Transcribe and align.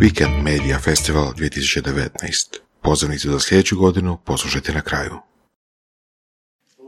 Weekend 0.00 0.42
Media 0.42 0.78
Festival 0.78 1.32
2019. 1.32 2.58
Pozivnicu 2.82 3.30
za 3.30 3.40
sljedeću 3.40 3.76
godinu 3.76 4.18
poslušajte 4.24 4.72
na 4.72 4.80
kraju. 4.80 5.18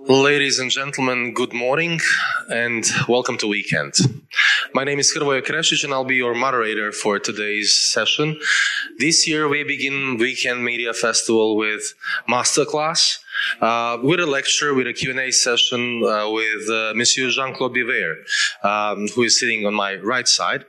Ladies 0.08 0.58
and 0.58 0.70
gentlemen, 0.70 1.34
good 1.34 1.52
morning 1.52 2.00
and 2.48 2.82
welcome 3.10 3.36
to 3.36 3.46
Weekend. 3.46 3.92
My 4.72 4.82
name 4.82 4.98
is 5.00 5.12
Hrvoje 5.14 5.42
Krešić 5.42 5.84
and 5.84 5.92
I'll 5.92 6.02
be 6.02 6.16
your 6.16 6.34
moderator 6.34 6.92
for 6.92 7.18
today's 7.18 7.76
session. 7.76 8.40
This 8.96 9.28
year 9.28 9.46
we 9.48 9.64
begin 9.64 10.16
Weekend 10.16 10.64
Media 10.64 10.94
Festival 10.94 11.58
with 11.58 11.92
masterclass, 12.26 13.18
uh, 13.60 13.98
with 14.02 14.18
a 14.20 14.24
lecture, 14.24 14.72
with 14.72 14.86
a 14.86 14.94
Q&A 14.94 15.30
session 15.30 16.02
uh, 16.02 16.30
with 16.30 16.70
uh, 16.70 16.94
Monsieur 16.94 17.28
Jean-Claude 17.28 17.74
Biver, 17.74 18.14
um, 18.64 19.08
who 19.08 19.24
is 19.24 19.38
sitting 19.38 19.66
on 19.66 19.74
my 19.74 19.96
right 19.96 20.26
side. 20.26 20.64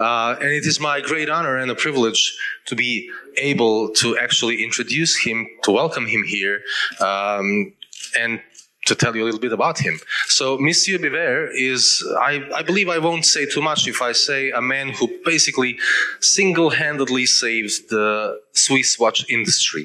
Uh, 0.00 0.34
and 0.40 0.50
it 0.50 0.66
is 0.66 0.80
my 0.80 1.00
great 1.00 1.30
honor 1.30 1.56
and 1.56 1.70
a 1.70 1.76
privilege 1.76 2.36
to 2.66 2.74
be 2.74 3.08
able 3.36 3.90
to 3.90 4.18
actually 4.18 4.64
introduce 4.64 5.16
him, 5.24 5.46
to 5.62 5.70
welcome 5.70 6.06
him 6.06 6.24
here, 6.24 6.62
um, 7.00 7.72
and 8.18 8.40
to 8.90 8.94
tell 8.94 9.14
you 9.16 9.22
a 9.24 9.26
little 9.28 9.40
bit 9.40 9.52
about 9.52 9.78
him. 9.78 9.98
So, 10.26 10.58
Monsieur 10.58 10.98
Biver 10.98 11.48
is, 11.54 11.82
I, 12.20 12.32
I, 12.54 12.62
believe 12.62 12.88
I 12.88 12.98
won't 12.98 13.24
say 13.24 13.46
too 13.46 13.62
much 13.62 13.86
if 13.86 14.02
I 14.02 14.12
say 14.12 14.50
a 14.50 14.60
man 14.60 14.90
who 14.90 15.06
basically 15.24 15.78
single 16.20 16.70
handedly 16.70 17.26
saved 17.26 17.88
the 17.88 18.40
Swiss 18.52 18.98
watch 18.98 19.20
industry. 19.28 19.84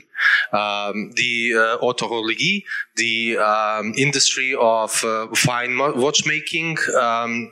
Um, 0.52 1.12
the 1.16 1.34
uh, 1.56 1.94
the 2.96 3.38
um, 3.38 3.94
industry 3.98 4.56
of 4.60 5.04
uh, 5.04 5.28
fine 5.36 5.78
watchmaking 5.78 6.78
um, 7.00 7.52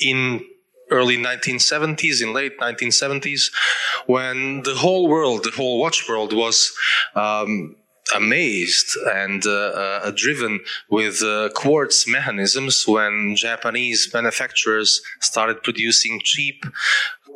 in 0.00 0.44
early 0.90 1.16
1970s, 1.16 2.22
in 2.22 2.32
late 2.32 2.58
1970s, 2.58 3.52
when 4.06 4.62
the 4.62 4.74
whole 4.74 5.08
world, 5.08 5.44
the 5.44 5.50
whole 5.50 5.80
watch 5.80 6.08
world 6.08 6.32
was 6.32 6.72
um, 7.14 7.76
amazed 8.14 8.96
and 9.14 9.46
uh, 9.46 9.50
uh, 9.50 10.12
driven 10.14 10.60
with 10.88 11.22
uh, 11.22 11.48
quartz 11.54 12.06
mechanisms 12.06 12.84
when 12.86 13.34
Japanese 13.36 14.10
manufacturers 14.12 15.02
started 15.20 15.62
producing 15.62 16.20
cheap 16.22 16.64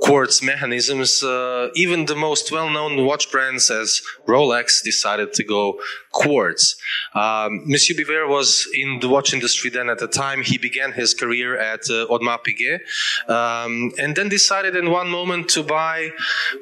quartz 0.00 0.42
mechanisms. 0.42 1.22
Uh, 1.22 1.68
even 1.74 2.06
the 2.06 2.16
most 2.16 2.50
well-known 2.50 3.04
watch 3.04 3.30
brands 3.30 3.70
as 3.70 4.00
Rolex 4.26 4.82
decided 4.82 5.32
to 5.34 5.44
go 5.44 5.80
quartz. 6.12 6.76
Um, 7.14 7.62
Monsieur 7.66 7.94
Biver 7.96 8.28
was 8.28 8.68
in 8.74 9.00
the 9.00 9.08
watch 9.08 9.32
industry 9.32 9.70
then 9.70 9.88
at 9.88 9.98
the 9.98 10.08
time. 10.08 10.42
He 10.42 10.58
began 10.58 10.92
his 10.92 11.14
career 11.14 11.58
at 11.58 11.80
uh, 11.90 12.06
Audemars 12.08 12.40
Piguet 12.44 12.80
um, 13.28 13.92
and 13.98 14.16
then 14.16 14.28
decided 14.28 14.76
in 14.76 14.90
one 14.90 15.08
moment 15.08 15.48
to 15.50 15.62
buy 15.62 16.10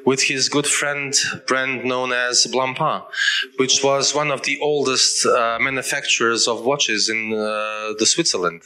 with 0.05 0.23
his 0.23 0.49
good 0.49 0.67
friend 0.67 1.15
brand 1.47 1.83
known 1.85 2.11
as 2.11 2.45
Blancpain, 2.47 3.03
which 3.57 3.83
was 3.83 4.13
one 4.13 4.31
of 4.31 4.43
the 4.43 4.59
oldest 4.61 5.25
uh, 5.25 5.57
manufacturers 5.59 6.47
of 6.47 6.63
watches 6.63 7.09
in 7.09 7.33
uh, 7.33 7.93
the 7.97 8.05
Switzerland. 8.05 8.61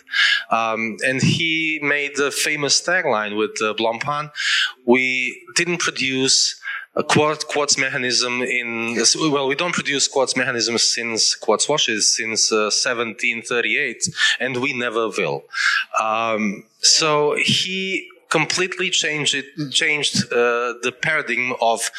Um, 0.51 0.97
and 1.05 1.21
he 1.21 1.79
made 1.81 2.15
the 2.15 2.31
famous 2.31 2.81
tagline 2.81 3.37
with 3.37 3.61
uh, 3.61 3.73
Blancpain, 3.73 4.31
we 4.85 5.41
didn't 5.55 5.79
produce 5.79 6.59
a 6.95 7.03
quartz, 7.03 7.44
quartz 7.44 7.77
mechanism 7.77 8.41
in 8.41 8.95
well 9.19 9.47
we 9.47 9.55
don't 9.55 9.73
produce 9.73 10.08
quartz 10.08 10.36
mechanisms 10.36 10.83
since 10.83 11.35
quartz 11.35 11.67
washes 11.67 12.16
since 12.16 12.52
uh, 12.52 12.69
1738 12.69 14.09
and 14.39 14.58
we 14.58 14.73
never 14.73 15.09
will. 15.09 15.44
Um, 16.00 16.66
so 16.80 17.35
he 17.38 18.08
completely 18.30 18.89
changed 18.89 19.35
it 19.35 19.72
changed 19.72 20.25
uh, 20.31 20.73
the 20.83 20.94
paradigm 21.02 21.53
of 21.61 21.89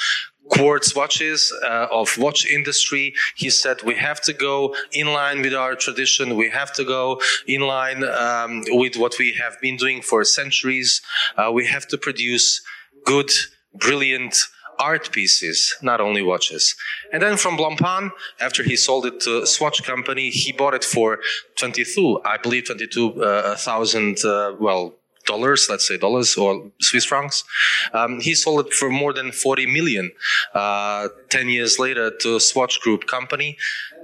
quartz 0.51 0.95
watches 0.95 1.53
uh, 1.65 1.87
of 1.91 2.17
watch 2.19 2.47
industry. 2.47 3.15
He 3.35 3.51
said 3.51 3.83
we 3.83 3.95
have 3.97 4.21
to 4.23 4.33
go 4.33 4.75
in 4.93 5.07
line 5.07 5.41
with 5.43 5.55
our 5.55 5.75
tradition. 5.75 6.37
We 6.37 6.51
have 6.51 6.73
to 6.75 6.85
go 6.85 7.21
in 7.47 7.63
line 7.63 8.05
um, 8.05 8.63
with 8.69 8.97
what 8.97 9.19
we 9.19 9.33
have 9.33 9.61
been 9.61 9.77
doing 9.77 10.03
for 10.03 10.23
centuries. 10.25 11.01
Uh, 11.37 11.51
we 11.53 11.67
have 11.67 11.87
to 11.89 11.99
produce 11.99 12.63
good 13.05 13.31
brilliant 13.75 14.37
art 14.79 15.13
pieces, 15.13 15.77
not 15.83 16.01
only 16.01 16.23
watches. 16.23 16.75
And 17.13 17.23
then 17.23 17.37
from 17.37 17.57
Blancpain, 17.57 18.11
after 18.41 18.63
he 18.63 18.77
sold 18.77 19.07
it 19.07 19.21
to 19.21 19.47
Swatch 19.47 19.83
Company, 19.83 20.31
he 20.31 20.53
bought 20.53 20.75
it 20.75 20.85
for 20.85 21.21
22, 21.57 22.21
I 22.25 22.37
believe 22.37 22.67
22,000, 22.67 24.19
uh, 24.25 24.29
uh, 24.29 24.57
well, 24.59 24.95
dollars, 25.27 25.69
let's 25.71 25.87
say 25.87 25.97
dollars 25.97 26.37
or 26.37 26.71
Swiss 26.81 27.05
francs. 27.05 27.45
Um, 27.93 28.21
he 28.21 28.35
sold 28.35 28.67
it 28.67 28.73
for 28.73 28.91
more 28.91 29.13
than 29.13 29.33
40 29.33 29.67
million 29.67 30.13
uh, 30.55 31.09
10 31.31 31.49
years 31.49 31.79
later 31.79 32.11
to 32.21 32.39
Swatch 32.41 32.81
Group 32.81 33.07
company. 33.07 33.57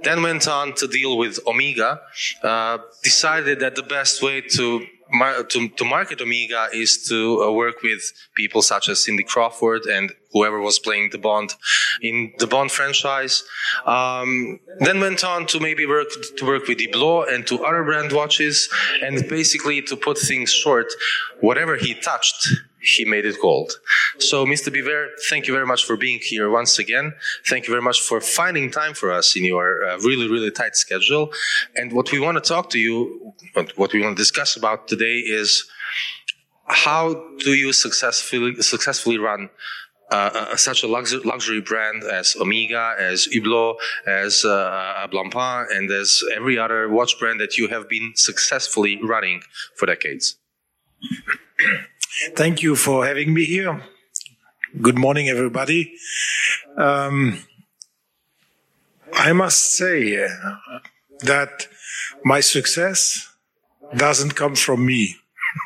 Then 0.03 0.23
went 0.23 0.47
on 0.47 0.73
to 0.75 0.87
deal 0.87 1.17
with 1.17 1.39
Omega, 1.45 2.01
uh, 2.43 2.79
decided 3.03 3.59
that 3.59 3.75
the 3.75 3.83
best 3.83 4.23
way 4.23 4.41
to 4.41 4.85
to, 5.49 5.69
to 5.69 5.85
market 5.85 6.21
Omega 6.21 6.67
is 6.73 7.07
to 7.09 7.43
uh, 7.43 7.51
work 7.51 7.81
with 7.83 8.01
people 8.35 8.61
such 8.61 8.89
as 8.89 9.03
Cindy 9.03 9.23
Crawford 9.23 9.85
and 9.85 10.11
whoever 10.31 10.59
was 10.61 10.79
playing 10.79 11.09
the 11.11 11.17
Bond 11.17 11.53
in 12.01 12.33
the 12.39 12.47
Bond 12.47 12.71
franchise. 12.71 13.43
Um, 13.85 14.59
then 14.79 14.99
went 14.99 15.23
on 15.23 15.45
to 15.47 15.59
maybe 15.59 15.85
work 15.85 16.07
to 16.37 16.45
work 16.45 16.67
with 16.67 16.79
Hublot 16.79 17.33
and 17.33 17.45
to 17.47 17.63
other 17.63 17.83
brand 17.83 18.11
watches, 18.13 18.69
and 19.01 19.27
basically 19.27 19.81
to 19.83 19.95
put 19.95 20.17
things 20.17 20.51
short, 20.51 20.87
whatever 21.41 21.75
he 21.75 21.93
touched, 21.93 22.47
he 22.81 23.05
made 23.05 23.25
it 23.25 23.35
gold. 23.41 23.73
So, 24.19 24.45
Mr. 24.45 24.73
Biver, 24.73 25.07
thank 25.29 25.47
you 25.47 25.53
very 25.53 25.65
much 25.65 25.85
for 25.85 25.95
being 25.95 26.19
here 26.21 26.49
once 26.49 26.79
again. 26.79 27.13
Thank 27.47 27.67
you 27.67 27.71
very 27.71 27.81
much 27.81 28.01
for 28.01 28.19
finding 28.21 28.71
time 28.71 28.93
for 28.93 29.11
us 29.11 29.35
in 29.35 29.45
your 29.45 29.85
uh, 29.85 29.97
really, 29.99 30.29
really 30.29 30.51
tight 30.51 30.75
schedule. 30.75 31.31
And 31.75 31.93
what 31.93 32.11
we 32.11 32.19
want 32.19 32.43
to 32.43 32.47
talk 32.47 32.69
to 32.71 32.79
you, 32.79 33.33
what 33.75 33.93
we 33.93 34.01
want 34.01 34.17
to 34.17 34.21
discuss 34.21 34.55
about 34.55 34.87
today 34.87 35.17
is 35.19 35.69
how 36.65 37.13
do 37.39 37.53
you 37.53 37.73
successfully 37.73 38.55
successfully 38.61 39.17
run 39.17 39.49
uh, 40.11 40.29
uh, 40.51 40.55
such 40.57 40.83
a 40.83 40.87
luxury, 40.87 41.21
luxury 41.23 41.61
brand 41.61 42.03
as 42.03 42.35
Omega, 42.39 42.95
as 42.99 43.27
Hublot, 43.33 43.77
as 44.05 44.43
uh, 44.43 45.07
Blancpain, 45.09 45.67
and 45.71 45.89
as 45.89 46.21
every 46.35 46.57
other 46.57 46.89
watch 46.89 47.17
brand 47.17 47.39
that 47.39 47.57
you 47.57 47.69
have 47.69 47.87
been 47.87 48.11
successfully 48.15 48.99
running 49.01 49.41
for 49.77 49.85
decades? 49.85 50.37
Thank 52.11 52.61
you 52.61 52.75
for 52.75 53.05
having 53.05 53.33
me 53.33 53.45
here. 53.45 53.81
Good 54.81 54.97
morning, 54.97 55.29
everybody. 55.29 55.93
Um, 56.77 57.39
I 59.13 59.31
must 59.31 59.77
say 59.77 60.27
that 61.21 61.67
my 62.25 62.41
success 62.41 63.33
doesn't 63.95 64.35
come 64.35 64.55
from 64.55 64.85
me. 64.85 65.15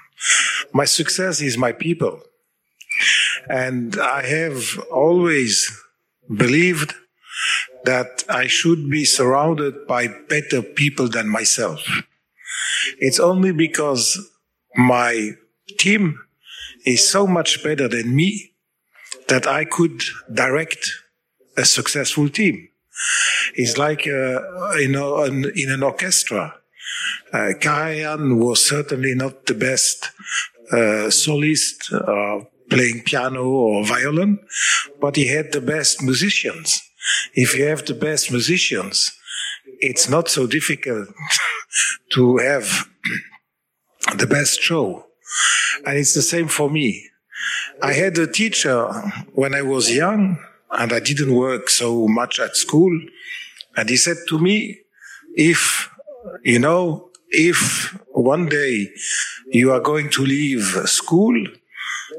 my 0.73 0.85
success 0.85 1.41
is 1.41 1.57
my 1.57 1.71
people. 1.71 2.21
And 3.49 3.97
I 3.97 4.27
have 4.27 4.77
always 4.91 5.71
believed 6.29 6.93
that 7.85 8.23
I 8.29 8.45
should 8.45 8.87
be 8.87 9.03
surrounded 9.03 9.87
by 9.87 10.09
better 10.29 10.61
people 10.61 11.07
than 11.07 11.27
myself. 11.27 11.81
It's 12.99 13.19
only 13.19 13.51
because 13.51 14.19
my 14.75 15.31
team 15.79 16.19
is 16.85 17.07
so 17.07 17.27
much 17.27 17.63
better 17.63 17.87
than 17.87 18.15
me 18.15 18.53
that 19.27 19.47
I 19.47 19.65
could 19.65 20.03
direct 20.31 20.91
a 21.57 21.65
successful 21.65 22.29
team. 22.29 22.69
It's 23.55 23.77
like, 23.77 24.07
uh, 24.07 24.41
you 24.77 24.89
know, 24.89 25.23
an, 25.23 25.51
in 25.55 25.71
an 25.71 25.83
orchestra. 25.83 26.55
Uh, 27.33 27.51
Karajan 27.59 28.37
was 28.37 28.63
certainly 28.63 29.15
not 29.15 29.45
the 29.45 29.53
best 29.53 30.11
uh, 30.71 31.09
solist, 31.09 31.91
uh, 31.93 32.45
playing 32.69 33.03
piano 33.03 33.43
or 33.43 33.85
violin, 33.85 34.39
but 34.99 35.15
he 35.15 35.27
had 35.27 35.51
the 35.51 35.61
best 35.61 36.01
musicians. 36.01 36.81
If 37.33 37.55
you 37.57 37.65
have 37.65 37.85
the 37.85 37.93
best 37.93 38.31
musicians, 38.31 39.11
it's 39.79 40.09
not 40.09 40.29
so 40.29 40.47
difficult 40.47 41.09
to 42.13 42.37
have 42.37 42.87
the 44.17 44.27
best 44.27 44.61
show. 44.61 45.04
And 45.85 45.97
it's 45.97 46.13
the 46.13 46.21
same 46.21 46.47
for 46.47 46.69
me. 46.69 47.09
I 47.81 47.93
had 47.93 48.17
a 48.17 48.27
teacher 48.27 48.87
when 49.33 49.53
I 49.53 49.61
was 49.61 49.93
young 49.93 50.39
and 50.71 50.93
I 50.93 50.99
didn't 50.99 51.33
work 51.35 51.69
so 51.69 52.07
much 52.07 52.39
at 52.39 52.55
school. 52.55 52.99
And 53.75 53.89
he 53.89 53.97
said 53.97 54.17
to 54.29 54.39
me, 54.39 54.79
if, 55.35 55.89
you 56.43 56.59
know, 56.59 57.09
if 57.29 57.93
one 58.11 58.47
day 58.47 58.89
you 59.51 59.71
are 59.71 59.81
going 59.81 60.09
to 60.11 60.25
leave 60.25 60.63
school, 60.85 61.35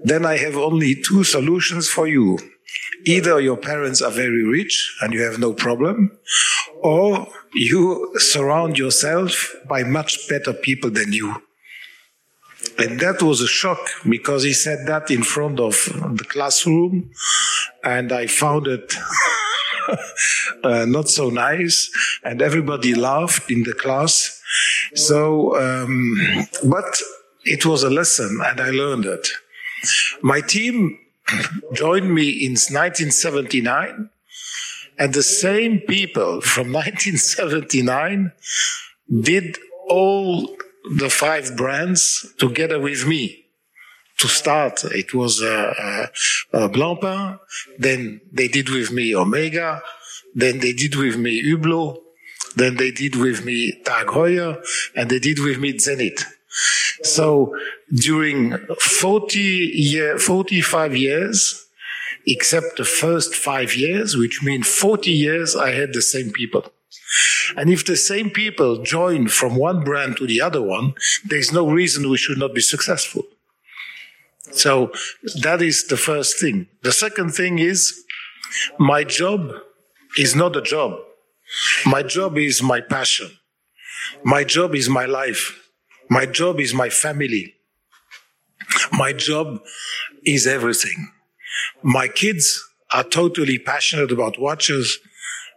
then 0.04 0.26
I 0.26 0.36
have 0.36 0.56
only 0.56 0.94
two 0.94 1.24
solutions 1.24 1.88
for 1.88 2.06
you. 2.06 2.38
Either 3.04 3.40
your 3.40 3.56
parents 3.56 4.02
are 4.02 4.10
very 4.10 4.44
rich 4.44 4.96
and 5.00 5.12
you 5.12 5.22
have 5.22 5.38
no 5.38 5.52
problem, 5.52 6.18
or 6.82 7.28
you 7.54 8.12
surround 8.16 8.78
yourself 8.78 9.54
by 9.68 9.82
much 9.82 10.28
better 10.28 10.52
people 10.52 10.90
than 10.90 11.12
you. 11.12 11.42
And 12.78 13.00
that 13.00 13.22
was 13.22 13.40
a 13.40 13.46
shock 13.46 13.78
because 14.08 14.42
he 14.42 14.52
said 14.52 14.86
that 14.86 15.10
in 15.10 15.22
front 15.22 15.60
of 15.60 15.74
the 16.16 16.24
classroom, 16.28 17.10
and 17.82 18.12
I 18.12 18.26
found 18.26 18.66
it 18.66 18.94
uh, 20.64 20.84
not 20.86 21.08
so 21.08 21.30
nice, 21.30 21.90
and 22.24 22.42
everybody 22.42 22.94
laughed 22.94 23.50
in 23.50 23.62
the 23.62 23.72
class. 23.72 24.40
So, 24.94 25.56
um, 25.60 26.18
but 26.64 27.00
it 27.44 27.64
was 27.66 27.82
a 27.82 27.90
lesson, 27.90 28.40
and 28.44 28.60
I 28.60 28.70
learned 28.70 29.06
it. 29.06 29.28
My 30.22 30.40
team 30.40 30.98
joined 31.72 32.14
me 32.14 32.28
in 32.30 32.52
1979, 32.52 34.10
and 34.98 35.14
the 35.14 35.22
same 35.22 35.80
people 35.80 36.40
from 36.40 36.72
1979 36.72 38.32
did 39.20 39.58
all 39.88 40.56
the 40.94 41.10
five 41.10 41.56
brands 41.56 42.34
together 42.38 42.78
with 42.78 43.06
me. 43.06 43.44
To 44.18 44.28
start, 44.28 44.82
it 44.84 45.12
was 45.12 45.42
uh, 45.42 46.06
uh, 46.52 46.68
Blancpain, 46.68 47.38
then 47.78 48.22
they 48.32 48.48
did 48.48 48.70
with 48.70 48.90
me 48.90 49.14
Omega, 49.14 49.82
then 50.34 50.60
they 50.60 50.72
did 50.72 50.94
with 50.94 51.18
me 51.18 51.42
Hublot, 51.42 51.98
then 52.54 52.76
they 52.76 52.90
did 52.90 53.16
with 53.16 53.44
me 53.44 53.78
Tag 53.84 54.06
Heuer, 54.06 54.62
and 54.94 55.10
they 55.10 55.18
did 55.18 55.38
with 55.40 55.58
me 55.58 55.78
Zenith. 55.78 56.24
So 57.02 57.54
during 57.94 58.56
40 58.80 59.38
year, 59.38 60.18
45 60.18 60.96
years, 60.96 61.66
except 62.26 62.78
the 62.78 62.84
first 62.84 63.34
five 63.34 63.74
years, 63.74 64.16
which 64.16 64.42
means 64.42 64.66
40 64.66 65.10
years, 65.10 65.54
I 65.54 65.72
had 65.72 65.92
the 65.92 66.02
same 66.02 66.32
people. 66.32 66.72
And 67.56 67.70
if 67.70 67.84
the 67.84 67.96
same 67.96 68.30
people 68.30 68.82
join 68.82 69.28
from 69.28 69.56
one 69.56 69.84
brand 69.84 70.16
to 70.16 70.26
the 70.26 70.40
other 70.40 70.62
one, 70.62 70.94
there's 71.24 71.52
no 71.52 71.68
reason 71.68 72.10
we 72.10 72.16
should 72.16 72.38
not 72.38 72.54
be 72.54 72.60
successful. 72.60 73.24
So 74.52 74.92
that 75.42 75.62
is 75.62 75.86
the 75.86 75.96
first 75.96 76.40
thing. 76.40 76.68
The 76.82 76.92
second 76.92 77.30
thing 77.30 77.58
is 77.58 78.04
my 78.78 79.04
job 79.04 79.50
is 80.18 80.34
not 80.34 80.56
a 80.56 80.62
job. 80.62 80.98
My 81.84 82.02
job 82.02 82.38
is 82.38 82.62
my 82.62 82.80
passion. 82.80 83.30
My 84.24 84.44
job 84.44 84.74
is 84.74 84.88
my 84.88 85.06
life. 85.06 85.70
My 86.08 86.26
job 86.26 86.60
is 86.60 86.72
my 86.74 86.88
family. 86.88 87.54
My 88.92 89.12
job 89.12 89.60
is 90.24 90.46
everything. 90.46 91.12
My 91.82 92.08
kids 92.08 92.62
are 92.92 93.04
totally 93.04 93.58
passionate 93.58 94.12
about 94.12 94.38
watches. 94.40 94.98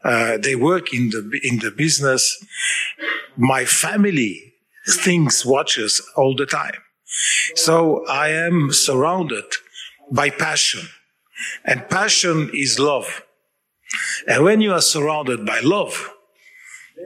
Uh, 0.04 0.38
they 0.38 0.56
work 0.56 0.94
in 0.94 1.10
the 1.10 1.40
in 1.44 1.60
the 1.60 1.72
business. 1.72 2.44
My 3.36 3.66
family 3.66 4.54
thinks 4.88 5.46
watches 5.46 6.02
all 6.16 6.36
the 6.36 6.46
time. 6.46 6.82
So 7.56 8.06
I 8.08 8.30
am 8.30 8.72
surrounded 8.72 9.46
by 10.12 10.30
passion, 10.30 10.88
and 11.66 11.90
passion 11.90 12.50
is 12.54 12.80
love. 12.80 13.24
And 14.28 14.44
when 14.44 14.62
you 14.62 14.74
are 14.74 14.82
surrounded 14.82 15.46
by 15.46 15.60
love, 15.62 16.12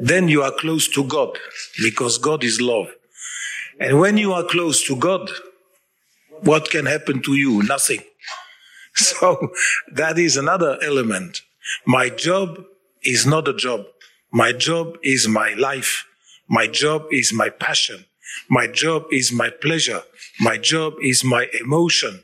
then 0.02 0.28
you 0.28 0.42
are 0.44 0.52
close 0.52 0.88
to 0.90 1.04
God 1.04 1.38
because 1.82 2.18
God 2.18 2.44
is 2.44 2.60
love. 2.60 2.88
And 3.80 4.00
when 4.00 4.18
you 4.18 4.34
are 4.34 4.44
close 4.44 4.86
to 4.88 4.96
God, 4.96 5.30
what 6.44 6.70
can 6.70 6.86
happen 6.86 7.22
to 7.24 7.36
you? 7.36 7.64
Nothing. 7.64 8.02
So 8.96 9.50
that 9.92 10.20
is 10.20 10.38
another 10.38 10.78
element. 10.84 11.42
My 11.84 12.10
job 12.10 12.64
is 13.04 13.26
not 13.26 13.48
a 13.48 13.54
job. 13.54 13.86
My 14.32 14.52
job 14.52 14.98
is 15.04 15.28
my 15.28 15.54
life. 15.54 16.06
My 16.48 16.68
job 16.68 17.06
is 17.12 17.32
my 17.34 17.50
passion. 17.50 18.06
My 18.50 18.68
job 18.68 19.06
is 19.12 19.32
my 19.32 19.50
pleasure. 19.50 20.02
My 20.40 20.58
job 20.58 20.94
is 21.02 21.24
my 21.24 21.48
emotion. 21.62 22.24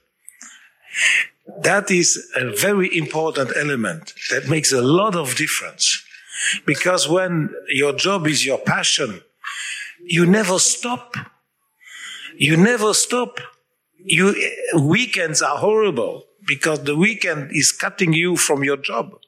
That 1.61 1.91
is 1.91 2.31
a 2.35 2.51
very 2.51 2.95
important 2.97 3.51
element 3.55 4.13
that 4.29 4.47
makes 4.47 4.71
a 4.71 4.81
lot 4.81 5.15
of 5.15 5.35
difference. 5.35 6.03
Because 6.65 7.07
when 7.07 7.49
your 7.69 7.93
job 7.93 8.27
is 8.27 8.45
your 8.45 8.59
passion, 8.59 9.21
you 10.03 10.25
never 10.25 10.59
stop. 10.59 11.15
You 12.37 12.55
never 12.55 12.93
stop. 12.93 13.39
You, 13.97 14.35
weekends 14.79 15.41
are 15.41 15.57
horrible 15.57 16.25
because 16.47 16.83
the 16.83 16.95
weekend 16.95 17.51
is 17.51 17.71
cutting 17.71 18.13
you 18.13 18.37
from 18.37 18.63
your 18.63 18.77
job. 18.77 19.19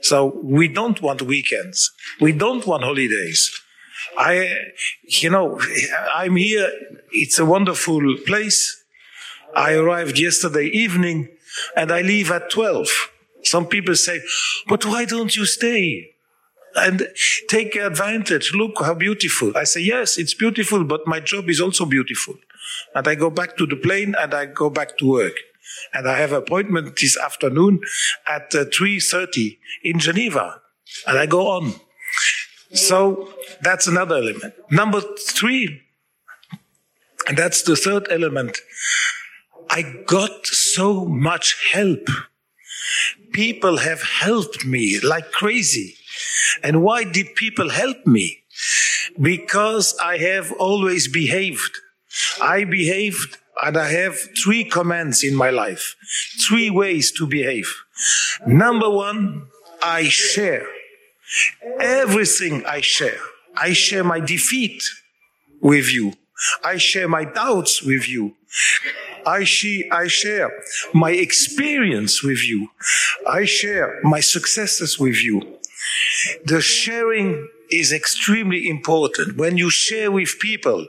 So 0.00 0.40
we 0.42 0.68
don't 0.68 1.00
want 1.00 1.22
weekends. 1.22 1.92
We 2.20 2.32
don't 2.32 2.66
want 2.66 2.82
holidays. 2.82 3.50
I, 4.18 4.56
you 5.04 5.30
know, 5.30 5.60
I'm 6.14 6.36
here. 6.36 6.70
It's 7.12 7.38
a 7.38 7.46
wonderful 7.46 8.16
place. 8.26 8.84
I 9.54 9.74
arrived 9.74 10.18
yesterday 10.18 10.66
evening 10.66 11.28
and 11.76 11.92
I 11.92 12.00
leave 12.00 12.30
at 12.30 12.50
12. 12.50 12.88
Some 13.44 13.66
people 13.66 13.94
say, 13.94 14.20
but 14.68 14.84
why 14.86 15.04
don't 15.04 15.36
you 15.36 15.44
stay? 15.46 16.12
and 16.74 17.08
take 17.48 17.76
advantage. 17.76 18.52
Look 18.54 18.80
how 18.80 18.94
beautiful. 18.94 19.56
I 19.56 19.64
say, 19.64 19.80
yes, 19.80 20.18
it's 20.18 20.34
beautiful, 20.34 20.84
but 20.84 21.06
my 21.06 21.20
job 21.20 21.48
is 21.48 21.60
also 21.60 21.84
beautiful. 21.84 22.34
And 22.94 23.06
I 23.06 23.14
go 23.14 23.30
back 23.30 23.56
to 23.58 23.66
the 23.66 23.76
plane 23.76 24.14
and 24.18 24.34
I 24.34 24.46
go 24.46 24.70
back 24.70 24.96
to 24.98 25.10
work. 25.10 25.34
And 25.92 26.08
I 26.08 26.18
have 26.18 26.32
appointment 26.32 26.96
this 27.00 27.16
afternoon 27.18 27.80
at 28.28 28.54
uh, 28.54 28.64
3.30 28.64 29.58
in 29.82 29.98
Geneva. 29.98 30.60
And 31.06 31.18
I 31.18 31.26
go 31.26 31.48
on. 31.48 31.74
So 32.74 33.32
that's 33.60 33.86
another 33.86 34.16
element. 34.16 34.54
Number 34.70 35.02
three, 35.18 35.82
and 37.28 37.36
that's 37.36 37.62
the 37.62 37.76
third 37.76 38.08
element. 38.10 38.58
I 39.70 39.82
got 40.06 40.46
so 40.46 41.04
much 41.04 41.56
help. 41.72 42.06
People 43.32 43.78
have 43.78 44.02
helped 44.02 44.64
me 44.66 45.00
like 45.00 45.30
crazy. 45.32 45.94
And 46.62 46.82
why 46.82 47.04
did 47.04 47.34
people 47.34 47.70
help 47.70 48.06
me? 48.06 48.38
Because 49.20 49.96
I 50.02 50.18
have 50.18 50.52
always 50.52 51.08
behaved. 51.08 51.78
I 52.40 52.64
behaved 52.64 53.38
and 53.62 53.76
I 53.76 53.90
have 53.90 54.16
three 54.42 54.64
commands 54.64 55.22
in 55.22 55.34
my 55.34 55.50
life, 55.50 55.96
three 56.48 56.70
ways 56.70 57.12
to 57.12 57.26
behave. 57.26 57.72
Number 58.46 58.88
one, 58.88 59.48
I 59.82 60.04
share. 60.04 60.66
Everything 61.80 62.64
I 62.66 62.80
share. 62.80 63.20
I 63.56 63.72
share 63.72 64.04
my 64.04 64.20
defeat 64.20 64.82
with 65.60 65.92
you. 65.92 66.14
I 66.64 66.76
share 66.76 67.08
my 67.08 67.24
doubts 67.24 67.82
with 67.82 68.08
you. 68.08 68.34
I, 69.24 69.44
she, 69.44 69.88
I 69.90 70.08
share 70.08 70.50
my 70.92 71.12
experience 71.12 72.22
with 72.22 72.46
you. 72.46 72.68
I 73.28 73.44
share 73.44 74.00
my 74.02 74.20
successes 74.20 74.98
with 74.98 75.22
you. 75.22 75.58
The 76.44 76.60
sharing 76.60 77.48
is 77.72 77.92
extremely 77.92 78.68
important. 78.68 79.36
When 79.36 79.56
you 79.56 79.70
share 79.70 80.10
with 80.10 80.38
people, 80.38 80.86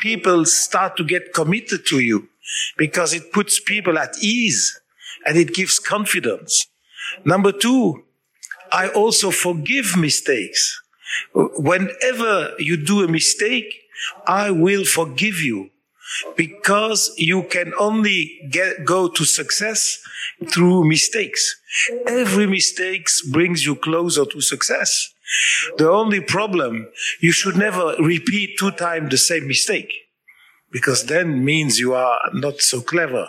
people 0.00 0.44
start 0.44 0.96
to 0.96 1.04
get 1.04 1.32
committed 1.32 1.86
to 1.86 2.00
you 2.00 2.28
because 2.76 3.12
it 3.12 3.32
puts 3.32 3.60
people 3.60 3.98
at 3.98 4.14
ease 4.22 4.80
and 5.26 5.38
it 5.38 5.54
gives 5.54 5.78
confidence. 5.78 6.66
Number 7.24 7.52
two, 7.52 8.04
I 8.72 8.88
also 8.88 9.30
forgive 9.30 9.96
mistakes. 9.96 10.80
Whenever 11.34 12.54
you 12.58 12.76
do 12.76 13.04
a 13.04 13.08
mistake, 13.08 13.82
I 14.26 14.50
will 14.50 14.84
forgive 14.84 15.40
you 15.40 15.70
because 16.36 17.14
you 17.16 17.44
can 17.44 17.72
only 17.78 18.40
get, 18.50 18.84
go 18.84 19.08
to 19.08 19.24
success 19.24 20.00
through 20.48 20.88
mistakes. 20.88 21.56
Every 22.06 22.46
mistake 22.46 23.08
brings 23.30 23.64
you 23.64 23.76
closer 23.76 24.24
to 24.24 24.40
success. 24.40 25.13
The 25.78 25.90
only 25.90 26.20
problem, 26.20 26.88
you 27.20 27.32
should 27.32 27.56
never 27.56 27.94
repeat 27.98 28.58
two 28.58 28.70
times 28.72 29.10
the 29.10 29.18
same 29.18 29.46
mistake 29.48 29.92
because 30.70 31.06
then 31.06 31.44
means 31.44 31.78
you 31.78 31.94
are 31.94 32.18
not 32.32 32.60
so 32.60 32.80
clever. 32.80 33.28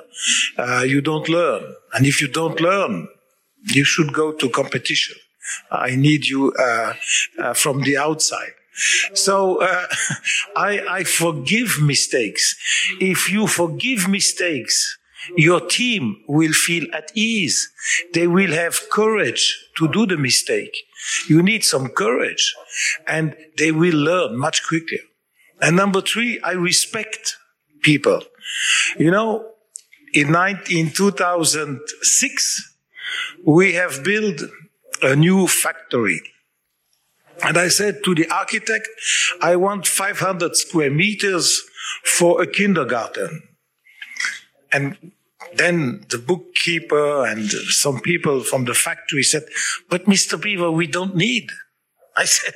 Uh, 0.58 0.84
you 0.86 1.00
don't 1.00 1.30
learn. 1.30 1.76
And 1.94 2.06
if 2.06 2.22
you 2.22 2.28
don't 2.28 2.60
learn, 2.60 3.08
you 3.66 3.84
should 3.84 4.14
go 4.14 4.32
to 4.34 4.50
competition. 4.50 5.16
I 5.72 5.96
need 5.96 6.26
you 6.26 6.54
uh, 6.54 6.94
uh, 7.40 7.54
from 7.54 7.82
the 7.84 7.98
outside. 7.98 8.54
So 9.14 9.62
uh, 9.62 9.86
I, 10.56 10.82
I 10.90 11.04
forgive 11.04 11.80
mistakes. 11.82 12.56
If 13.00 13.32
you 13.32 13.48
forgive 13.48 14.10
mistakes, 14.10 14.98
your 15.36 15.62
team 15.62 16.24
will 16.28 16.54
feel 16.54 16.86
at 16.94 17.12
ease. 17.16 17.72
They 18.14 18.28
will 18.28 18.52
have 18.52 18.90
courage 18.92 19.70
to 19.78 19.88
do 19.88 20.06
the 20.06 20.18
mistake. 20.18 20.76
You 21.28 21.42
need 21.44 21.64
some 21.64 21.90
courage 21.90 22.54
and 23.08 23.36
they 23.58 23.72
will 23.72 23.96
learn 23.96 24.38
much 24.38 24.66
quicker. 24.68 25.04
And 25.62 25.76
number 25.76 26.02
three, 26.02 26.40
I 26.42 26.52
respect 26.52 27.38
people. 27.82 28.22
You 28.98 29.12
know, 29.12 29.52
in, 30.14 30.32
19, 30.32 30.88
in 30.88 30.92
2006, 30.92 32.78
we 33.46 33.74
have 33.74 34.04
built 34.04 34.42
a 35.02 35.16
new 35.16 35.48
factory. 35.48 36.22
And 37.44 37.58
I 37.58 37.68
said 37.68 38.04
to 38.06 38.16
the 38.16 38.30
architect, 38.30 38.88
I 39.42 39.56
want 39.58 39.88
500 39.88 40.56
square 40.56 40.90
meters 40.90 41.62
for 42.04 42.42
a 42.42 42.48
kindergarten. 42.48 43.44
And 44.72 45.12
then 45.54 46.06
the 46.10 46.18
bookkeeper 46.18 47.26
and 47.26 47.50
some 47.50 48.00
people 48.00 48.42
from 48.42 48.66
the 48.66 48.74
factory 48.74 49.24
said, 49.24 49.44
but 49.90 50.06
Mr. 50.06 50.40
Biver, 50.40 50.74
we 50.74 50.88
don't 50.88 51.16
need. 51.16 51.50
I 52.18 52.26
said, 52.26 52.54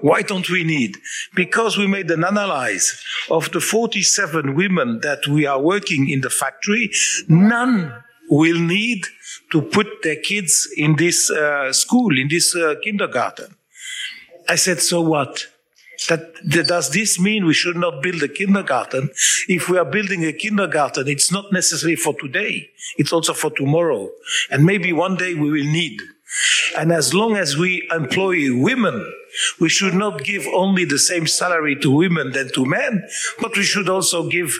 why 0.00 0.22
don't 0.22 0.48
we 0.48 0.62
need? 0.62 0.96
Because 1.34 1.76
we 1.76 1.86
made 1.86 2.10
an 2.10 2.22
analysis 2.22 3.02
of 3.28 3.50
the 3.50 3.60
47 3.60 4.54
women 4.54 5.00
that 5.02 5.26
we 5.26 5.46
are 5.46 5.60
working 5.60 6.08
in 6.08 6.20
the 6.20 6.30
factory. 6.30 6.90
None 7.28 7.92
will 8.30 8.58
need 8.58 9.06
to 9.50 9.62
put 9.62 10.02
their 10.04 10.16
kids 10.16 10.68
in 10.76 10.94
this 10.96 11.28
uh, 11.30 11.72
school, 11.72 12.16
in 12.16 12.28
this 12.28 12.54
uh, 12.54 12.76
kindergarten. 12.82 13.56
I 14.48 14.54
said, 14.54 14.80
so 14.80 15.00
what? 15.00 15.46
That, 16.08 16.34
does 16.48 16.90
this 16.90 17.20
mean 17.20 17.44
we 17.44 17.54
should 17.54 17.76
not 17.76 18.02
build 18.02 18.22
a 18.22 18.28
kindergarten? 18.28 19.10
If 19.48 19.68
we 19.68 19.78
are 19.78 19.84
building 19.84 20.24
a 20.24 20.32
kindergarten, 20.32 21.08
it's 21.08 21.30
not 21.30 21.52
necessary 21.52 21.96
for 21.96 22.14
today. 22.14 22.70
It's 22.96 23.12
also 23.12 23.34
for 23.34 23.50
tomorrow. 23.50 24.08
And 24.50 24.64
maybe 24.64 24.92
one 24.92 25.16
day 25.16 25.34
we 25.34 25.50
will 25.50 25.70
need. 25.70 26.00
And 26.76 26.92
as 26.92 27.12
long 27.12 27.36
as 27.36 27.56
we 27.56 27.88
employ 27.90 28.54
women, 28.54 29.12
we 29.58 29.68
should 29.68 29.94
not 29.94 30.24
give 30.24 30.46
only 30.46 30.84
the 30.84 30.98
same 30.98 31.26
salary 31.26 31.76
to 31.76 31.90
women 31.90 32.32
than 32.32 32.52
to 32.52 32.64
men, 32.64 33.06
but 33.40 33.56
we 33.56 33.64
should 33.64 33.88
also 33.88 34.28
give 34.28 34.58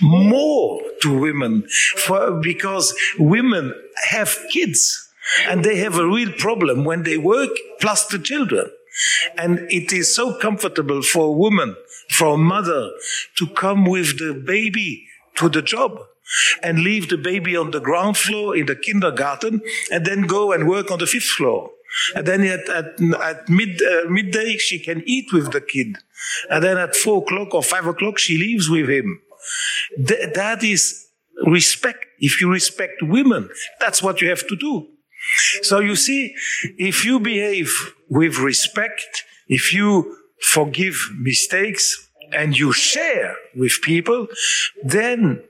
more 0.00 0.80
to 1.02 1.18
women 1.18 1.66
for, 1.98 2.40
because 2.40 2.94
women 3.18 3.72
have 4.10 4.36
kids 4.50 5.08
and 5.48 5.64
they 5.64 5.76
have 5.76 5.98
a 5.98 6.06
real 6.06 6.32
problem 6.32 6.84
when 6.84 7.04
they 7.04 7.18
work 7.18 7.50
plus 7.80 8.06
the 8.06 8.18
children. 8.18 8.70
And 9.36 9.60
it 9.70 9.92
is 9.92 10.14
so 10.14 10.38
comfortable 10.38 11.02
for 11.02 11.26
a 11.26 11.32
woman, 11.32 11.76
for 12.10 12.34
a 12.34 12.38
mother 12.38 12.90
to 13.38 13.46
come 13.48 13.84
with 13.84 14.18
the 14.18 14.34
baby 14.34 15.06
to 15.36 15.48
the 15.48 15.62
job 15.62 15.98
and 16.62 16.80
leave 16.80 17.08
the 17.08 17.18
baby 17.18 17.56
on 17.56 17.70
the 17.70 17.80
ground 17.80 18.16
floor 18.16 18.56
in 18.56 18.66
the 18.66 18.76
kindergarten 18.76 19.60
and 19.90 20.06
then 20.06 20.22
go 20.22 20.52
and 20.52 20.68
work 20.68 20.90
on 20.90 20.98
the 20.98 21.06
fifth 21.06 21.24
floor. 21.24 21.70
And 22.14 22.26
then 22.26 22.42
at, 22.42 22.68
at, 22.68 23.00
at 23.22 23.48
mid, 23.48 23.82
uh, 23.82 24.08
midday, 24.08 24.56
she 24.56 24.78
can 24.78 25.02
eat 25.06 25.32
with 25.32 25.52
the 25.52 25.60
kid. 25.60 25.96
And 26.48 26.64
then 26.64 26.78
at 26.78 26.96
four 26.96 27.22
o'clock 27.22 27.54
or 27.54 27.62
five 27.62 27.86
o'clock, 27.86 28.18
she 28.18 28.38
leaves 28.38 28.70
with 28.70 28.88
him. 28.88 29.20
Th- 30.06 30.32
that 30.34 30.64
is 30.64 31.08
respect. 31.46 32.06
If 32.18 32.40
you 32.40 32.50
respect 32.50 33.02
women, 33.02 33.50
that's 33.78 34.02
what 34.02 34.22
you 34.22 34.30
have 34.30 34.46
to 34.46 34.56
do. 34.56 34.88
So 35.62 35.80
you 35.80 35.96
see, 35.96 36.34
if 36.78 37.04
you 37.04 37.20
behave 37.20 37.94
with 38.08 38.38
respect, 38.38 39.24
if 39.48 39.72
you 39.72 40.16
forgive 40.40 40.96
mistakes 41.18 42.08
and 42.32 42.58
you 42.58 42.72
share 42.72 43.36
with 43.54 43.80
people, 43.82 44.26
then 44.82 45.42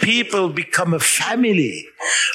people 0.00 0.48
become 0.48 0.94
a 0.94 1.00
family 1.00 1.86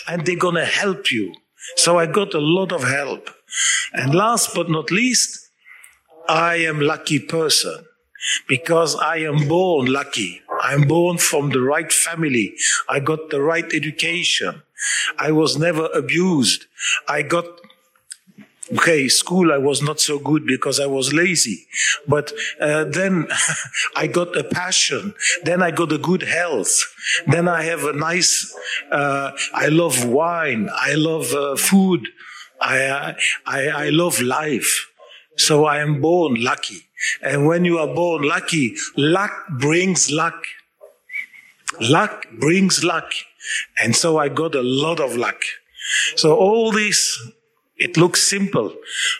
and 0.07 0.25
they're 0.25 0.35
going 0.35 0.55
to 0.55 0.65
help 0.65 1.11
you. 1.11 1.33
So 1.77 1.99
I 1.99 2.05
got 2.07 2.33
a 2.33 2.39
lot 2.39 2.71
of 2.71 2.83
help. 2.83 3.29
And 3.93 4.15
last 4.15 4.55
but 4.55 4.69
not 4.69 4.91
least, 4.91 5.49
I 6.27 6.55
am 6.55 6.79
lucky 6.79 7.19
person 7.19 7.85
because 8.47 8.95
I 8.95 9.17
am 9.17 9.47
born 9.47 9.87
lucky. 9.87 10.41
I'm 10.61 10.87
born 10.87 11.17
from 11.17 11.49
the 11.49 11.61
right 11.61 11.91
family. 11.91 12.55
I 12.87 12.99
got 12.99 13.29
the 13.29 13.41
right 13.41 13.65
education. 13.73 14.61
I 15.17 15.31
was 15.31 15.57
never 15.57 15.85
abused. 15.87 16.65
I 17.07 17.21
got 17.21 17.45
okay, 18.73 19.07
school 19.09 19.51
I 19.51 19.57
was 19.57 19.81
not 19.81 19.99
so 19.99 20.17
good 20.19 20.45
because 20.45 20.79
I 20.79 20.85
was 20.85 21.13
lazy. 21.13 21.67
But 22.07 22.31
uh, 22.59 22.85
then 22.85 23.27
I 23.95 24.07
got 24.07 24.35
a 24.35 24.43
passion. 24.43 25.13
Then 25.43 25.61
I 25.61 25.71
got 25.71 25.91
a 25.91 25.97
good 25.97 26.23
health. 26.23 26.79
Then 27.27 27.47
I 27.47 27.63
have 27.63 27.83
a 27.83 27.93
nice. 27.93 28.55
Uh, 28.91 29.31
I 29.53 29.67
love 29.67 30.05
wine. 30.05 30.69
I 30.73 30.93
love 30.93 31.33
uh, 31.33 31.55
food. 31.55 32.07
I, 32.59 33.15
I 33.45 33.67
I 33.69 33.89
love 33.89 34.21
life. 34.21 34.87
So 35.37 35.65
I 35.65 35.79
am 35.79 36.01
born 36.01 36.43
lucky. 36.43 36.87
And 37.21 37.47
when 37.47 37.65
you 37.65 37.79
are 37.79 37.87
born 37.87 38.23
lucky, 38.23 38.75
luck 38.95 39.31
brings 39.49 40.11
luck. 40.11 40.45
Luck 41.79 42.27
brings 42.39 42.83
luck. 42.83 43.11
And 43.81 43.95
so 43.95 44.17
I 44.17 44.29
got 44.29 44.55
a 44.55 44.61
lot 44.61 44.99
of 44.99 45.15
luck. 45.15 45.41
So 46.15 46.35
all 46.35 46.71
this 46.71 47.17
it 47.81 47.97
looks 47.97 48.21
simple, 48.21 48.75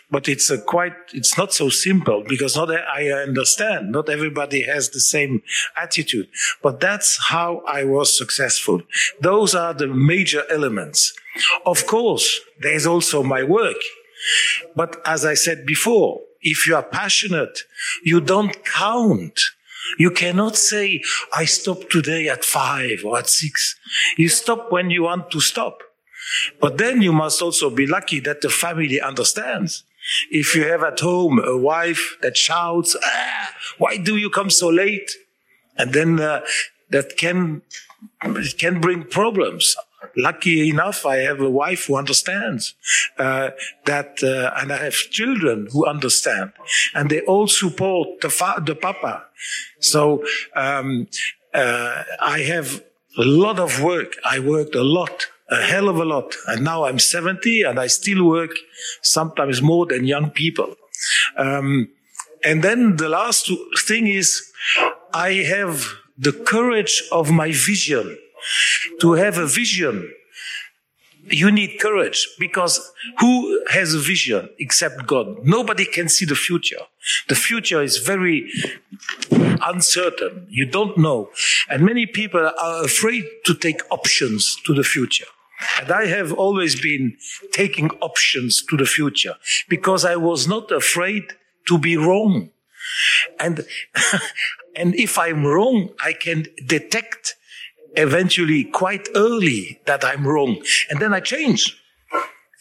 but 0.08 0.28
it's 0.28 0.48
a 0.48 0.56
quite, 0.56 0.94
it's 1.12 1.36
not 1.36 1.52
so 1.52 1.68
simple 1.68 2.22
because 2.28 2.54
not, 2.54 2.70
I 2.70 3.10
understand, 3.10 3.90
not 3.90 4.08
everybody 4.08 4.62
has 4.62 4.90
the 4.90 5.00
same 5.00 5.42
attitude, 5.76 6.28
but 6.62 6.78
that's 6.78 7.18
how 7.26 7.62
I 7.66 7.82
was 7.82 8.16
successful. 8.16 8.82
Those 9.20 9.56
are 9.56 9.74
the 9.74 9.88
major 9.88 10.44
elements. 10.48 11.12
Of 11.66 11.88
course, 11.88 12.40
there's 12.60 12.86
also 12.86 13.24
my 13.24 13.42
work. 13.42 13.78
But 14.76 15.02
as 15.04 15.24
I 15.24 15.34
said 15.34 15.66
before, 15.66 16.20
if 16.40 16.68
you 16.68 16.76
are 16.76 16.84
passionate, 16.84 17.64
you 18.04 18.20
don't 18.20 18.64
count. 18.64 19.40
You 19.98 20.10
cannot 20.10 20.56
say, 20.56 21.02
I 21.32 21.44
stop 21.44 21.90
today 21.90 22.28
at 22.28 22.44
five 22.44 23.04
or 23.04 23.18
at 23.18 23.28
six. 23.28 23.76
You 24.16 24.28
stop 24.28 24.70
when 24.70 24.90
you 24.90 25.04
want 25.04 25.30
to 25.30 25.40
stop. 25.40 25.82
But 26.60 26.78
then 26.78 27.02
you 27.02 27.12
must 27.12 27.42
also 27.42 27.70
be 27.70 27.86
lucky 27.86 28.20
that 28.20 28.40
the 28.40 28.48
family 28.48 29.00
understands. 29.00 29.84
If 30.30 30.54
you 30.54 30.64
have 30.64 30.82
at 30.82 31.00
home 31.00 31.38
a 31.38 31.56
wife 31.56 32.16
that 32.22 32.36
shouts, 32.36 32.96
ah, 33.02 33.54
why 33.78 33.96
do 33.96 34.16
you 34.16 34.30
come 34.30 34.50
so 34.50 34.68
late? 34.68 35.10
And 35.76 35.92
then 35.92 36.20
uh, 36.20 36.42
that 36.90 37.16
can, 37.16 37.62
can 38.58 38.80
bring 38.80 39.04
problems. 39.04 39.76
Lucky 40.16 40.68
enough, 40.68 41.06
I 41.06 41.16
have 41.18 41.40
a 41.40 41.50
wife 41.50 41.86
who 41.86 41.96
understands 41.96 42.74
uh, 43.18 43.50
that, 43.84 44.22
uh, 44.22 44.52
and 44.60 44.72
I 44.72 44.84
have 44.84 44.94
children 44.94 45.68
who 45.72 45.86
understand, 45.86 46.52
and 46.94 47.10
they 47.10 47.20
all 47.20 47.46
support 47.46 48.20
the, 48.20 48.30
fa- 48.30 48.62
the 48.64 48.74
papa. 48.74 49.24
So 49.80 50.24
um, 50.54 51.08
uh, 51.54 52.04
I 52.20 52.40
have 52.40 52.82
a 53.18 53.24
lot 53.24 53.58
of 53.58 53.82
work. 53.82 54.16
I 54.24 54.38
worked 54.38 54.74
a 54.74 54.82
lot 54.82 55.26
a 55.52 55.62
hell 55.62 55.88
of 55.88 55.98
a 55.98 56.04
lot. 56.04 56.34
And 56.46 56.64
now 56.64 56.84
I'm 56.84 56.98
70 56.98 57.62
and 57.62 57.78
I 57.78 57.86
still 57.86 58.24
work 58.26 58.52
sometimes 59.02 59.60
more 59.60 59.86
than 59.86 60.04
young 60.04 60.30
people. 60.30 60.74
Um, 61.36 61.88
and 62.42 62.64
then 62.64 62.96
the 62.96 63.08
last 63.08 63.50
thing 63.86 64.06
is 64.06 64.50
I 65.12 65.34
have 65.34 65.86
the 66.18 66.32
courage 66.32 67.02
of 67.12 67.30
my 67.30 67.52
vision. 67.52 68.18
To 69.00 69.12
have 69.12 69.38
a 69.38 69.46
vision, 69.46 70.10
you 71.30 71.50
need 71.50 71.78
courage 71.80 72.28
because 72.38 72.80
who 73.18 73.64
has 73.70 73.94
a 73.94 73.98
vision 73.98 74.48
except 74.58 75.06
God? 75.06 75.44
Nobody 75.44 75.84
can 75.84 76.08
see 76.08 76.24
the 76.24 76.34
future. 76.34 76.80
The 77.28 77.34
future 77.34 77.82
is 77.82 77.98
very 77.98 78.50
uncertain. 79.30 80.46
You 80.50 80.66
don't 80.66 80.98
know. 80.98 81.30
And 81.68 81.84
many 81.84 82.06
people 82.06 82.40
are 82.40 82.84
afraid 82.84 83.24
to 83.46 83.54
take 83.54 83.80
options 83.90 84.56
to 84.66 84.74
the 84.74 84.84
future. 84.84 85.26
And 85.80 85.92
I 85.92 86.06
have 86.06 86.32
always 86.32 86.80
been 86.80 87.16
taking 87.52 87.90
options 88.00 88.64
to 88.66 88.76
the 88.76 88.86
future 88.86 89.36
because 89.68 90.04
I 90.04 90.16
was 90.16 90.48
not 90.48 90.72
afraid 90.72 91.24
to 91.68 91.78
be 91.78 91.96
wrong. 91.96 92.50
And, 93.38 93.64
and 94.76 94.94
if 94.96 95.18
I'm 95.18 95.46
wrong, 95.46 95.90
I 96.04 96.14
can 96.14 96.46
detect 96.66 97.36
eventually 97.94 98.64
quite 98.64 99.08
early 99.14 99.80
that 99.86 100.04
I'm 100.04 100.26
wrong. 100.26 100.62
And 100.90 101.00
then 101.00 101.14
I 101.14 101.20
change. 101.20 101.78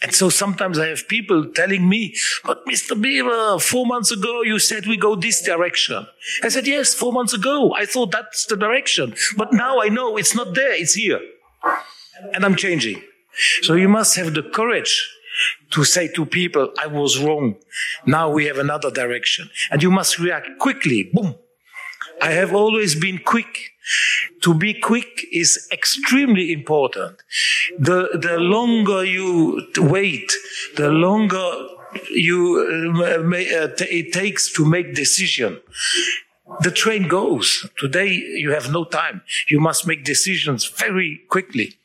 And 0.03 0.15
so 0.15 0.29
sometimes 0.29 0.79
I 0.79 0.87
have 0.87 1.07
people 1.07 1.51
telling 1.53 1.87
me, 1.87 2.15
but 2.43 2.65
Mr. 2.65 2.99
Biver, 2.99 3.61
four 3.61 3.85
months 3.85 4.11
ago 4.11 4.41
you 4.41 4.57
said 4.57 4.87
we 4.87 4.97
go 4.97 5.15
this 5.15 5.43
direction. 5.43 6.07
I 6.43 6.49
said, 6.49 6.65
yes, 6.65 6.95
four 6.95 7.13
months 7.13 7.33
ago. 7.33 7.73
I 7.75 7.85
thought 7.85 8.11
that's 8.11 8.47
the 8.47 8.57
direction. 8.57 9.13
But 9.37 9.53
now 9.53 9.79
I 9.79 9.89
know 9.89 10.17
it's 10.17 10.33
not 10.33 10.55
there, 10.55 10.73
it's 10.73 10.95
here 10.95 11.19
and 12.33 12.45
I'm 12.45 12.55
changing. 12.55 13.01
So 13.61 13.73
you 13.73 13.87
must 13.87 14.15
have 14.17 14.33
the 14.33 14.43
courage 14.43 15.09
to 15.71 15.83
say 15.83 16.07
to 16.09 16.25
people, 16.25 16.71
I 16.79 16.87
was 16.87 17.19
wrong. 17.19 17.55
Now 18.05 18.29
we 18.29 18.45
have 18.45 18.57
another 18.57 18.91
direction. 18.91 19.49
And 19.71 19.81
you 19.81 19.89
must 19.89 20.19
react 20.19 20.59
quickly. 20.59 21.09
Boom. 21.13 21.35
I 22.21 22.31
have 22.31 22.53
always 22.53 22.99
been 22.99 23.19
quick. 23.19 23.70
To 24.41 24.53
be 24.53 24.73
quick 24.73 25.27
is 25.31 25.67
extremely 25.71 26.51
important. 26.51 27.17
The, 27.79 28.09
the 28.13 28.37
longer 28.37 29.03
you 29.03 29.67
wait, 29.77 30.31
the 30.75 30.89
longer 30.89 31.51
you 32.11 33.03
uh, 33.05 33.23
may, 33.23 33.53
uh, 33.55 33.67
t- 33.67 33.85
it 33.85 34.13
takes 34.13 34.51
to 34.53 34.65
make 34.65 34.95
decision. 34.95 35.59
The 36.61 36.71
train 36.71 37.07
goes. 37.07 37.67
Today 37.77 38.09
you 38.13 38.51
have 38.51 38.71
no 38.71 38.83
time. 38.83 39.21
You 39.49 39.59
must 39.59 39.87
make 39.87 40.03
decisions 40.03 40.65
very 40.65 41.21
quickly 41.29 41.75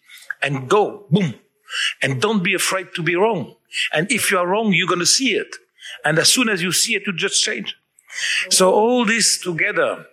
and 0.42 0.68
go, 0.68 1.06
boom. 1.10 1.34
And 2.02 2.20
don't 2.20 2.42
be 2.42 2.54
afraid 2.54 2.88
to 2.94 3.02
be 3.02 3.16
wrong. 3.16 3.54
And 3.92 4.10
if 4.10 4.30
you 4.30 4.38
are 4.38 4.46
wrong, 4.46 4.72
you're 4.72 4.88
going 4.88 5.00
to 5.00 5.06
see 5.06 5.34
it. 5.34 5.56
And 6.04 6.18
as 6.18 6.28
soon 6.28 6.48
as 6.48 6.62
you 6.62 6.72
see 6.72 6.94
it, 6.94 7.06
you 7.06 7.12
just 7.12 7.42
change. 7.42 7.76
So 8.50 8.72
all 8.72 9.04
this 9.04 9.40
together 9.40 10.06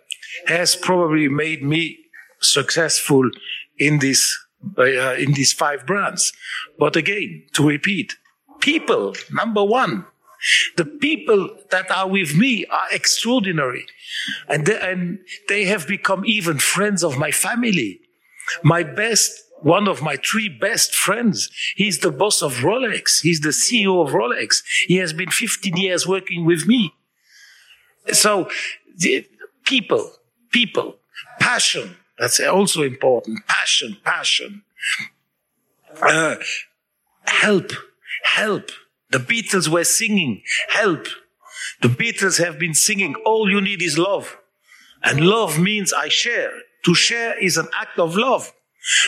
has 0.48 0.76
probably 0.76 1.28
made 1.28 1.64
me 1.64 2.00
successful 2.40 3.30
in 3.78 4.00
this 4.00 4.38
uh, 4.78 5.16
in 5.16 5.34
these 5.34 5.54
five 5.54 5.86
brands. 5.86 6.34
But 6.80 6.96
again, 6.96 7.44
to 7.54 7.68
repeat, 7.68 8.16
people 8.60 9.16
number 9.32 9.64
one. 9.64 10.06
The 10.76 10.84
people 10.84 11.58
that 11.72 11.90
are 11.90 12.10
with 12.10 12.36
me 12.36 12.66
are 12.66 12.88
extraordinary, 12.92 13.86
and 14.50 14.66
they, 14.66 14.78
and 14.78 15.20
they 15.48 15.64
have 15.64 15.88
become 15.88 16.26
even 16.26 16.60
friends 16.60 17.02
of 17.02 17.18
my 17.18 17.32
family. 17.32 18.02
My 18.62 18.84
best 18.84 19.32
one 19.64 19.88
of 19.88 20.02
my 20.02 20.18
three 20.18 20.50
best 20.50 20.94
friends. 20.94 21.50
He's 21.76 22.00
the 22.00 22.12
boss 22.12 22.42
of 22.42 22.56
Rolex. 22.58 23.22
He's 23.22 23.40
the 23.40 23.50
CEO 23.50 24.06
of 24.06 24.14
Rolex. 24.14 24.62
He 24.88 24.98
has 24.98 25.14
been 25.14 25.32
15 25.32 25.78
years 25.78 26.06
working 26.06 26.46
with 26.46 26.68
me. 26.68 26.94
So, 28.12 28.50
people, 29.66 30.12
people, 30.54 30.96
passion. 31.40 31.98
That's 32.18 32.40
also 32.40 32.84
important. 32.84 33.46
Passion, 33.48 33.98
passion. 34.06 34.64
Uh, 36.02 36.36
help, 37.26 37.72
help. 38.24 38.72
The 39.12 39.18
Beatles 39.20 39.68
were 39.68 39.84
singing, 39.84 40.44
help. 40.70 41.08
The 41.82 41.90
Beatles 41.90 42.44
have 42.44 42.58
been 42.58 42.74
singing, 42.74 43.16
all 43.26 43.50
you 43.50 43.60
need 43.60 43.82
is 43.82 43.98
love. 43.98 44.38
And 45.04 45.28
love 45.28 45.60
means 45.60 45.92
I 45.92 46.08
share. 46.08 46.52
To 46.86 46.96
share 46.96 47.38
is 47.38 47.58
an 47.58 47.68
act 47.80 48.00
of 48.00 48.16
love. 48.16 48.54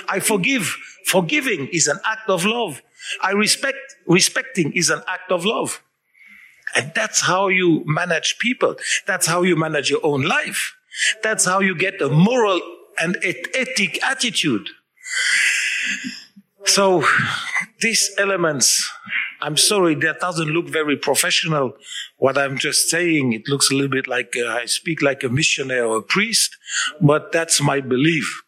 I 0.07 0.19
forgive. 0.19 0.75
Forgiving 1.05 1.67
is 1.67 1.87
an 1.87 1.99
act 2.05 2.29
of 2.29 2.45
love. 2.45 2.81
I 3.21 3.31
respect. 3.31 3.77
Respecting 4.07 4.73
is 4.73 4.89
an 4.89 5.01
act 5.07 5.31
of 5.31 5.45
love. 5.45 5.81
And 6.75 6.91
that's 6.93 7.21
how 7.21 7.47
you 7.47 7.83
manage 7.85 8.37
people. 8.39 8.75
That's 9.05 9.27
how 9.27 9.43
you 9.43 9.55
manage 9.55 9.89
your 9.89 10.01
own 10.03 10.23
life. 10.23 10.75
That's 11.23 11.45
how 11.45 11.59
you 11.59 11.75
get 11.75 12.01
a 12.01 12.09
moral 12.09 12.61
and 12.99 13.17
ethic 13.23 14.03
attitude. 14.03 14.69
So 16.65 17.03
these 17.81 18.11
elements, 18.17 18.89
I'm 19.41 19.57
sorry, 19.57 19.95
that 19.95 20.19
doesn't 20.19 20.49
look 20.49 20.67
very 20.67 20.97
professional. 20.97 21.73
What 22.17 22.37
I'm 22.37 22.57
just 22.57 22.89
saying, 22.89 23.33
it 23.33 23.47
looks 23.47 23.69
a 23.69 23.75
little 23.75 23.89
bit 23.89 24.07
like 24.07 24.33
uh, 24.37 24.47
I 24.47 24.65
speak 24.65 25.01
like 25.01 25.23
a 25.23 25.29
missionary 25.29 25.81
or 25.81 25.97
a 25.97 26.01
priest, 26.01 26.57
but 27.01 27.31
that's 27.31 27.61
my 27.61 27.81
belief 27.81 28.43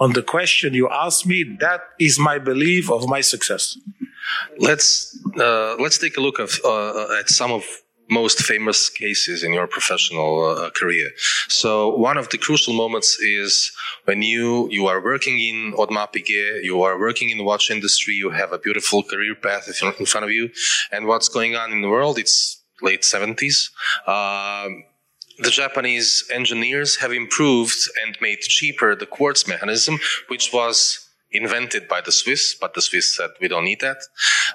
on 0.00 0.14
the 0.14 0.22
question 0.22 0.72
you 0.72 0.88
asked 0.88 1.26
me, 1.26 1.56
that 1.60 1.82
is 2.00 2.18
my 2.18 2.38
belief 2.38 2.90
of 2.90 3.06
my 3.06 3.20
success. 3.20 3.76
Let's 4.58 5.16
uh, 5.38 5.76
let's 5.78 5.98
take 5.98 6.16
a 6.16 6.20
look 6.20 6.38
of, 6.38 6.58
uh, 6.64 7.18
at 7.18 7.28
some 7.28 7.52
of 7.52 7.64
most 8.10 8.40
famous 8.40 8.88
cases 8.88 9.42
in 9.42 9.52
your 9.52 9.66
professional 9.66 10.44
uh, 10.44 10.70
career. 10.70 11.10
So 11.48 11.94
one 11.96 12.16
of 12.16 12.28
the 12.30 12.38
crucial 12.38 12.74
moments 12.74 13.18
is 13.20 13.72
when 14.04 14.22
you 14.22 14.68
you 14.70 14.86
are 14.86 15.02
working 15.02 15.38
in 15.38 15.72
Audemars 15.74 16.12
Piguet, 16.12 16.64
you 16.64 16.82
are 16.82 16.98
working 16.98 17.30
in 17.30 17.38
the 17.38 17.44
watch 17.44 17.70
industry, 17.70 18.14
you 18.14 18.30
have 18.30 18.52
a 18.52 18.58
beautiful 18.58 19.02
career 19.02 19.34
path 19.34 19.68
in 19.68 20.06
front 20.06 20.24
of 20.24 20.30
you, 20.30 20.50
and 20.92 21.06
what's 21.06 21.28
going 21.28 21.54
on 21.56 21.72
in 21.72 21.80
the 21.82 21.88
world? 21.88 22.18
It's 22.18 22.62
late 22.82 23.02
70s. 23.02 23.70
Um, 24.06 24.84
the 25.38 25.50
Japanese 25.50 26.28
engineers 26.32 26.96
have 26.96 27.12
improved 27.12 27.78
and 28.04 28.16
made 28.20 28.40
cheaper 28.40 28.94
the 28.94 29.06
quartz 29.06 29.46
mechanism, 29.46 29.98
which 30.28 30.52
was 30.52 31.08
invented 31.32 31.88
by 31.88 32.00
the 32.00 32.12
Swiss, 32.12 32.54
but 32.54 32.74
the 32.74 32.82
Swiss 32.82 33.16
said 33.16 33.30
we 33.40 33.48
don't 33.48 33.64
need 33.64 33.80
that. 33.80 33.98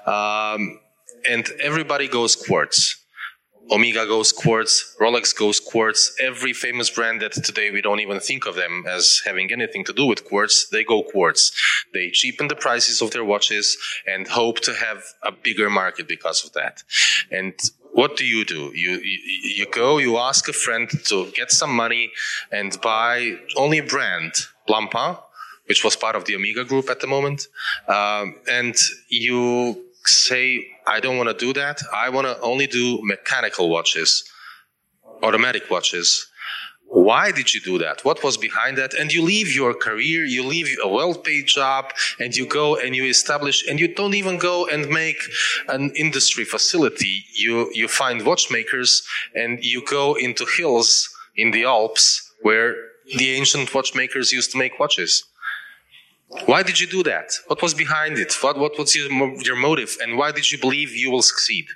Um, 0.06 0.80
and 1.28 1.50
everybody 1.60 2.08
goes 2.08 2.36
quartz. 2.36 3.02
Omega 3.70 4.06
goes 4.06 4.32
quartz, 4.32 4.96
Rolex 5.00 5.36
goes 5.36 5.58
quartz. 5.58 6.14
Every 6.20 6.52
famous 6.52 6.88
brand 6.88 7.20
that 7.22 7.32
today 7.32 7.70
we 7.70 7.82
don't 7.82 8.00
even 8.00 8.20
think 8.20 8.46
of 8.46 8.54
them 8.54 8.84
as 8.88 9.20
having 9.24 9.50
anything 9.50 9.84
to 9.84 9.92
do 9.92 10.06
with 10.06 10.24
quartz, 10.24 10.68
they 10.68 10.84
go 10.84 11.02
quartz. 11.02 11.52
They 11.92 12.10
cheapen 12.10 12.48
the 12.48 12.54
prices 12.54 13.02
of 13.02 13.10
their 13.10 13.24
watches 13.24 13.76
and 14.06 14.28
hope 14.28 14.60
to 14.60 14.74
have 14.74 15.02
a 15.22 15.32
bigger 15.32 15.68
market 15.68 16.06
because 16.06 16.44
of 16.44 16.52
that. 16.52 16.84
And 17.30 17.54
what 17.92 18.16
do 18.16 18.24
you 18.24 18.44
do? 18.44 18.70
You, 18.74 19.00
you, 19.00 19.18
you 19.56 19.66
go, 19.70 19.98
you 19.98 20.18
ask 20.18 20.48
a 20.48 20.52
friend 20.52 20.88
to 21.06 21.30
get 21.32 21.50
some 21.50 21.74
money 21.74 22.12
and 22.52 22.78
buy 22.82 23.38
only 23.56 23.78
a 23.78 23.82
brand 23.82 24.32
Blancpain, 24.68 25.18
which 25.66 25.82
was 25.82 25.96
part 25.96 26.14
of 26.14 26.26
the 26.26 26.36
Omega 26.36 26.64
group 26.64 26.90
at 26.90 27.00
the 27.00 27.06
moment, 27.06 27.48
um, 27.88 28.36
and 28.48 28.76
you 29.08 29.85
say, 30.08 30.66
I 30.86 31.00
don't 31.00 31.16
want 31.16 31.28
to 31.28 31.46
do 31.46 31.52
that. 31.54 31.80
I 31.94 32.08
want 32.10 32.26
to 32.26 32.38
only 32.40 32.66
do 32.66 33.00
mechanical 33.02 33.68
watches, 33.68 34.24
automatic 35.22 35.70
watches. 35.70 36.26
Why 36.88 37.32
did 37.32 37.52
you 37.52 37.60
do 37.60 37.78
that? 37.78 38.04
What 38.04 38.22
was 38.22 38.36
behind 38.36 38.78
that? 38.78 38.94
And 38.94 39.12
you 39.12 39.22
leave 39.22 39.52
your 39.54 39.74
career, 39.74 40.24
you 40.24 40.44
leave 40.44 40.68
a 40.82 40.88
well-paid 40.88 41.46
job, 41.46 41.92
and 42.20 42.34
you 42.34 42.46
go 42.46 42.76
and 42.76 42.94
you 42.94 43.04
establish, 43.04 43.66
and 43.68 43.80
you 43.80 43.92
don't 43.92 44.14
even 44.14 44.38
go 44.38 44.66
and 44.68 44.88
make 44.88 45.18
an 45.68 45.90
industry 45.96 46.44
facility. 46.44 47.24
You 47.34 47.70
you 47.74 47.88
find 47.88 48.24
watchmakers, 48.24 49.02
and 49.34 49.58
you 49.64 49.84
go 49.84 50.14
into 50.14 50.46
hills 50.56 51.08
in 51.34 51.50
the 51.50 51.64
Alps 51.64 52.32
where 52.42 52.76
the 53.16 53.32
ancient 53.34 53.74
watchmakers 53.74 54.32
used 54.32 54.52
to 54.52 54.58
make 54.58 54.78
watches. 54.78 55.24
Why 56.46 56.62
did 56.62 56.80
you 56.80 56.86
do 56.86 57.02
that? 57.04 57.32
What 57.46 57.62
was 57.62 57.74
behind 57.74 58.18
it? 58.18 58.32
What 58.42 58.58
what 58.58 58.78
was 58.78 58.94
your 58.96 59.10
your 59.42 59.56
motive, 59.56 59.96
and 60.02 60.18
why 60.18 60.32
did 60.32 60.50
you 60.50 60.58
believe 60.58 60.90
you 60.90 61.10
will 61.10 61.22
succeed? 61.22 61.66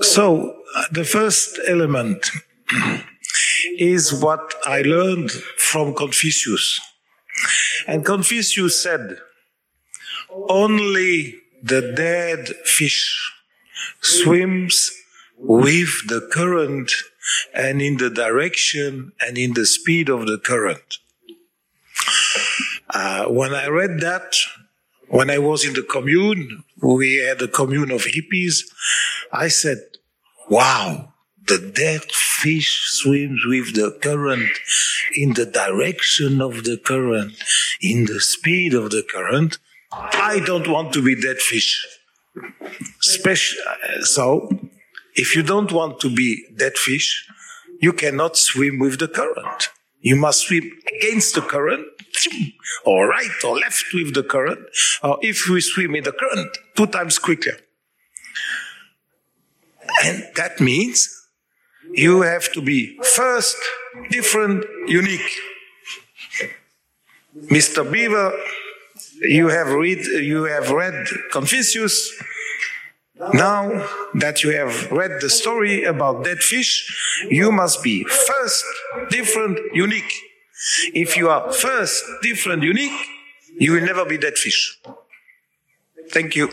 So 0.00 0.56
uh, 0.74 0.84
the 0.90 1.04
first 1.04 1.58
element 1.66 2.30
is 3.78 4.12
what 4.14 4.54
I 4.66 4.82
learned 4.82 5.30
from 5.30 5.94
Confucius. 5.94 6.80
And 7.86 8.04
Confucius 8.04 8.82
said, 8.82 9.18
only 10.48 11.34
the 11.62 11.92
dead 11.96 12.48
fish 12.64 13.32
swims 14.00 14.90
with 15.36 16.08
the 16.08 16.28
current 16.32 16.92
and 17.54 17.80
in 17.82 17.96
the 17.96 18.10
direction 18.10 19.12
and 19.20 19.38
in 19.38 19.54
the 19.54 19.66
speed 19.66 20.08
of 20.08 20.26
the 20.26 20.38
current. 20.38 20.98
Uh, 22.92 23.26
when 23.26 23.54
I 23.54 23.68
read 23.68 24.00
that, 24.00 24.34
when 25.08 25.30
I 25.30 25.38
was 25.38 25.64
in 25.64 25.74
the 25.74 25.82
commune, 25.82 26.64
we 26.82 27.16
had 27.16 27.40
a 27.42 27.48
commune 27.48 27.90
of 27.90 28.02
hippies, 28.02 28.64
I 29.32 29.48
said, 29.48 29.78
wow, 30.48 31.12
the 31.46 31.58
dead 31.58 32.02
fish 32.10 32.86
swims 32.88 33.42
with 33.46 33.74
the 33.74 33.98
current 34.00 34.50
in 35.16 35.34
the 35.34 35.46
direction 35.46 36.40
of 36.40 36.64
the 36.64 36.76
current, 36.76 37.32
in 37.80 38.06
the 38.06 38.20
speed 38.20 38.74
of 38.74 38.90
the 38.90 39.02
current. 39.02 39.58
I 39.92 40.40
don't 40.44 40.68
want 40.68 40.92
to 40.94 41.02
be 41.02 41.20
dead 41.20 41.38
fish. 41.38 41.84
Special, 43.00 43.58
so, 44.02 44.48
if 45.14 45.34
you 45.34 45.42
don't 45.42 45.72
want 45.72 46.00
to 46.00 46.14
be 46.14 46.46
dead 46.56 46.78
fish, 46.78 47.26
you 47.80 47.92
cannot 47.92 48.36
swim 48.36 48.78
with 48.78 48.98
the 48.98 49.08
current. 49.08 49.70
You 50.00 50.16
must 50.16 50.46
swim 50.46 50.70
against 50.96 51.34
the 51.34 51.42
current, 51.42 51.86
or 52.84 53.08
right 53.08 53.44
or 53.44 53.58
left 53.58 53.84
with 53.92 54.14
the 54.14 54.22
current, 54.22 54.60
or 55.02 55.18
if 55.22 55.48
we 55.48 55.60
swim 55.60 55.94
in 55.94 56.04
the 56.04 56.12
current, 56.12 56.56
two 56.76 56.86
times 56.86 57.18
quicker. 57.18 57.56
And 60.04 60.24
that 60.36 60.60
means 60.60 61.26
you 61.92 62.22
have 62.22 62.52
to 62.52 62.62
be 62.62 62.96
first, 63.02 63.56
different, 64.10 64.64
unique. 64.86 65.30
Mr. 67.36 67.84
Biver, 67.84 68.32
you 69.22 69.48
have 69.48 69.68
read, 69.68 70.04
you 70.04 70.44
have 70.44 70.70
read 70.70 71.06
Confucius. 71.32 72.22
Now 73.34 73.86
that 74.14 74.42
you 74.42 74.50
have 74.56 74.90
read 74.90 75.20
the 75.20 75.28
story 75.28 75.84
about 75.84 76.24
dead 76.24 76.38
fish, 76.38 77.26
you 77.28 77.52
must 77.52 77.82
be 77.82 78.04
first, 78.04 78.64
different, 79.10 79.58
unique. 79.74 80.12
If 80.94 81.16
you 81.16 81.28
are 81.28 81.52
first, 81.52 82.04
different, 82.22 82.62
unique, 82.62 82.98
you 83.58 83.72
will 83.72 83.84
never 83.84 84.04
be 84.04 84.16
dead 84.16 84.38
fish. 84.38 84.78
Thank 86.10 86.34
you. 86.34 86.50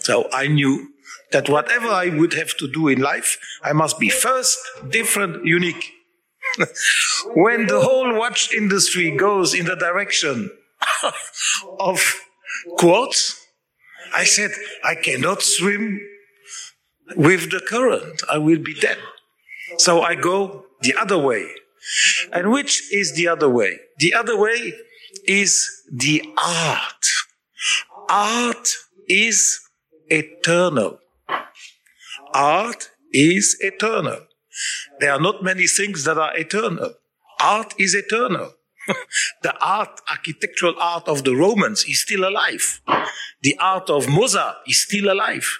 So 0.00 0.28
I 0.32 0.48
knew 0.48 0.88
that 1.30 1.48
whatever 1.48 1.88
I 1.88 2.08
would 2.08 2.34
have 2.34 2.56
to 2.56 2.70
do 2.70 2.88
in 2.88 3.00
life, 3.00 3.38
I 3.62 3.72
must 3.72 3.98
be 3.98 4.08
first, 4.08 4.58
different, 4.88 5.44
unique. 5.44 5.92
when 7.34 7.66
the 7.66 7.80
whole 7.80 8.12
watch 8.18 8.52
industry 8.52 9.16
goes 9.16 9.54
in 9.54 9.66
the 9.66 9.76
direction 9.76 10.50
of 11.78 12.02
quartz, 12.76 13.39
I 14.14 14.24
said, 14.24 14.50
I 14.84 14.94
cannot 14.94 15.42
swim 15.42 16.00
with 17.16 17.50
the 17.50 17.60
current. 17.60 18.22
I 18.30 18.38
will 18.38 18.58
be 18.58 18.74
dead. 18.74 18.98
So 19.78 20.02
I 20.02 20.14
go 20.14 20.66
the 20.82 20.94
other 20.94 21.18
way. 21.18 21.46
And 22.32 22.50
which 22.50 22.92
is 22.92 23.14
the 23.14 23.28
other 23.28 23.48
way? 23.48 23.78
The 23.98 24.14
other 24.14 24.38
way 24.38 24.74
is 25.24 25.68
the 25.90 26.22
art. 26.36 27.06
Art 28.08 28.74
is 29.08 29.60
eternal. 30.08 30.98
Art 32.34 32.90
is 33.12 33.56
eternal. 33.60 34.26
There 34.98 35.12
are 35.12 35.20
not 35.20 35.42
many 35.42 35.66
things 35.66 36.04
that 36.04 36.18
are 36.18 36.36
eternal. 36.36 36.94
art 37.40 37.74
is 37.78 37.94
eternal. 37.94 38.52
the 39.42 39.54
art, 39.60 40.00
architectural 40.10 40.74
art 40.78 41.08
of 41.08 41.24
the 41.24 41.34
Romans 41.34 41.84
is 41.84 42.02
still 42.02 42.28
alive. 42.28 42.80
The 43.42 43.56
art 43.58 43.90
of 43.90 44.08
Mozart 44.08 44.56
is 44.66 44.82
still 44.82 45.12
alive. 45.12 45.58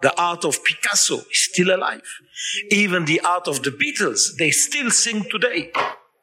The 0.00 0.18
art 0.20 0.44
of 0.44 0.62
Picasso 0.64 1.16
is 1.16 1.48
still 1.52 1.74
alive. 1.74 2.02
Even 2.70 3.04
the 3.04 3.20
art 3.20 3.48
of 3.48 3.62
the 3.62 3.70
Beatles, 3.70 4.36
they 4.38 4.50
still 4.50 4.90
sing 4.90 5.24
today. 5.30 5.72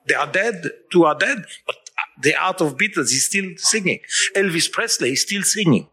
They 0.08 0.16
are 0.16 0.32
dead, 0.32 0.64
two 0.92 1.04
are 1.06 1.18
dead, 1.18 1.46
but 1.66 1.76
uh, 1.76 2.22
the 2.22 2.36
art 2.36 2.62
of 2.62 2.78
Beatles 2.78 3.12
is 3.12 3.26
still 3.26 3.52
singing. 3.58 4.00
Elvis 4.36 4.72
Presley 4.72 5.14
is 5.14 5.24
still 5.24 5.44
singing. 5.44 5.90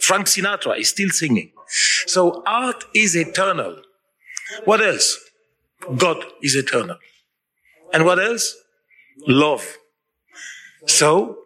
Frank 0.00 0.26
Sinatra 0.26 0.78
is 0.78 0.90
still 0.90 1.10
singing. 1.10 1.52
So 2.06 2.42
art 2.46 2.84
is 2.94 3.16
eternal. 3.16 3.82
What 4.64 4.80
else? 4.80 5.18
God 5.96 6.24
is 6.42 6.54
eternal. 6.54 6.98
And 7.92 8.04
what 8.04 8.18
else? 8.18 8.54
Love. 9.26 9.78
So 10.86 11.38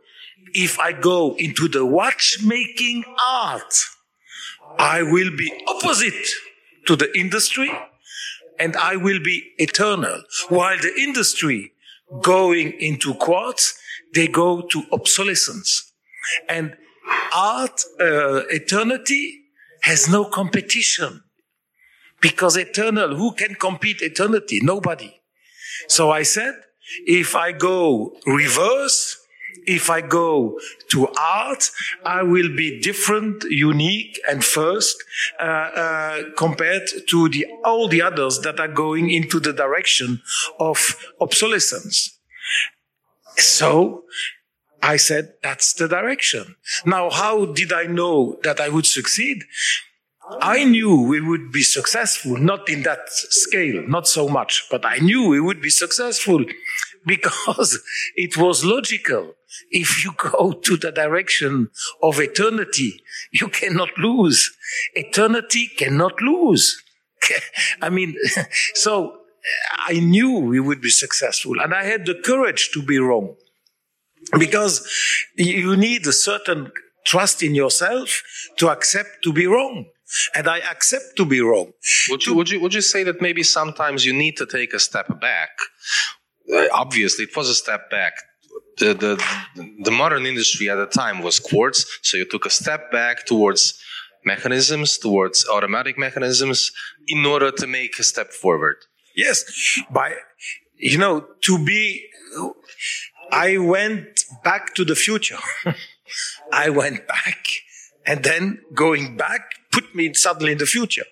if 0.54 0.78
I 0.78 0.92
go 0.92 1.34
into 1.36 1.68
the 1.68 1.84
watchmaking 1.84 3.04
art, 3.24 3.74
I 4.78 5.02
will 5.02 5.36
be 5.36 5.52
opposite 5.66 6.26
to 6.86 6.96
the 6.96 7.16
industry 7.18 7.70
and 8.58 8.76
I 8.76 8.96
will 8.96 9.20
be 9.22 9.52
eternal. 9.58 10.22
While 10.48 10.78
the 10.78 10.94
industry 10.98 11.72
going 12.22 12.72
into 12.78 13.14
quartz, 13.14 13.78
they 14.14 14.26
go 14.26 14.62
to 14.62 14.82
obsolescence. 14.92 15.92
And 16.48 16.76
art, 17.34 17.82
uh, 18.00 18.42
eternity 18.50 19.42
has 19.82 20.08
no 20.08 20.24
competition 20.24 21.22
because 22.20 22.56
eternal, 22.56 23.16
who 23.16 23.32
can 23.32 23.54
compete 23.54 24.02
eternity? 24.02 24.60
Nobody. 24.62 25.20
So 25.88 26.10
I 26.10 26.22
said, 26.22 26.54
if 27.06 27.34
I 27.34 27.52
go 27.52 28.16
reverse, 28.26 29.16
if 29.66 29.90
I 29.90 30.00
go 30.00 30.58
to 30.90 31.08
art, 31.18 31.70
I 32.04 32.22
will 32.22 32.54
be 32.56 32.80
different, 32.80 33.44
unique, 33.44 34.20
and 34.28 34.44
first 34.44 34.96
uh, 35.40 35.44
uh, 35.44 36.22
compared 36.36 36.88
to 37.08 37.28
the 37.28 37.46
all 37.64 37.88
the 37.88 38.02
others 38.02 38.40
that 38.40 38.60
are 38.60 38.68
going 38.68 39.10
into 39.10 39.40
the 39.40 39.52
direction 39.52 40.22
of 40.58 40.96
obsolescence. 41.20 42.18
So 43.36 44.04
I 44.82 44.96
said, 44.96 45.34
that's 45.42 45.74
the 45.74 45.88
direction. 45.88 46.56
Now, 46.84 47.10
how 47.10 47.46
did 47.46 47.72
I 47.72 47.84
know 47.84 48.38
that 48.42 48.60
I 48.60 48.68
would 48.68 48.86
succeed? 48.86 49.44
I 50.40 50.64
knew 50.64 51.02
we 51.02 51.20
would 51.20 51.50
be 51.50 51.62
successful, 51.62 52.36
not 52.36 52.68
in 52.68 52.82
that 52.84 53.08
scale, 53.08 53.82
not 53.88 54.06
so 54.06 54.28
much, 54.28 54.66
but 54.70 54.84
I 54.86 54.98
knew 54.98 55.28
we 55.28 55.40
would 55.40 55.60
be 55.60 55.70
successful 55.70 56.44
because 57.06 57.80
it 58.16 58.36
was 58.36 58.64
logical. 58.64 59.34
If 59.70 60.04
you 60.04 60.12
go 60.16 60.52
to 60.52 60.76
the 60.76 60.92
direction 60.92 61.70
of 62.02 62.20
eternity, 62.20 63.02
you 63.32 63.48
cannot 63.48 63.90
lose. 63.98 64.50
Eternity 64.94 65.68
cannot 65.76 66.20
lose. 66.20 66.82
I 67.82 67.90
mean, 67.90 68.16
so 68.74 69.16
I 69.78 70.00
knew 70.00 70.38
we 70.38 70.60
would 70.60 70.80
be 70.80 70.90
successful 70.90 71.60
and 71.60 71.74
I 71.74 71.84
had 71.84 72.06
the 72.06 72.14
courage 72.14 72.70
to 72.74 72.82
be 72.82 72.98
wrong 72.98 73.36
because 74.38 74.86
you 75.36 75.76
need 75.76 76.06
a 76.06 76.12
certain 76.12 76.70
trust 77.06 77.42
in 77.42 77.54
yourself 77.54 78.22
to 78.58 78.68
accept 78.68 79.24
to 79.24 79.32
be 79.32 79.46
wrong 79.46 79.86
and 80.34 80.48
I 80.48 80.58
accept 80.58 81.16
to 81.16 81.24
be 81.24 81.40
wrong. 81.40 81.72
Would 82.10 82.26
you, 82.26 82.34
would 82.34 82.50
you, 82.50 82.60
would 82.60 82.74
you 82.74 82.80
say 82.80 83.04
that 83.04 83.22
maybe 83.22 83.42
sometimes 83.42 84.04
you 84.04 84.12
need 84.12 84.36
to 84.36 84.46
take 84.46 84.74
a 84.74 84.78
step 84.78 85.20
back? 85.20 85.50
Uh, 86.54 86.66
obviously, 86.72 87.24
it 87.24 87.36
was 87.36 87.48
a 87.48 87.54
step 87.54 87.90
back. 87.90 88.14
The, 88.78 88.94
the, 88.94 89.24
the 89.84 89.90
modern 89.90 90.26
industry 90.26 90.70
at 90.70 90.76
the 90.76 90.86
time 90.86 91.22
was 91.22 91.38
quartz, 91.38 91.86
so 92.02 92.16
you 92.16 92.24
took 92.24 92.46
a 92.46 92.50
step 92.50 92.90
back 92.90 93.26
towards 93.26 93.78
mechanisms, 94.24 94.98
towards 94.98 95.46
automatic 95.48 95.98
mechanisms, 95.98 96.70
in 97.08 97.26
order 97.26 97.50
to 97.50 97.66
make 97.66 97.98
a 97.98 98.02
step 98.02 98.32
forward. 98.32 98.76
Yes, 99.16 99.44
by, 99.90 100.14
you 100.76 100.98
know, 100.98 101.26
to 101.42 101.64
be, 101.64 102.06
I 103.30 103.58
went 103.58 104.24
back 104.42 104.74
to 104.74 104.84
the 104.84 104.94
future. 104.94 105.38
I 106.52 106.70
went 106.70 107.06
back 107.06 107.44
and 108.06 108.24
then 108.24 108.60
going 108.74 109.16
back 109.16 109.42
put 109.70 109.94
me 109.94 110.12
suddenly 110.14 110.52
in 110.52 110.58
the 110.58 110.66
future 110.66 111.04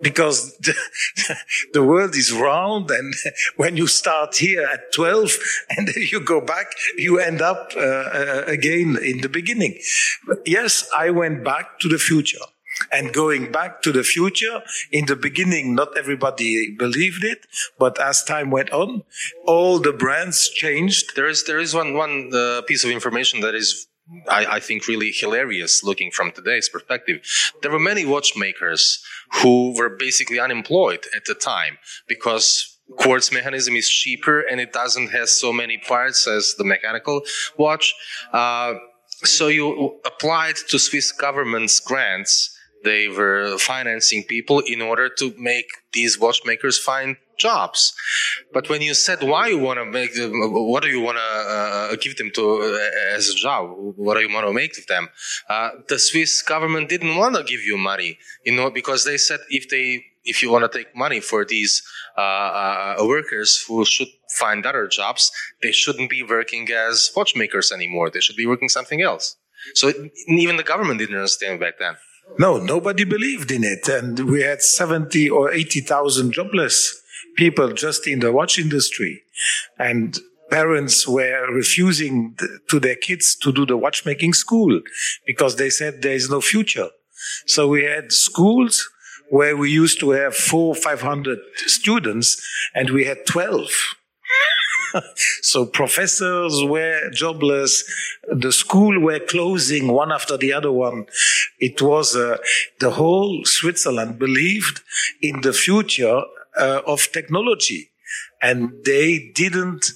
because 0.00 0.56
the, 0.58 0.74
the, 1.72 1.82
world 1.82 2.14
is 2.14 2.32
round 2.32 2.90
and 2.90 3.14
when 3.56 3.76
you 3.76 3.86
start 3.86 4.36
here 4.36 4.66
at 4.66 4.92
12 4.92 5.36
and 5.76 5.88
you 5.94 6.20
go 6.20 6.40
back 6.40 6.66
you 6.96 7.18
end 7.18 7.42
up 7.42 7.72
uh, 7.76 7.80
uh, 7.80 8.44
again 8.46 8.98
in 9.02 9.20
the 9.20 9.28
beginning. 9.28 9.78
But 10.26 10.38
yes 10.46 10.88
i 10.96 11.10
went 11.10 11.44
back 11.44 11.78
to 11.80 11.88
the 11.88 11.98
future. 11.98 12.46
And 12.90 13.12
going 13.12 13.52
back 13.52 13.82
to 13.82 13.92
the 13.92 14.02
future 14.02 14.62
in 14.90 15.04
the 15.06 15.16
beginning 15.16 15.74
not 15.74 15.98
everybody 15.98 16.74
believed 16.78 17.24
it 17.24 17.46
but 17.78 18.00
as 18.00 18.24
time 18.24 18.50
went 18.50 18.70
on 18.70 19.02
all 19.46 19.78
the 19.78 19.92
brands 19.92 20.48
changed. 20.48 21.14
There 21.16 21.28
is 21.28 21.44
there 21.44 21.58
is 21.58 21.74
one 21.74 21.94
one 21.94 22.30
uh, 22.32 22.62
piece 22.62 22.84
of 22.84 22.90
information 22.90 23.40
that 23.40 23.54
is 23.54 23.89
I, 24.28 24.46
I, 24.56 24.60
think 24.60 24.88
really 24.88 25.12
hilarious 25.12 25.84
looking 25.84 26.10
from 26.10 26.32
today's 26.32 26.68
perspective. 26.68 27.20
There 27.62 27.70
were 27.70 27.78
many 27.78 28.04
watchmakers 28.04 29.02
who 29.40 29.74
were 29.76 29.88
basically 29.88 30.40
unemployed 30.40 31.06
at 31.14 31.24
the 31.26 31.34
time 31.34 31.78
because 32.08 32.78
quartz 32.98 33.32
mechanism 33.32 33.76
is 33.76 33.88
cheaper 33.88 34.40
and 34.40 34.60
it 34.60 34.72
doesn't 34.72 35.08
have 35.08 35.28
so 35.28 35.52
many 35.52 35.78
parts 35.78 36.26
as 36.26 36.54
the 36.58 36.64
mechanical 36.64 37.22
watch. 37.56 37.94
Uh, 38.32 38.74
so 39.24 39.48
you 39.48 40.00
applied 40.04 40.56
to 40.68 40.78
Swiss 40.78 41.12
government's 41.12 41.78
grants. 41.78 42.56
They 42.82 43.08
were 43.08 43.58
financing 43.58 44.24
people 44.24 44.60
in 44.60 44.80
order 44.80 45.08
to 45.18 45.34
make 45.38 45.66
these 45.92 46.18
watchmakers 46.18 46.78
find 46.78 47.16
jobs. 47.46 47.80
But 48.52 48.68
when 48.70 48.82
you 48.82 48.94
said 48.94 49.22
why 49.22 49.44
you 49.52 49.58
want 49.58 49.78
to 49.78 49.86
make 49.98 50.14
them, 50.14 50.32
what 50.70 50.82
do 50.84 50.90
you 50.96 51.00
want 51.00 51.18
to 51.18 51.28
uh, 51.56 51.96
give 52.04 52.16
them 52.20 52.30
to 52.36 52.44
uh, 52.62 53.16
as 53.16 53.28
a 53.28 53.34
job? 53.34 53.62
What 54.06 54.14
do 54.14 54.20
you 54.26 54.32
want 54.32 54.46
to 54.46 54.52
make 54.52 54.78
of 54.78 54.86
them? 54.86 55.08
Uh, 55.48 55.70
the 55.88 55.98
Swiss 55.98 56.42
government 56.42 56.88
didn't 56.88 57.16
want 57.16 57.34
to 57.36 57.42
give 57.52 57.62
you 57.70 57.76
money, 57.76 58.18
you 58.44 58.54
know, 58.56 58.70
because 58.70 59.04
they 59.04 59.18
said 59.18 59.40
if 59.48 59.68
they 59.68 60.04
if 60.24 60.42
you 60.42 60.50
want 60.52 60.70
to 60.70 60.78
take 60.78 60.94
money 60.94 61.20
for 61.20 61.44
these 61.44 61.82
uh, 62.16 62.20
uh, 62.20 62.96
workers 63.00 63.64
who 63.66 63.84
should 63.84 64.08
find 64.38 64.66
other 64.66 64.86
jobs, 64.86 65.32
they 65.62 65.72
shouldn't 65.72 66.10
be 66.10 66.22
working 66.22 66.68
as 66.70 67.10
watchmakers 67.16 67.72
anymore. 67.72 68.10
They 68.10 68.20
should 68.20 68.36
be 68.36 68.46
working 68.46 68.68
something 68.68 69.00
else. 69.00 69.36
So 69.74 69.88
it, 69.88 69.96
even 70.28 70.56
the 70.56 70.62
government 70.62 71.00
didn't 71.00 71.16
understand 71.16 71.60
back 71.60 71.78
then. 71.78 71.96
No, 72.38 72.58
nobody 72.58 73.04
believed 73.04 73.50
in 73.50 73.64
it, 73.64 73.88
and 73.88 74.30
we 74.30 74.42
had 74.42 74.62
seventy 74.62 75.28
or 75.28 75.50
eighty 75.50 75.80
thousand 75.80 76.32
jobless 76.32 76.99
people 77.36 77.72
just 77.72 78.06
in 78.06 78.20
the 78.20 78.32
watch 78.32 78.58
industry. 78.58 79.22
And 79.78 80.18
parents 80.50 81.06
were 81.06 81.46
refusing 81.52 82.36
to 82.68 82.80
their 82.80 82.96
kids 82.96 83.36
to 83.36 83.52
do 83.52 83.64
the 83.64 83.76
watchmaking 83.76 84.32
school 84.34 84.80
because 85.26 85.56
they 85.56 85.70
said 85.70 86.02
there 86.02 86.14
is 86.14 86.28
no 86.28 86.40
future. 86.40 86.88
So 87.46 87.68
we 87.68 87.84
had 87.84 88.12
schools 88.12 88.88
where 89.30 89.56
we 89.56 89.70
used 89.70 90.00
to 90.00 90.10
have 90.10 90.34
four, 90.34 90.74
five 90.74 91.02
hundred 91.02 91.38
students 91.66 92.40
and 92.74 92.90
we 92.90 93.04
had 93.04 93.24
12. 93.26 93.68
so 95.42 95.66
professors 95.66 96.62
were 96.64 97.10
jobless. 97.12 97.84
The 98.28 98.50
school 98.52 98.98
were 99.00 99.20
closing 99.20 99.88
one 99.88 100.10
after 100.10 100.36
the 100.36 100.52
other 100.52 100.72
one. 100.72 101.06
It 101.58 101.80
was 101.80 102.16
uh, 102.16 102.38
the 102.80 102.90
whole 102.90 103.42
Switzerland 103.44 104.18
believed 104.18 104.80
in 105.22 105.42
the 105.42 105.52
future 105.52 106.22
uh, 106.60 106.82
of 106.86 107.10
technology. 107.12 107.90
And 108.42 108.72
they 108.84 109.30
didn't 109.34 109.86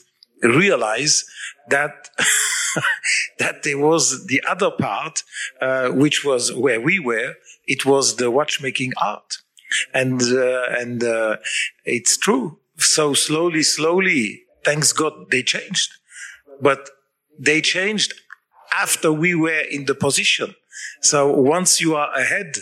realize 0.43 1.25
that 1.69 2.11
that 3.39 3.63
there 3.63 3.79
was 3.79 4.27
the 4.27 4.43
other 4.49 4.71
part, 4.71 5.23
uh, 5.61 5.89
which 5.91 6.25
was 6.25 6.53
where 6.53 6.81
we 6.81 6.99
were. 6.99 7.35
It 7.67 7.85
was 7.87 8.17
the 8.17 8.31
watchmaking 8.31 8.93
art, 9.03 9.39
and 9.93 10.21
uh, 10.23 10.65
and 10.71 11.03
uh, 11.03 11.37
it's 11.85 12.17
true. 12.17 12.59
So 12.77 13.15
slowly, 13.15 13.63
slowly, 13.63 14.43
thanks 14.65 14.93
God, 14.93 15.31
they 15.31 15.43
changed, 15.43 15.91
but 16.61 16.91
they 17.39 17.61
changed 17.61 18.15
after 18.73 19.13
we 19.13 19.35
were 19.35 19.63
in 19.71 19.87
the 19.87 19.95
position. 19.95 20.55
So 21.01 21.31
once 21.31 21.81
you 21.81 21.95
are 21.95 22.13
ahead, 22.15 22.57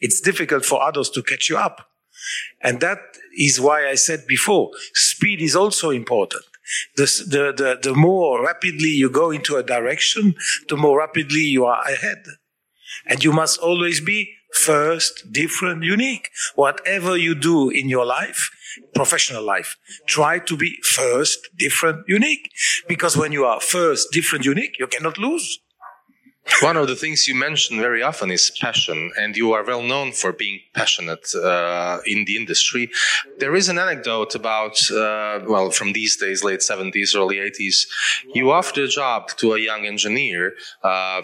it's 0.00 0.20
difficult 0.20 0.64
for 0.64 0.82
others 0.82 1.10
to 1.10 1.22
catch 1.22 1.50
you 1.50 1.58
up. 1.58 1.88
And 2.62 2.80
that 2.80 2.98
is 3.38 3.60
why 3.60 3.88
I 3.88 3.94
said 3.94 4.26
before, 4.26 4.70
speed 4.94 5.40
is 5.40 5.54
also 5.56 5.90
important. 5.90 6.44
The, 6.96 7.04
the, 7.26 7.52
the, 7.56 7.78
the 7.82 7.94
more 7.94 8.44
rapidly 8.44 8.90
you 8.90 9.08
go 9.08 9.30
into 9.30 9.56
a 9.56 9.62
direction, 9.62 10.34
the 10.68 10.76
more 10.76 10.98
rapidly 10.98 11.40
you 11.40 11.64
are 11.64 11.82
ahead. 11.82 12.24
And 13.06 13.24
you 13.24 13.32
must 13.32 13.58
always 13.58 14.00
be 14.00 14.34
first, 14.52 15.32
different, 15.32 15.84
unique. 15.84 16.30
Whatever 16.56 17.16
you 17.16 17.34
do 17.34 17.70
in 17.70 17.88
your 17.88 18.04
life, 18.04 18.50
professional 18.94 19.42
life, 19.42 19.76
try 20.06 20.38
to 20.40 20.56
be 20.56 20.78
first, 20.82 21.38
different, 21.56 22.04
unique. 22.08 22.50
Because 22.86 23.16
when 23.16 23.32
you 23.32 23.44
are 23.44 23.60
first, 23.60 24.08
different, 24.12 24.44
unique, 24.44 24.78
you 24.78 24.86
cannot 24.86 25.16
lose. 25.16 25.60
One 26.60 26.76
of 26.76 26.88
the 26.88 26.96
things 26.96 27.28
you 27.28 27.36
mention 27.36 27.78
very 27.78 28.02
often 28.02 28.30
is 28.32 28.50
passion, 28.50 29.12
and 29.16 29.36
you 29.36 29.52
are 29.52 29.64
well 29.64 29.82
known 29.82 30.10
for 30.10 30.32
being 30.32 30.58
passionate 30.74 31.32
uh, 31.34 31.98
in 32.04 32.24
the 32.24 32.36
industry. 32.36 32.90
There 33.38 33.54
is 33.54 33.68
an 33.68 33.78
anecdote 33.78 34.34
about, 34.34 34.90
uh, 34.90 35.40
well, 35.46 35.70
from 35.70 35.92
these 35.92 36.16
days, 36.16 36.42
late 36.42 36.60
70s, 36.60 37.14
early 37.14 37.36
80s. 37.36 37.86
You 38.34 38.50
offered 38.50 38.78
a 38.78 38.88
job 38.88 39.28
to 39.36 39.52
a 39.52 39.60
young 39.60 39.86
engineer 39.86 40.54
uh, 40.82 41.22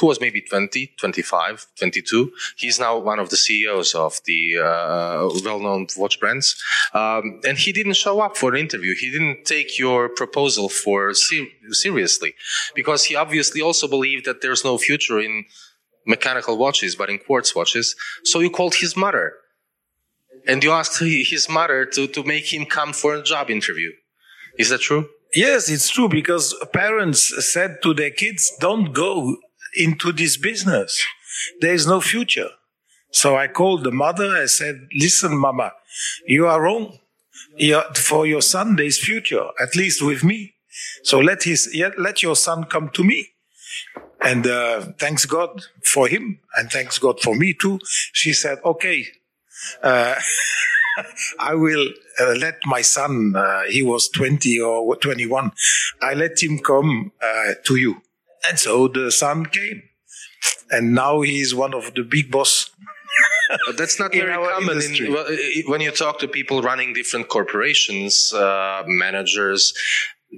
who 0.00 0.06
was 0.06 0.18
maybe 0.20 0.40
20, 0.40 0.94
25, 0.98 1.66
22. 1.78 2.32
He's 2.56 2.80
now 2.80 2.96
one 2.96 3.18
of 3.18 3.28
the 3.28 3.36
CEOs 3.36 3.94
of 3.94 4.20
the 4.24 4.58
uh, 4.58 5.28
well 5.44 5.60
known 5.60 5.88
watch 5.96 6.18
brands. 6.18 6.56
Um, 6.94 7.40
and 7.46 7.58
he 7.58 7.72
didn't 7.72 7.96
show 7.96 8.20
up 8.20 8.36
for 8.36 8.54
an 8.54 8.58
interview. 8.58 8.94
He 8.98 9.10
didn't 9.10 9.44
take 9.44 9.78
your 9.78 10.08
proposal 10.08 10.68
for 10.70 11.12
ser- 11.12 11.48
seriously 11.72 12.34
because 12.74 13.04
he 13.04 13.14
obviously 13.14 13.60
also 13.60 13.86
believed 13.86 14.24
that 14.24 14.40
there's 14.40 14.59
no 14.64 14.78
future 14.78 15.20
in 15.20 15.44
mechanical 16.06 16.56
watches, 16.56 16.96
but 16.96 17.10
in 17.10 17.18
quartz 17.18 17.54
watches. 17.54 17.94
So 18.24 18.40
you 18.40 18.50
called 18.50 18.76
his 18.76 18.96
mother 18.96 19.34
and 20.46 20.64
you 20.64 20.72
asked 20.72 20.98
his 21.00 21.48
mother 21.48 21.84
to, 21.86 22.06
to 22.08 22.22
make 22.24 22.52
him 22.52 22.64
come 22.64 22.92
for 22.92 23.14
a 23.14 23.22
job 23.22 23.50
interview. 23.50 23.90
Is 24.58 24.70
that 24.70 24.80
true? 24.80 25.08
Yes, 25.34 25.68
it's 25.68 25.88
true 25.88 26.08
because 26.08 26.54
parents 26.72 27.22
said 27.52 27.82
to 27.82 27.94
their 27.94 28.10
kids, 28.10 28.52
don't 28.58 28.92
go 28.92 29.36
into 29.76 30.12
this 30.12 30.36
business. 30.36 31.04
There 31.60 31.72
is 31.72 31.86
no 31.86 32.00
future. 32.00 32.48
So 33.12 33.36
I 33.36 33.46
called 33.48 33.84
the 33.84 33.92
mother. 33.92 34.36
I 34.36 34.46
said, 34.46 34.88
listen, 34.94 35.36
mama, 35.36 35.72
you 36.26 36.46
are 36.46 36.60
wrong. 36.60 36.98
For 37.94 38.26
your 38.26 38.42
son, 38.42 38.76
there 38.76 38.86
is 38.86 38.98
future, 38.98 39.46
at 39.60 39.76
least 39.76 40.02
with 40.02 40.24
me. 40.24 40.54
So 41.02 41.18
let 41.18 41.44
his, 41.44 41.76
let 41.98 42.22
your 42.22 42.36
son 42.36 42.64
come 42.64 42.90
to 42.90 43.04
me. 43.04 43.28
And 44.22 44.46
uh, 44.46 44.82
thanks 44.98 45.24
God 45.24 45.62
for 45.84 46.06
him, 46.06 46.40
and 46.56 46.70
thanks 46.70 46.98
God 46.98 47.20
for 47.20 47.34
me 47.34 47.54
too. 47.54 47.78
She 48.12 48.32
said, 48.32 48.58
"Okay, 48.64 49.06
uh, 49.82 50.16
I 51.38 51.54
will 51.54 51.88
uh, 52.20 52.34
let 52.34 52.58
my 52.66 52.82
son. 52.82 53.34
Uh, 53.34 53.62
he 53.68 53.82
was 53.82 54.08
twenty 54.10 54.60
or 54.60 54.94
twenty-one. 54.96 55.52
I 56.02 56.14
let 56.14 56.42
him 56.42 56.58
come 56.58 57.12
uh, 57.22 57.54
to 57.64 57.76
you." 57.76 58.02
And 58.48 58.58
so 58.58 58.88
the 58.88 59.10
son 59.10 59.46
came, 59.46 59.82
and 60.70 60.94
now 60.94 61.22
he 61.22 61.40
is 61.40 61.54
one 61.54 61.74
of 61.74 61.94
the 61.94 62.02
big 62.02 62.30
boss. 62.30 62.70
But 63.66 63.76
that's 63.76 63.98
not 63.98 64.12
very 64.12 64.32
common 64.32 64.80
in, 64.80 65.64
when 65.66 65.80
you 65.80 65.90
talk 65.90 66.20
to 66.20 66.28
people 66.28 66.62
running 66.62 66.92
different 66.92 67.28
corporations, 67.28 68.32
uh, 68.32 68.84
managers. 68.86 69.74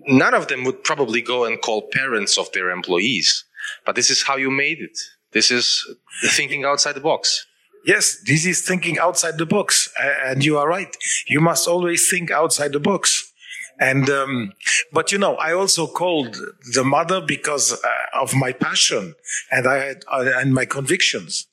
None 0.06 0.32
of 0.32 0.48
them 0.48 0.64
would 0.64 0.82
probably 0.82 1.20
go 1.20 1.44
and 1.44 1.60
call 1.60 1.90
parents 1.92 2.38
of 2.38 2.50
their 2.52 2.70
employees 2.70 3.44
but 3.84 3.96
this 3.96 4.10
is 4.10 4.22
how 4.22 4.36
you 4.36 4.50
made 4.50 4.80
it. 4.80 4.98
This 5.32 5.50
is 5.50 5.84
thinking 6.30 6.64
outside 6.64 6.94
the 6.94 7.00
box. 7.00 7.46
Yes, 7.84 8.22
this 8.26 8.46
is 8.46 8.62
thinking 8.62 8.98
outside 8.98 9.38
the 9.38 9.46
box. 9.46 9.92
And 10.24 10.44
you 10.44 10.58
are 10.58 10.68
right. 10.68 10.94
You 11.26 11.40
must 11.40 11.66
always 11.66 12.08
think 12.08 12.30
outside 12.30 12.72
the 12.72 12.80
box. 12.80 13.32
And, 13.80 14.08
um, 14.10 14.52
but 14.92 15.10
you 15.10 15.18
know, 15.18 15.34
I 15.36 15.52
also 15.54 15.86
called 15.86 16.36
the 16.74 16.84
mother 16.84 17.20
because 17.20 17.72
uh, 17.72 18.20
of 18.20 18.34
my 18.34 18.52
passion 18.52 19.14
and 19.50 19.66
I 19.66 19.84
had, 19.84 20.04
uh, 20.06 20.30
and 20.36 20.54
my 20.54 20.66
convictions. 20.66 21.48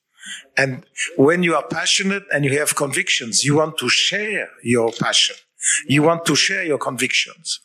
And 0.56 0.86
when 1.18 1.42
you 1.42 1.56
are 1.56 1.66
passionate 1.66 2.24
and 2.32 2.46
you 2.46 2.60
have 2.60 2.76
convictions, 2.76 3.44
you 3.44 3.56
want 3.56 3.78
to 3.80 3.90
share 3.90 4.50
your 4.64 4.92
passion. 4.92 5.38
You 5.88 6.04
want 6.04 6.26
to 6.26 6.36
share 6.36 6.64
your 6.64 6.78
convictions. 6.78 7.62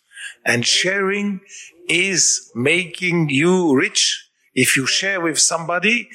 And 0.47 0.65
sharing 0.65 1.41
is 1.89 2.51
making 2.55 3.29
you 3.29 3.77
rich 3.77 4.24
if 4.55 4.77
you 4.77 4.87
share 4.87 5.21
with 5.21 5.39
somebody, 5.39 6.09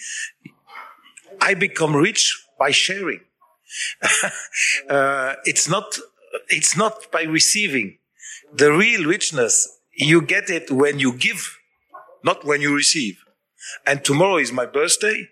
I 1.42 1.54
become 1.54 1.96
rich 1.96 2.46
by 2.58 2.72
sharing. 2.72 3.22
uh, 4.90 5.36
it's 5.46 5.70
not, 5.70 5.98
it's 6.48 6.76
not 6.76 7.12
by 7.12 7.24
receiving. 7.24 7.98
The 8.54 8.72
real 8.72 9.06
richness, 9.06 9.80
you 9.94 10.22
get 10.22 10.50
it 10.50 10.72
when 10.72 11.00
you 11.00 11.14
give, 11.14 11.58
not 12.24 12.46
when 12.46 12.62
you 12.62 12.76
receive. 12.76 13.18
And 13.86 14.04
tomorrow 14.04 14.38
is 14.38 14.52
my 14.52 14.66
birthday, 14.66 15.28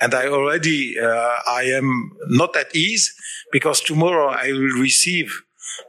and 0.00 0.14
I 0.14 0.26
already, 0.28 0.98
uh, 0.98 1.36
I 1.48 1.64
am 1.64 2.12
not 2.28 2.56
at 2.56 2.74
ease 2.74 3.12
because 3.50 3.80
tomorrow 3.80 4.28
I 4.28 4.52
will 4.52 4.80
receive 4.80 5.42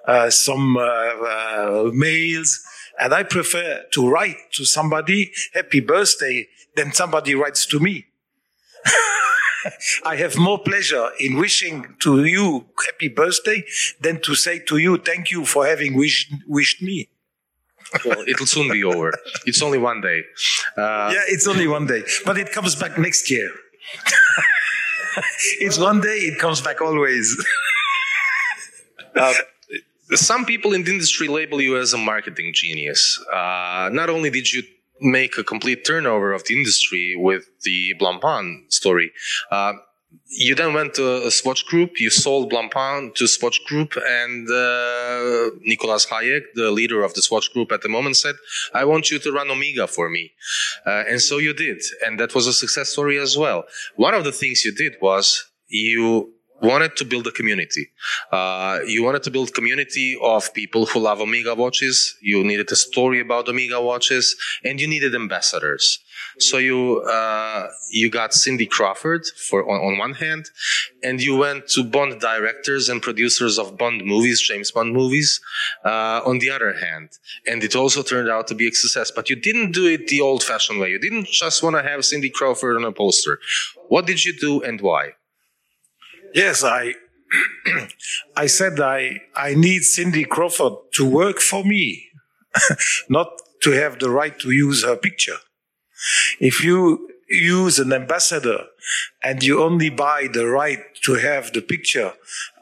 uh, 0.07 0.29
some 0.29 0.75
uh, 0.77 0.81
uh, 0.81 1.91
mails, 1.93 2.59
and 2.99 3.13
I 3.13 3.23
prefer 3.23 3.83
to 3.91 4.09
write 4.09 4.37
to 4.53 4.65
somebody 4.65 5.31
happy 5.53 5.79
birthday 5.79 6.47
than 6.75 6.93
somebody 6.93 7.35
writes 7.35 7.65
to 7.67 7.79
me. 7.79 8.05
I 10.05 10.15
have 10.17 10.37
more 10.37 10.59
pleasure 10.59 11.09
in 11.19 11.37
wishing 11.37 11.95
to 11.99 12.23
you 12.25 12.65
happy 12.85 13.07
birthday 13.07 13.63
than 14.01 14.21
to 14.21 14.35
say 14.35 14.59
to 14.59 14.77
you 14.77 14.97
thank 14.97 15.31
you 15.31 15.45
for 15.45 15.65
having 15.65 15.95
wished, 15.95 16.33
wished 16.47 16.81
me. 16.81 17.09
well, 18.05 18.23
it'll 18.27 18.45
soon 18.45 18.71
be 18.71 18.83
over. 18.83 19.13
It's 19.45 19.61
only 19.61 19.77
one 19.77 20.01
day. 20.01 20.23
Uh, 20.77 21.11
yeah, 21.13 21.21
it's 21.27 21.47
only 21.47 21.67
one 21.67 21.85
day, 21.85 22.03
but 22.25 22.37
it 22.37 22.51
comes 22.51 22.75
back 22.75 22.97
next 22.97 23.29
year. 23.29 23.51
it's 25.59 25.77
one 25.77 26.01
day, 26.01 26.17
it 26.29 26.39
comes 26.39 26.61
back 26.61 26.81
always. 26.81 27.35
uh, 29.15 29.33
some 30.11 30.45
people 30.45 30.73
in 30.73 30.83
the 30.83 30.91
industry 30.91 31.27
label 31.27 31.61
you 31.61 31.77
as 31.77 31.93
a 31.93 31.97
marketing 31.97 32.51
genius. 32.53 33.19
Uh, 33.31 33.89
not 33.91 34.09
only 34.09 34.29
did 34.29 34.51
you 34.51 34.63
make 35.03 35.37
a 35.37 35.43
complete 35.43 35.85
turnover 35.85 36.33
of 36.33 36.43
the 36.45 36.55
industry 36.55 37.15
with 37.17 37.45
the 37.63 37.93
Blancpain 37.99 38.71
story. 38.71 39.11
Uh, 39.51 39.73
you 40.27 40.53
then 40.55 40.73
went 40.73 40.93
to 40.93 41.25
a 41.25 41.31
Swatch 41.31 41.65
Group. 41.65 41.99
You 41.99 42.09
sold 42.09 42.51
Blancpain 42.51 43.15
to 43.15 43.27
Swatch 43.27 43.63
Group, 43.65 43.95
and 43.95 44.47
uh, 44.49 45.49
Nicolas 45.61 46.05
Hayek, 46.05 46.43
the 46.53 46.71
leader 46.71 47.03
of 47.03 47.13
the 47.15 47.21
Swatch 47.21 47.51
Group 47.51 47.71
at 47.71 47.81
the 47.81 47.89
moment, 47.89 48.15
said, 48.17 48.35
"I 48.73 48.85
want 48.85 49.09
you 49.09 49.19
to 49.19 49.31
run 49.31 49.49
Omega 49.49 49.87
for 49.87 50.09
me," 50.09 50.31
uh, 50.85 51.03
and 51.09 51.19
so 51.19 51.39
you 51.39 51.53
did, 51.53 51.81
and 52.05 52.19
that 52.19 52.35
was 52.35 52.45
a 52.45 52.53
success 52.53 52.89
story 52.89 53.17
as 53.17 53.37
well. 53.37 53.65
One 53.95 54.13
of 54.13 54.23
the 54.23 54.31
things 54.31 54.63
you 54.63 54.73
did 54.75 54.93
was 55.01 55.43
you 55.67 56.32
wanted 56.63 56.95
to 56.95 57.05
build 57.05 57.27
a 57.27 57.31
community. 57.31 57.89
Uh, 58.31 58.79
you 58.87 59.03
wanted 59.03 59.23
to 59.23 59.31
build 59.31 59.53
community 59.53 60.17
of 60.21 60.53
people 60.53 60.85
who 60.85 60.99
love 60.99 61.19
Omega 61.19 61.53
watches. 61.53 62.17
You 62.21 62.43
needed 62.43 62.71
a 62.71 62.75
story 62.75 63.19
about 63.19 63.49
Omega 63.49 63.81
watches, 63.81 64.35
and 64.63 64.79
you 64.79 64.87
needed 64.87 65.13
ambassadors. 65.13 65.99
So 66.39 66.57
you 66.57 67.01
uh, 67.01 67.67
you 67.91 68.09
got 68.09 68.33
Cindy 68.33 68.65
Crawford 68.65 69.25
for 69.49 69.69
on, 69.69 69.79
on, 69.87 69.97
one 69.97 70.13
hand, 70.13 70.45
and 71.03 71.21
you 71.21 71.35
went 71.35 71.67
to 71.69 71.83
Bond 71.83 72.19
directors 72.19 72.89
and 72.89 73.01
producers 73.01 73.59
of 73.59 73.77
Bond 73.77 74.03
movies, 74.05 74.41
James 74.41 74.71
Bond 74.71 74.93
movies, 74.93 75.39
uh, 75.85 76.21
on 76.25 76.39
the 76.39 76.49
other 76.49 76.73
hand. 76.73 77.09
And 77.45 77.63
it 77.63 77.75
also 77.75 78.01
turned 78.01 78.29
out 78.29 78.47
to 78.47 78.55
be 78.55 78.67
a 78.67 78.71
success. 78.71 79.11
But 79.11 79.29
you 79.29 79.35
didn't 79.35 79.71
do 79.73 79.85
it 79.85 80.07
the 80.07 80.21
old-fashioned 80.21 80.79
way. 80.79 80.89
You 80.89 80.99
didn't 80.99 81.27
just 81.27 81.61
want 81.61 81.75
to 81.75 81.83
have 81.83 82.05
Cindy 82.05 82.29
Crawford 82.29 82.77
on 82.77 82.83
a 82.83 82.91
poster. 82.91 83.39
What 83.89 84.07
did 84.07 84.23
you 84.25 84.33
do 84.33 84.61
and 84.63 84.81
why? 84.81 85.13
Yes, 86.33 86.63
I 86.63 86.95
I 88.35 88.47
said 88.47 88.79
I 88.79 89.21
I 89.35 89.53
need 89.55 89.83
Cindy 89.83 90.25
Crawford 90.25 90.73
to 90.93 91.05
work 91.09 91.39
for 91.39 91.63
me, 91.63 92.09
not 93.09 93.29
to 93.61 93.71
have 93.71 93.99
the 93.99 94.09
right 94.09 94.37
to 94.39 94.51
use 94.51 94.83
her 94.83 94.95
picture. 94.95 95.37
If 96.39 96.63
you 96.63 97.07
use 97.29 97.79
an 97.79 97.93
ambassador 97.93 98.65
and 99.23 99.41
you 99.43 99.63
only 99.63 99.89
buy 99.89 100.27
the 100.31 100.47
right 100.47 100.81
to 101.03 101.15
have 101.15 101.53
the 101.53 101.61
picture 101.61 102.13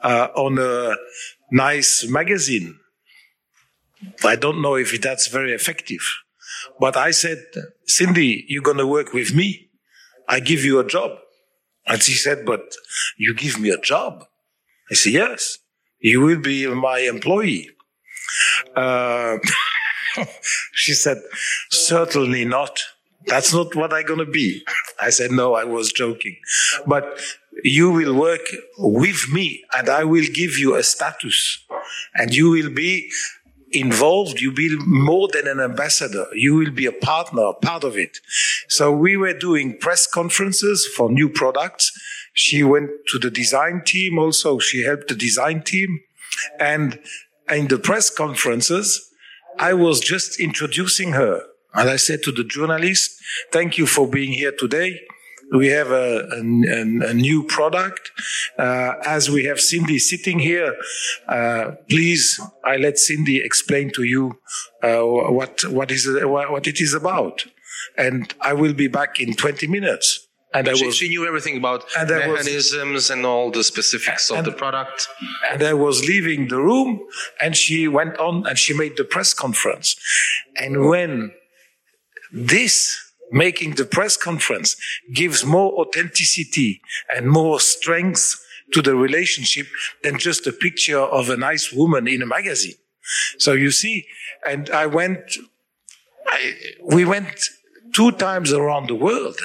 uh, 0.02 0.28
on 0.34 0.58
a 0.58 0.96
nice 1.50 2.06
magazine, 2.08 2.78
I 4.24 4.36
don't 4.36 4.62
know 4.62 4.76
if 4.76 5.00
that's 5.00 5.26
very 5.28 5.52
effective. 5.52 6.02
But 6.78 6.96
I 6.96 7.10
said, 7.10 7.44
Cindy, 7.86 8.44
you're 8.48 8.62
going 8.62 8.78
to 8.78 8.86
work 8.86 9.12
with 9.12 9.34
me. 9.34 9.70
I 10.28 10.40
give 10.40 10.64
you 10.64 10.78
a 10.78 10.86
job. 10.86 11.18
And 11.86 12.02
she 12.02 12.12
said, 12.12 12.44
but 12.44 12.74
you 13.16 13.34
give 13.34 13.58
me 13.58 13.70
a 13.70 13.78
job. 13.78 14.24
I 14.90 14.94
said, 14.94 15.12
yes, 15.12 15.58
you 16.00 16.20
will 16.20 16.40
be 16.40 16.66
my 16.66 16.98
employee. 17.00 17.70
Uh, 18.74 19.38
she 20.72 20.92
said, 20.92 21.18
certainly 21.70 22.44
not. 22.44 22.80
That's 23.26 23.52
not 23.52 23.74
what 23.74 23.92
I'm 23.92 24.04
going 24.04 24.18
to 24.18 24.30
be. 24.30 24.64
I 25.00 25.10
said, 25.10 25.30
no, 25.30 25.54
I 25.54 25.64
was 25.64 25.92
joking. 25.92 26.36
But 26.86 27.20
you 27.62 27.90
will 27.90 28.14
work 28.14 28.40
with 28.78 29.28
me 29.32 29.62
and 29.74 29.88
I 29.88 30.04
will 30.04 30.24
give 30.32 30.58
you 30.58 30.74
a 30.74 30.82
status 30.82 31.64
and 32.14 32.34
you 32.34 32.50
will 32.50 32.70
be 32.70 33.10
involved, 33.72 34.40
You 34.40 34.50
will 34.50 34.56
be 34.56 34.76
more 34.86 35.28
than 35.32 35.48
an 35.48 35.60
ambassador. 35.60 36.26
You 36.34 36.54
will 36.54 36.70
be 36.70 36.86
a 36.86 36.92
partner, 36.92 37.52
part 37.60 37.84
of 37.84 37.96
it. 37.96 38.18
So 38.68 38.92
we 38.92 39.16
were 39.16 39.34
doing 39.34 39.78
press 39.78 40.06
conferences 40.06 40.86
for 40.86 41.10
new 41.10 41.28
products. 41.28 41.90
She 42.34 42.62
went 42.62 42.90
to 43.08 43.18
the 43.18 43.30
design 43.30 43.82
team 43.84 44.18
also. 44.18 44.58
She 44.58 44.84
helped 44.84 45.08
the 45.08 45.14
design 45.14 45.62
team. 45.62 46.00
And 46.58 46.98
in 47.50 47.68
the 47.68 47.78
press 47.78 48.10
conferences, 48.10 49.10
I 49.58 49.74
was 49.74 50.00
just 50.00 50.40
introducing 50.40 51.12
her. 51.12 51.42
And 51.74 51.88
I 51.88 51.96
said 51.96 52.22
to 52.24 52.32
the 52.32 52.44
journalist, 52.44 53.10
thank 53.50 53.78
you 53.78 53.86
for 53.86 54.08
being 54.08 54.32
here 54.32 54.52
today. 54.52 55.00
We 55.52 55.68
have 55.68 55.90
a, 55.90 56.28
a, 56.32 56.40
a 57.10 57.14
new 57.14 57.44
product. 57.44 58.10
Uh, 58.58 58.94
as 59.04 59.30
we 59.30 59.44
have 59.44 59.60
Cindy 59.60 59.98
sitting 59.98 60.38
here, 60.38 60.76
uh, 61.28 61.72
please, 61.90 62.40
I 62.64 62.76
let 62.76 62.98
Cindy 62.98 63.42
explain 63.44 63.90
to 63.90 64.02
you 64.02 64.38
uh, 64.82 65.02
what 65.02 65.62
what 65.68 65.90
is 65.90 66.08
what 66.08 66.66
it 66.66 66.80
is 66.80 66.94
about, 66.94 67.44
and 67.96 68.32
I 68.40 68.54
will 68.54 68.72
be 68.72 68.88
back 68.88 69.20
in 69.20 69.34
20 69.34 69.66
minutes. 69.66 70.26
And 70.54 70.68
I 70.68 70.74
she, 70.74 70.86
was, 70.86 70.96
she 70.96 71.08
knew 71.08 71.26
everything 71.26 71.56
about 71.56 71.84
and 71.98 72.10
mechanisms 72.10 72.92
was, 72.92 73.10
and 73.10 73.24
all 73.24 73.50
the 73.50 73.64
specifics 73.64 74.30
and, 74.30 74.38
of 74.38 74.44
the 74.44 74.52
product. 74.52 75.08
And 75.50 75.62
I 75.62 75.72
was 75.74 76.06
leaving 76.06 76.48
the 76.48 76.58
room, 76.58 77.00
and 77.40 77.56
she 77.56 77.88
went 77.88 78.18
on 78.18 78.46
and 78.46 78.58
she 78.58 78.74
made 78.74 78.96
the 78.96 79.04
press 79.04 79.32
conference. 79.32 79.96
And 80.56 80.88
when 80.88 81.32
this 82.32 82.98
making 83.32 83.74
the 83.74 83.84
press 83.84 84.16
conference 84.16 84.76
gives 85.12 85.44
more 85.44 85.72
authenticity 85.80 86.80
and 87.14 87.28
more 87.28 87.58
strength 87.58 88.38
to 88.72 88.82
the 88.82 88.94
relationship 88.94 89.66
than 90.02 90.18
just 90.18 90.46
a 90.46 90.52
picture 90.52 90.98
of 91.00 91.28
a 91.28 91.36
nice 91.36 91.72
woman 91.72 92.06
in 92.06 92.22
a 92.22 92.26
magazine. 92.26 92.76
So 93.38 93.52
you 93.52 93.70
see, 93.70 94.06
and 94.46 94.70
I 94.70 94.86
went, 94.86 95.36
I, 96.26 96.54
we 96.84 97.04
went 97.04 97.48
two 97.92 98.12
times 98.12 98.52
around 98.52 98.88
the 98.88 98.94
world 98.94 99.38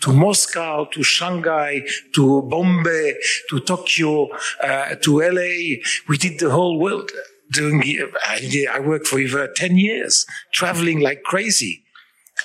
to 0.00 0.12
Moscow, 0.12 0.84
to 0.92 1.02
Shanghai, 1.02 1.82
to 2.14 2.42
Bombay, 2.42 3.14
to 3.50 3.60
Tokyo, 3.60 4.28
uh, 4.62 4.94
to 5.02 5.20
LA. 5.20 5.82
We 6.08 6.16
did 6.18 6.38
the 6.38 6.50
whole 6.50 6.78
world. 6.78 7.10
Doing, 7.50 7.82
I 8.26 8.80
worked 8.80 9.06
for 9.06 9.20
over 9.20 9.46
10 9.46 9.76
years, 9.76 10.24
traveling 10.54 11.00
like 11.00 11.22
crazy, 11.22 11.84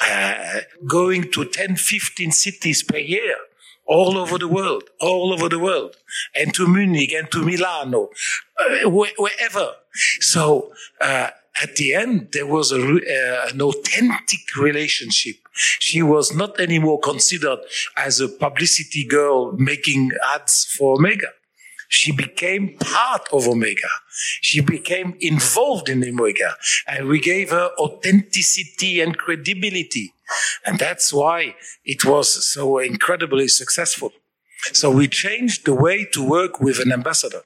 uh, 0.01 0.59
going 0.85 1.31
to 1.31 1.45
10, 1.45 1.75
15 1.75 2.31
cities 2.31 2.83
per 2.83 2.97
year 2.97 3.35
all 3.87 4.17
over 4.17 4.37
the 4.37 4.47
world, 4.47 4.83
all 4.99 5.33
over 5.33 5.47
the 5.49 5.59
world, 5.59 5.95
and 6.35 6.53
to 6.53 6.67
Munich 6.67 7.13
and 7.13 7.31
to 7.31 7.43
Milano, 7.43 8.09
uh, 8.59 8.89
wherever. 8.89 9.71
So, 10.19 10.73
uh, 10.99 11.29
at 11.61 11.75
the 11.77 11.93
end, 11.93 12.29
there 12.33 12.45
was 12.45 12.71
a, 12.71 12.79
uh, 12.79 13.49
an 13.51 13.61
authentic 13.61 14.55
relationship. 14.57 15.37
She 15.53 16.03
was 16.03 16.35
not 16.35 16.59
anymore 16.59 16.99
considered 16.99 17.59
as 17.95 18.19
a 18.19 18.27
publicity 18.27 19.05
girl 19.05 19.53
making 19.53 20.11
ads 20.35 20.65
for 20.65 20.97
Omega. 20.97 21.29
She 21.87 22.11
became 22.11 22.77
part 22.77 23.27
of 23.31 23.47
Omega. 23.47 23.89
She 24.41 24.61
became 24.61 25.15
involved 25.19 25.89
in 25.89 26.03
Omega 26.03 26.55
and 26.87 27.07
we 27.07 27.19
gave 27.19 27.51
her 27.51 27.71
authenticity 27.79 29.01
and 29.01 29.17
credibility. 29.17 30.13
And 30.65 30.79
that's 30.79 31.13
why 31.13 31.55
it 31.85 32.03
was 32.03 32.51
so 32.51 32.79
incredibly 32.79 33.47
successful. 33.47 34.11
So 34.73 34.91
we 34.91 35.07
changed 35.07 35.65
the 35.65 35.73
way 35.73 36.05
to 36.13 36.27
work 36.27 36.59
with 36.59 36.79
an 36.79 36.91
ambassador. 36.91 37.41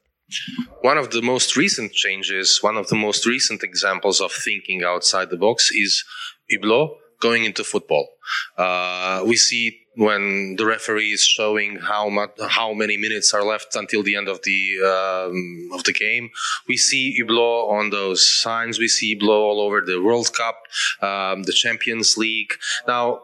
One 0.81 0.97
of 0.97 1.11
the 1.11 1.21
most 1.21 1.57
recent 1.57 1.91
changes, 1.91 2.59
one 2.61 2.77
of 2.77 2.87
the 2.87 2.95
most 2.95 3.25
recent 3.25 3.63
examples 3.63 4.21
of 4.21 4.31
thinking 4.31 4.81
outside 4.83 5.29
the 5.29 5.37
box 5.37 5.71
is 5.71 6.03
Hublot 6.51 6.95
going 7.21 7.45
into 7.45 7.63
football. 7.63 8.09
Uh, 8.57 9.23
we 9.25 9.37
see 9.37 9.77
when 9.95 10.55
the 10.57 10.65
referee 10.65 11.11
is 11.11 11.23
showing 11.23 11.77
how 11.77 12.09
much, 12.09 12.31
how 12.49 12.73
many 12.73 12.97
minutes 12.97 13.33
are 13.33 13.43
left 13.43 13.75
until 13.75 14.03
the 14.03 14.15
end 14.15 14.27
of 14.27 14.41
the 14.43 14.77
um, 14.83 15.69
of 15.73 15.83
the 15.83 15.93
game. 15.93 16.29
We 16.67 16.77
see 16.77 17.17
Hublot 17.19 17.69
on 17.69 17.89
those 17.89 18.25
signs. 18.25 18.79
We 18.79 18.87
see 18.87 19.15
Hublot 19.15 19.29
all 19.29 19.61
over 19.61 19.81
the 19.81 20.01
World 20.01 20.33
Cup, 20.33 20.57
um, 21.01 21.43
the 21.43 21.53
Champions 21.53 22.17
League. 22.17 22.53
Now, 22.87 23.21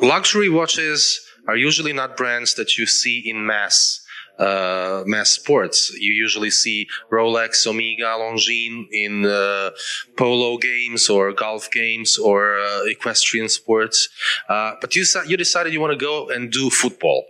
luxury 0.00 0.48
watches 0.48 1.20
are 1.48 1.56
usually 1.56 1.92
not 1.92 2.16
brands 2.16 2.54
that 2.54 2.76
you 2.76 2.86
see 2.86 3.18
in 3.18 3.46
mass 3.46 4.05
uh, 4.38 5.02
mass 5.06 5.30
sports. 5.30 5.92
You 5.98 6.12
usually 6.12 6.50
see 6.50 6.88
Rolex, 7.10 7.66
Omega, 7.66 8.16
Longines 8.18 8.86
in 8.92 9.24
uh, 9.24 9.70
polo 10.16 10.58
games 10.58 11.08
or 11.08 11.32
golf 11.32 11.70
games 11.70 12.18
or 12.18 12.58
uh, 12.58 12.84
equestrian 12.84 13.48
sports. 13.48 14.08
Uh, 14.48 14.72
but 14.80 14.94
you, 14.94 15.04
you 15.26 15.36
decided 15.36 15.72
you 15.72 15.80
want 15.80 15.98
to 15.98 16.04
go 16.04 16.28
and 16.28 16.50
do 16.50 16.70
football. 16.70 17.24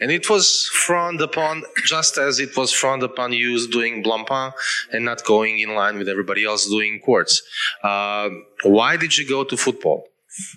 And 0.00 0.10
it 0.10 0.30
was 0.30 0.66
frowned 0.72 1.20
upon 1.20 1.62
just 1.84 2.16
as 2.18 2.40
it 2.40 2.56
was 2.56 2.72
frowned 2.72 3.02
upon 3.02 3.32
you 3.32 3.68
doing 3.70 4.02
Blancpain 4.02 4.52
and 4.92 5.04
not 5.04 5.24
going 5.24 5.58
in 5.58 5.74
line 5.74 5.98
with 5.98 6.08
everybody 6.08 6.44
else 6.44 6.66
doing 6.66 7.00
quartz. 7.00 7.42
Uh, 7.82 8.30
why 8.62 8.96
did 8.96 9.16
you 9.16 9.28
go 9.28 9.44
to 9.44 9.56
football? 9.56 10.04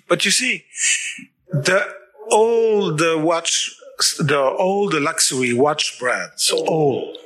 But 0.08 0.24
you 0.24 0.30
see, 0.30 0.64
the 1.50 1.94
all 2.30 2.94
the 2.94 3.18
watch 3.18 3.70
the 4.18 4.40
all 4.40 4.88
the 4.88 5.00
luxury 5.00 5.52
watch 5.52 5.98
brands, 5.98 6.50
all 6.50 7.16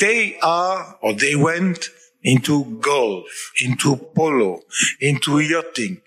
they 0.00 0.38
are 0.42 0.98
or 1.02 1.12
they 1.12 1.36
went 1.36 1.90
into 2.22 2.64
golf, 2.80 3.52
into 3.62 3.96
polo, 3.96 4.60
into 5.00 5.38
yachting, 5.38 6.00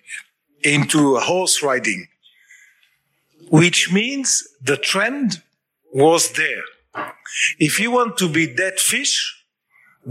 into 0.63 1.17
horse 1.17 1.63
riding, 1.63 2.07
which 3.49 3.91
means 3.91 4.47
the 4.61 4.77
trend 4.77 5.41
was 5.93 6.33
there. 6.33 6.63
If 7.59 7.79
you 7.79 7.91
want 7.91 8.17
to 8.17 8.29
be 8.29 8.53
dead 8.53 8.79
fish, 8.79 9.43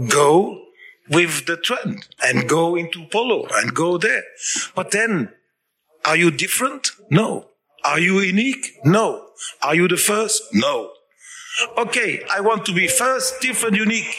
go 0.09 0.65
with 1.09 1.45
the 1.45 1.57
trend 1.57 2.07
and 2.23 2.47
go 2.47 2.75
into 2.75 3.05
polo 3.11 3.47
and 3.53 3.73
go 3.73 3.97
there. 3.97 4.23
But 4.75 4.91
then, 4.91 5.33
are 6.05 6.17
you 6.17 6.31
different? 6.31 6.91
No. 7.09 7.49
Are 7.85 7.99
you 7.99 8.19
unique? 8.19 8.79
No. 8.85 9.29
Are 9.61 9.75
you 9.75 9.87
the 9.87 9.97
first? 9.97 10.43
No. 10.53 10.91
Okay, 11.77 12.23
I 12.31 12.41
want 12.41 12.65
to 12.65 12.73
be 12.73 12.87
first, 12.87 13.39
different, 13.41 13.75
unique. 13.75 14.15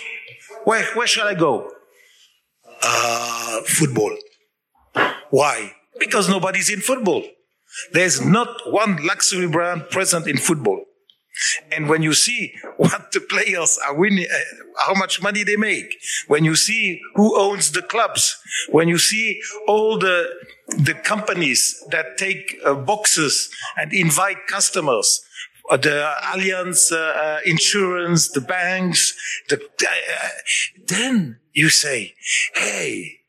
Where, 0.65 0.85
where 0.95 1.07
shall 1.07 1.27
I 1.27 1.35
go? 1.35 1.71
Uh, 2.83 3.61
football. 3.63 4.17
Why? 5.31 5.73
Because 5.99 6.29
nobody's 6.29 6.71
in 6.71 6.81
football. 6.81 7.25
There's 7.93 8.25
not 8.25 8.49
one 8.71 9.05
luxury 9.05 9.49
brand 9.49 9.91
present 9.91 10.27
in 10.29 10.37
football. 10.37 10.85
And 11.73 11.89
when 11.89 12.03
you 12.03 12.15
see 12.15 12.55
what 12.77 13.13
the 13.13 13.21
players 13.21 13.79
are 13.87 13.95
winning, 13.95 14.27
uh, 14.33 14.85
how 14.87 14.95
much 14.95 15.23
money 15.23 15.43
they 15.43 15.57
make, 15.57 15.97
when 16.29 16.45
you 16.45 16.57
see 16.57 17.01
who 17.15 17.39
owns 17.39 17.73
the 17.73 17.83
clubs, 17.83 18.37
when 18.71 18.89
you 18.89 18.99
see 18.99 19.41
all 19.67 19.99
the 19.99 20.29
the 20.69 20.95
companies 20.95 21.85
that 21.91 22.17
take 22.17 22.57
uh, 22.65 22.75
boxes 22.75 23.51
and 23.77 23.93
invite 23.93 24.47
customers, 24.47 25.23
uh, 25.71 25.77
the 25.77 26.15
Allianz 26.23 26.93
uh, 26.93 26.97
uh, 26.97 27.41
insurance, 27.45 28.31
the 28.31 28.41
banks, 28.41 29.15
the, 29.49 29.61
then 30.87 31.39
you 31.53 31.69
say, 31.69 32.15
hey, 32.55 33.21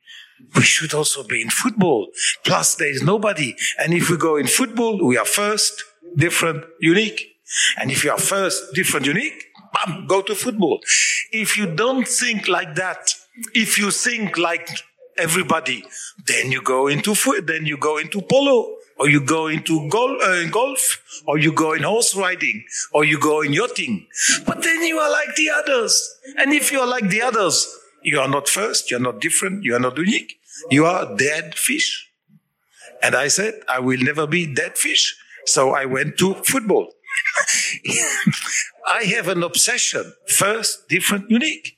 we 0.55 0.61
should 0.61 0.93
also 0.93 1.23
be 1.23 1.41
in 1.41 1.49
football. 1.49 2.07
Plus, 2.43 2.75
there 2.75 2.89
is 2.89 3.01
nobody. 3.01 3.55
And 3.79 3.93
if 3.93 4.09
we 4.09 4.17
go 4.17 4.35
in 4.37 4.47
football, 4.47 5.05
we 5.05 5.17
are 5.17 5.25
first, 5.25 5.83
different, 6.15 6.65
unique. 6.79 7.34
And 7.77 7.91
if 7.91 8.03
you 8.03 8.11
are 8.11 8.17
first, 8.17 8.73
different, 8.73 9.05
unique, 9.05 9.45
bam, 9.73 10.07
go 10.07 10.21
to 10.21 10.35
football. 10.35 10.79
If 11.31 11.57
you 11.57 11.67
don't 11.67 12.07
think 12.07 12.47
like 12.47 12.75
that, 12.75 13.13
if 13.53 13.77
you 13.77 13.91
think 13.91 14.37
like 14.37 14.69
everybody. 15.17 15.83
Then 16.25 16.51
you 16.51 16.61
go 16.61 16.87
into 16.87 17.15
foot, 17.15 17.47
then 17.47 17.65
you 17.65 17.77
go 17.77 17.97
into 17.97 18.21
polo, 18.21 18.75
or 18.97 19.09
you 19.09 19.21
go 19.21 19.47
into 19.47 19.89
gol- 19.89 20.21
uh, 20.21 20.47
golf, 20.49 21.01
or 21.27 21.37
you 21.37 21.51
go 21.51 21.73
in 21.73 21.83
horse 21.83 22.15
riding, 22.15 22.63
or 22.93 23.03
you 23.03 23.19
go 23.19 23.41
in 23.41 23.53
yachting. 23.53 24.07
But 24.45 24.63
then 24.63 24.83
you 24.83 24.97
are 24.99 25.11
like 25.11 25.35
the 25.35 25.49
others. 25.49 26.17
And 26.37 26.53
if 26.53 26.71
you 26.71 26.79
are 26.79 26.87
like 26.87 27.09
the 27.09 27.21
others, 27.21 27.67
you 28.03 28.19
are 28.19 28.27
not 28.27 28.47
first, 28.47 28.91
you 28.91 28.97
are 28.97 29.01
not 29.01 29.19
different, 29.19 29.63
you 29.63 29.75
are 29.75 29.79
not 29.79 29.97
unique. 29.97 30.39
You 30.69 30.85
are 30.85 31.15
dead 31.15 31.55
fish. 31.55 32.09
And 33.03 33.15
I 33.15 33.27
said, 33.27 33.55
I 33.67 33.79
will 33.79 33.99
never 34.01 34.25
be 34.25 34.53
dead 34.53 34.77
fish. 34.77 35.17
So 35.45 35.71
I 35.71 35.85
went 35.85 36.17
to 36.19 36.33
football. 36.35 36.91
I 38.87 39.03
have 39.03 39.27
an 39.27 39.43
obsession. 39.43 40.13
First, 40.27 40.87
different, 40.89 41.29
unique. 41.29 41.77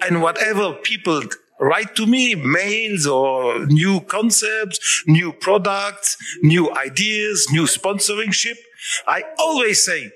And 0.00 0.22
whatever 0.22 0.74
people 0.74 1.22
write 1.60 1.94
to 1.96 2.06
me 2.06 2.34
mails 2.34 3.06
or 3.06 3.66
new 3.66 4.00
concepts, 4.00 5.04
new 5.06 5.32
products, 5.32 6.16
new 6.42 6.74
ideas, 6.76 7.46
new 7.52 7.66
sponsorship. 7.66 8.56
I 9.06 9.22
always 9.38 9.84
say, 9.84 10.10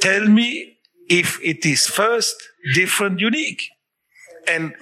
tell 0.00 0.26
me 0.26 0.78
if 1.08 1.40
it 1.42 1.66
is 1.66 1.86
first, 1.86 2.36
different, 2.74 3.18
unique. 3.20 3.68
And 4.46 4.74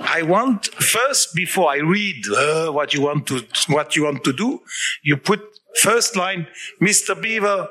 I 0.00 0.22
want 0.22 0.66
first 0.74 1.34
before 1.34 1.70
I 1.70 1.76
read 1.76 2.24
uh, 2.28 2.70
what 2.70 2.94
you 2.94 3.02
want 3.02 3.26
to 3.28 3.44
what 3.68 3.96
you 3.96 4.04
want 4.04 4.24
to 4.24 4.32
do, 4.32 4.60
you 5.02 5.16
put 5.16 5.40
first 5.76 6.16
line, 6.16 6.46
Mr. 6.82 7.14
Biver. 7.14 7.68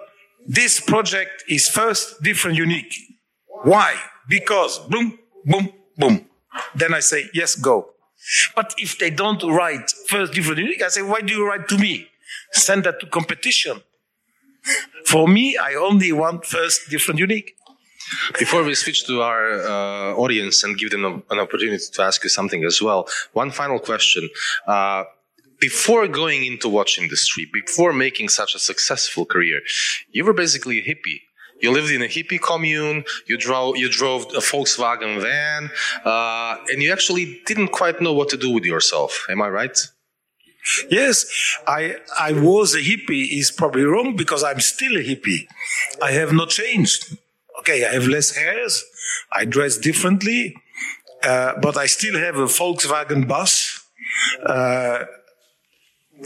This 0.48 0.80
project 0.80 1.44
is 1.50 1.68
first 1.68 2.24
different, 2.24 2.58
unique. 2.58 2.94
Why? 3.64 3.96
Because 4.30 4.80
boom, 4.80 5.20
boom, 5.46 5.70
boom. 5.98 6.26
Then 6.74 6.94
I 6.94 7.02
say 7.02 7.26
yes, 7.34 7.56
go. 7.56 7.90
But 8.56 8.74
if 8.78 8.98
they 8.98 9.10
don't 9.10 9.44
write 9.44 9.92
first 10.08 10.34
different, 10.34 10.60
unique, 10.60 10.82
I 10.82 10.88
say 10.88 11.02
why 11.02 11.22
do 11.22 11.34
you 11.34 11.46
write 11.48 11.68
to 11.68 11.78
me? 11.78 12.08
Send 12.54 12.86
that 12.86 13.00
to 13.02 13.08
competition. 13.08 13.82
For 15.06 15.28
me, 15.28 15.58
I 15.58 15.76
only 15.76 16.12
want 16.12 16.46
first 16.46 16.90
different, 16.90 17.20
unique. 17.20 17.54
Before 18.40 18.64
we 18.64 18.74
switch 18.76 19.06
to 19.08 19.22
our 19.22 19.62
uh, 19.62 20.16
audience 20.16 20.64
and 20.64 20.78
give 20.78 20.92
them 20.92 21.04
a, 21.04 21.34
an 21.34 21.40
opportunity 21.40 21.84
to 21.92 22.02
ask 22.02 22.24
you 22.24 22.30
something 22.30 22.64
as 22.64 22.82
well, 22.82 23.08
one 23.34 23.52
final 23.52 23.80
question. 23.80 24.30
Uh, 24.66 25.04
before 25.60 26.08
going 26.08 26.46
into 26.46 26.70
watch 26.70 26.98
industry, 26.98 27.48
before 27.52 27.94
making 27.94 28.30
such 28.30 28.56
a 28.56 28.60
successful 28.60 29.26
career, 29.26 29.60
you 30.12 30.24
were 30.26 30.34
basically 30.34 30.80
a 30.80 30.84
hippie. 30.84 31.22
You 31.62 31.72
lived 31.72 31.92
in 31.92 32.02
a 32.04 32.06
hippie 32.06 32.40
commune. 32.40 33.04
You 33.28 33.38
drove 33.38 33.78
you 33.78 33.90
drove 33.90 34.26
a 34.36 34.40
Volkswagen 34.40 35.22
van, 35.22 35.72
uh, 36.06 36.58
and 36.70 36.84
you 36.84 36.92
actually 36.92 37.42
didn't 37.46 37.70
quite 37.70 38.00
know 38.00 38.14
what 38.14 38.30
to 38.30 38.38
do 38.38 38.50
with 38.52 38.64
yourself. 38.64 39.26
Am 39.30 39.42
I 39.42 39.50
right? 39.50 39.78
Yes, 40.90 41.26
I 41.66 41.96
I 42.20 42.34
was 42.34 42.76
a 42.76 42.80
hippie 42.80 43.40
is 43.40 43.52
probably 43.52 43.84
wrong 43.84 44.16
because 44.16 44.44
I'm 44.44 44.60
still 44.60 44.98
a 44.98 45.04
hippie. 45.04 45.48
I 46.02 46.12
have 46.12 46.34
not 46.34 46.50
changed. 46.50 47.18
Okay, 47.60 47.86
I 47.86 47.94
have 47.94 48.08
less 48.08 48.36
hairs. 48.36 48.84
I 49.32 49.46
dress 49.46 49.78
differently, 49.78 50.56
uh, 51.24 51.54
but 51.60 51.78
I 51.78 51.88
still 51.88 52.18
have 52.20 52.36
a 52.36 52.46
Volkswagen 52.46 53.28
bus. 53.28 53.84
Uh, 54.46 55.06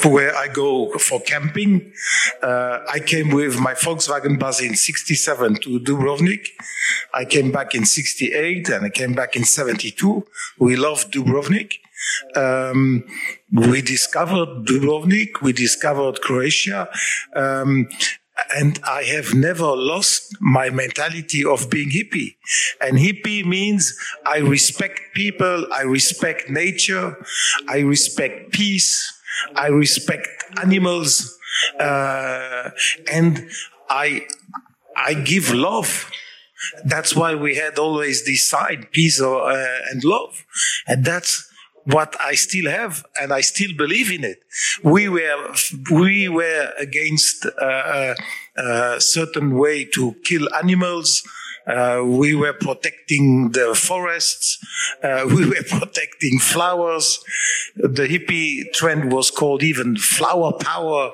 where 0.03 0.35
I 0.35 0.47
go 0.47 0.91
for 0.97 1.19
camping. 1.21 1.93
Uh, 2.41 2.79
I 2.91 2.99
came 2.99 3.29
with 3.29 3.59
my 3.59 3.73
Volkswagen 3.73 4.39
bus 4.39 4.61
in 4.61 4.75
67 4.75 5.55
to 5.55 5.79
Dubrovnik. 5.79 6.47
I 7.13 7.25
came 7.25 7.51
back 7.51 7.75
in 7.75 7.85
68 7.85 8.69
and 8.69 8.85
I 8.85 8.89
came 8.89 9.13
back 9.13 9.35
in 9.35 9.43
72. 9.43 10.25
We 10.59 10.75
love 10.75 11.11
Dubrovnik. 11.11 11.73
Um, 12.35 13.03
we 13.51 13.81
discovered 13.81 14.65
Dubrovnik. 14.65 15.41
We 15.41 15.53
discovered 15.53 16.21
Croatia. 16.21 16.89
Um, 17.35 17.87
and 18.55 18.79
I 18.83 19.03
have 19.03 19.33
never 19.33 19.75
lost 19.75 20.35
my 20.39 20.69
mentality 20.69 21.45
of 21.45 21.69
being 21.69 21.89
hippie. 21.89 22.35
And 22.81 22.97
hippie 22.97 23.45
means 23.45 23.95
I 24.25 24.39
respect 24.39 24.99
people, 25.13 25.67
I 25.71 25.83
respect 25.83 26.49
nature, 26.49 27.17
I 27.67 27.79
respect 27.79 28.51
peace, 28.51 29.20
I 29.55 29.67
respect 29.67 30.27
animals, 30.61 31.37
uh, 31.79 32.69
and 33.11 33.49
I 33.89 34.27
I 34.95 35.13
give 35.13 35.53
love. 35.53 36.09
That's 36.85 37.15
why 37.15 37.35
we 37.35 37.55
had 37.55 37.79
always 37.79 38.25
this 38.25 38.47
side, 38.47 38.91
peace 38.91 39.19
uh, 39.21 39.79
and 39.91 40.03
love, 40.03 40.45
and 40.87 41.03
that's 41.03 41.47
what 41.85 42.15
I 42.21 42.35
still 42.35 42.69
have, 42.69 43.03
and 43.19 43.33
I 43.33 43.41
still 43.41 43.71
believe 43.75 44.11
in 44.11 44.23
it. 44.23 44.43
We 44.83 45.09
were 45.09 45.53
we 45.91 46.29
were 46.29 46.73
against 46.77 47.45
uh, 47.45 48.15
a 48.55 49.01
certain 49.01 49.57
way 49.57 49.85
to 49.95 50.15
kill 50.23 50.53
animals. 50.55 51.23
Uh, 51.67 52.01
we 52.05 52.33
were 52.33 52.53
protecting 52.53 53.51
the 53.51 53.75
forests. 53.75 54.57
Uh, 55.03 55.25
we 55.27 55.45
were 55.47 55.63
protecting 55.67 56.39
flowers. 56.39 57.23
The 57.75 58.07
hippie 58.07 58.71
trend 58.73 59.11
was 59.11 59.31
called 59.31 59.63
even 59.63 59.97
flower 59.97 60.53
power. 60.53 61.11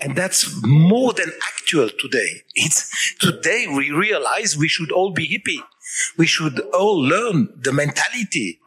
And 0.00 0.16
that's 0.16 0.62
more 0.64 1.12
than 1.12 1.30
actual 1.46 1.88
today. 1.90 2.42
It's 2.54 3.16
today 3.18 3.66
we 3.68 3.90
realize 3.90 4.56
we 4.56 4.68
should 4.68 4.92
all 4.92 5.12
be 5.12 5.28
hippie. 5.28 5.62
We 6.16 6.26
should 6.26 6.60
all 6.72 7.00
learn 7.00 7.48
the 7.56 7.72
mentality. 7.72 8.60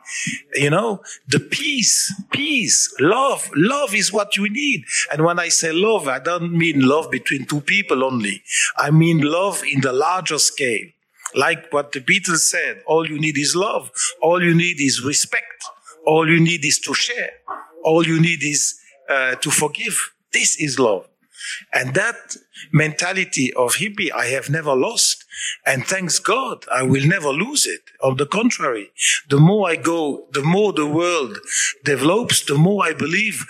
You 0.55 0.69
know, 0.69 1.01
the 1.27 1.39
peace, 1.39 2.13
peace, 2.31 2.93
love. 2.99 3.49
Love 3.55 3.93
is 3.95 4.11
what 4.11 4.37
you 4.37 4.49
need. 4.49 4.83
And 5.11 5.23
when 5.23 5.39
I 5.39 5.49
say 5.49 5.71
love, 5.71 6.07
I 6.07 6.19
don't 6.19 6.53
mean 6.53 6.81
love 6.81 7.11
between 7.11 7.45
two 7.45 7.61
people 7.61 8.03
only. 8.03 8.41
I 8.77 8.91
mean 8.91 9.21
love 9.21 9.63
in 9.63 9.81
the 9.81 9.93
larger 9.93 10.39
scale. 10.39 10.87
Like 11.35 11.71
what 11.71 11.91
the 11.91 12.01
Beatles 12.01 12.39
said, 12.39 12.81
all 12.85 13.07
you 13.07 13.19
need 13.19 13.37
is 13.37 13.55
love. 13.55 13.91
All 14.21 14.43
you 14.43 14.53
need 14.53 14.81
is 14.81 15.03
respect. 15.03 15.63
All 16.05 16.29
you 16.29 16.39
need 16.39 16.65
is 16.65 16.79
to 16.79 16.93
share. 16.93 17.31
All 17.83 18.05
you 18.05 18.19
need 18.19 18.43
is 18.43 18.79
uh, 19.09 19.35
to 19.35 19.51
forgive. 19.51 20.13
This 20.33 20.59
is 20.59 20.79
love. 20.79 21.07
And 21.73 21.93
that 21.95 22.35
mentality 22.71 23.53
of 23.53 23.75
hippie 23.75 24.11
I 24.11 24.25
have 24.27 24.49
never 24.49 24.75
lost. 24.75 25.20
And 25.65 25.85
thanks 25.85 26.19
God, 26.19 26.65
I 26.71 26.83
will 26.83 27.05
never 27.05 27.29
lose 27.29 27.65
it. 27.65 27.81
On 28.03 28.17
the 28.17 28.25
contrary, 28.25 28.91
the 29.29 29.39
more 29.39 29.69
I 29.69 29.75
go, 29.75 30.27
the 30.31 30.43
more 30.43 30.73
the 30.73 30.87
world 30.87 31.37
develops, 31.83 32.45
the 32.45 32.55
more 32.55 32.85
I 32.85 32.93
believe 32.93 33.45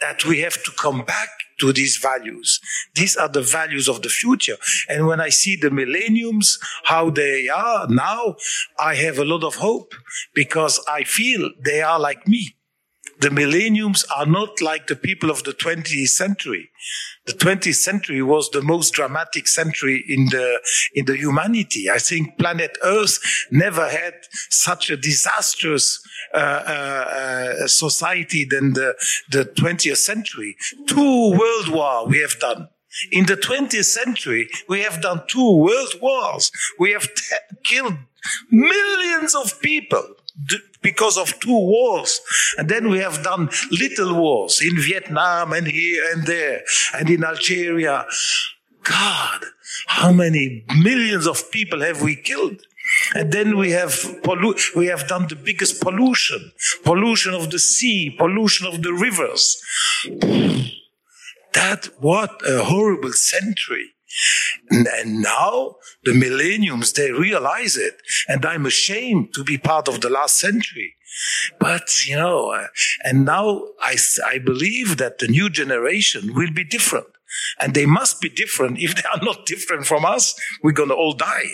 that 0.00 0.24
we 0.24 0.40
have 0.40 0.62
to 0.64 0.70
come 0.72 1.04
back 1.04 1.28
to 1.60 1.72
these 1.72 1.96
values. 1.96 2.60
These 2.94 3.16
are 3.16 3.28
the 3.28 3.40
values 3.40 3.88
of 3.88 4.02
the 4.02 4.08
future. 4.08 4.56
And 4.88 5.06
when 5.06 5.20
I 5.20 5.30
see 5.30 5.56
the 5.56 5.70
millenniums, 5.70 6.58
how 6.84 7.10
they 7.10 7.48
are 7.48 7.86
now, 7.88 8.36
I 8.78 8.94
have 8.96 9.18
a 9.18 9.24
lot 9.24 9.42
of 9.42 9.56
hope 9.56 9.94
because 10.34 10.84
I 10.88 11.04
feel 11.04 11.50
they 11.64 11.80
are 11.80 11.98
like 11.98 12.28
me. 12.28 12.55
The 13.20 13.30
millenniums 13.30 14.04
are 14.14 14.26
not 14.26 14.60
like 14.60 14.86
the 14.86 14.96
people 14.96 15.30
of 15.30 15.44
the 15.44 15.52
20th 15.52 16.08
century 16.08 16.70
the 17.26 17.32
20th 17.32 17.74
century 17.74 18.22
was 18.22 18.50
the 18.50 18.62
most 18.62 18.94
dramatic 18.94 19.48
century 19.48 20.04
in 20.08 20.26
the 20.26 20.60
in 20.94 21.06
the 21.06 21.16
humanity. 21.16 21.90
I 21.90 21.98
think 21.98 22.38
planet 22.38 22.78
Earth 22.82 23.18
never 23.50 23.88
had 23.88 24.14
such 24.48 24.90
a 24.90 24.96
disastrous 24.96 26.00
uh, 26.32 26.38
uh, 26.38 27.60
uh 27.60 27.66
society 27.66 28.46
than 28.48 28.74
the 28.74 28.94
the 29.30 29.44
20th 29.44 29.96
century. 29.96 30.56
Two 30.86 31.30
world 31.30 31.68
war 31.68 32.06
we 32.06 32.20
have 32.20 32.38
done. 32.38 32.68
In 33.12 33.26
the 33.26 33.36
20th 33.36 33.84
century, 33.84 34.48
we 34.68 34.80
have 34.80 35.02
done 35.02 35.20
two 35.28 35.56
world 35.56 35.94
wars. 36.00 36.50
We 36.78 36.92
have 36.92 37.08
killed 37.64 37.96
millions 38.50 39.34
of 39.34 39.60
people 39.60 40.04
because 40.86 41.18
of 41.18 41.28
two 41.40 41.60
wars. 41.74 42.20
And 42.58 42.68
then 42.68 42.88
we 42.88 42.98
have 43.06 43.24
done 43.24 43.50
little 43.72 44.14
wars 44.14 44.60
in 44.62 44.74
Vietnam 44.90 45.52
and 45.52 45.66
here 45.66 46.04
and 46.12 46.24
there 46.24 46.62
and 46.96 47.10
in 47.10 47.24
Algeria. 47.24 48.06
God, 48.84 49.40
how 49.88 50.12
many 50.12 50.64
millions 50.88 51.26
of 51.26 51.50
people 51.50 51.80
have 51.80 52.02
we 52.02 52.14
killed? 52.14 52.60
And 53.16 53.32
then 53.32 53.58
we 53.62 53.72
have 53.72 53.94
pollu- 54.22 54.62
we 54.76 54.86
have 54.86 55.08
done 55.08 55.26
the 55.26 55.34
biggest 55.48 55.82
pollution, 55.82 56.52
pollution 56.84 57.34
of 57.34 57.50
the 57.50 57.58
sea, 57.58 58.14
pollution 58.22 58.64
of 58.68 58.82
the 58.84 58.92
rivers. 58.92 59.44
That 61.56 61.88
what 62.00 62.42
a 62.46 62.64
horrible 62.64 63.12
century. 63.12 63.86
And 64.70 65.22
now 65.22 65.76
the 66.04 66.12
millenniums, 66.12 66.92
they 66.92 67.12
realize 67.12 67.78
it. 67.78 67.94
And 68.28 68.44
I'm 68.44 68.66
ashamed 68.66 69.32
to 69.34 69.42
be 69.42 69.56
part 69.56 69.88
of 69.88 70.02
the 70.02 70.10
last 70.10 70.36
century. 70.38 70.96
But, 71.58 72.06
you 72.06 72.16
know, 72.16 72.50
uh, 72.50 72.66
and 73.04 73.24
now 73.24 73.68
I, 73.80 73.96
I 74.26 74.36
believe 74.38 74.98
that 74.98 75.18
the 75.18 75.28
new 75.28 75.48
generation 75.48 76.34
will 76.34 76.52
be 76.52 76.62
different. 76.62 77.06
And 77.58 77.72
they 77.72 77.86
must 77.86 78.20
be 78.20 78.28
different. 78.28 78.78
If 78.78 78.94
they 78.96 79.08
are 79.08 79.24
not 79.24 79.46
different 79.46 79.86
from 79.86 80.04
us, 80.04 80.38
we're 80.62 80.72
going 80.72 80.90
to 80.90 80.94
all 80.94 81.14
die. 81.14 81.48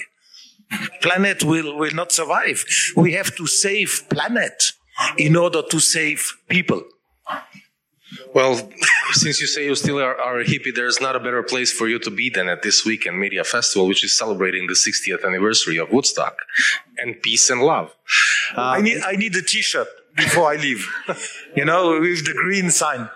Planet 1.00 1.44
will, 1.44 1.76
will 1.78 1.94
not 1.94 2.10
survive. 2.10 2.64
We 2.96 3.12
have 3.12 3.36
to 3.36 3.46
save 3.46 4.02
planet 4.10 4.72
in 5.16 5.36
order 5.36 5.62
to 5.70 5.78
save 5.78 6.32
people. 6.48 6.82
Well, 8.34 8.56
since 9.12 9.40
you 9.40 9.46
say 9.46 9.66
you 9.66 9.74
still 9.74 9.98
are, 10.00 10.18
are, 10.20 10.40
a 10.40 10.44
hippie, 10.44 10.74
there's 10.74 11.00
not 11.00 11.16
a 11.16 11.20
better 11.20 11.42
place 11.42 11.72
for 11.72 11.88
you 11.88 11.98
to 12.00 12.10
be 12.10 12.30
than 12.30 12.48
at 12.48 12.62
this 12.62 12.84
weekend 12.84 13.18
media 13.18 13.44
festival, 13.44 13.86
which 13.86 14.04
is 14.04 14.16
celebrating 14.16 14.66
the 14.66 14.74
60th 14.74 15.24
anniversary 15.24 15.76
of 15.76 15.90
Woodstock 15.90 16.38
and 16.98 17.20
peace 17.22 17.50
and 17.50 17.62
love. 17.62 17.94
Uh, 18.56 18.62
I 18.62 18.80
need 18.80 19.02
I 19.02 19.12
need 19.12 19.34
a 19.36 19.42
T-shirt 19.42 19.88
before 20.16 20.50
I 20.50 20.56
leave. 20.56 20.86
you 21.56 21.64
know, 21.64 22.00
with 22.00 22.24
the 22.24 22.34
green 22.34 22.70
sign. 22.70 23.08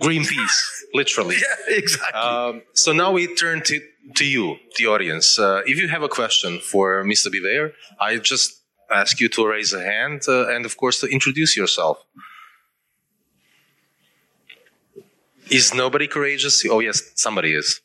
Green 0.00 0.24
peace, 0.24 0.86
literally. 0.92 1.36
Yeah, 1.68 1.76
exactly. 1.76 2.20
Um, 2.20 2.62
so 2.74 2.92
now 2.92 3.12
we 3.12 3.32
turn 3.34 3.62
to 3.62 3.80
to 4.16 4.24
you, 4.24 4.56
the 4.76 4.86
audience. 4.86 5.38
Uh, 5.38 5.62
if 5.66 5.78
you 5.78 5.88
have 5.88 6.02
a 6.02 6.08
question 6.08 6.58
for 6.58 7.04
Mr. 7.04 7.28
Biver, 7.28 7.72
I 8.00 8.18
just 8.18 8.62
ask 8.90 9.20
you 9.20 9.28
to 9.30 9.46
raise 9.46 9.72
a 9.72 9.82
hand 9.82 10.22
uh, 10.28 10.48
and, 10.48 10.64
of 10.64 10.76
course, 10.76 11.00
to 11.00 11.06
introduce 11.06 11.56
yourself. 11.56 12.04
Is 15.50 15.74
nobody 15.74 16.08
courageous? 16.08 16.64
Oh, 16.68 16.80
yes, 16.80 17.02
somebody 17.14 17.54
is. 17.54 17.80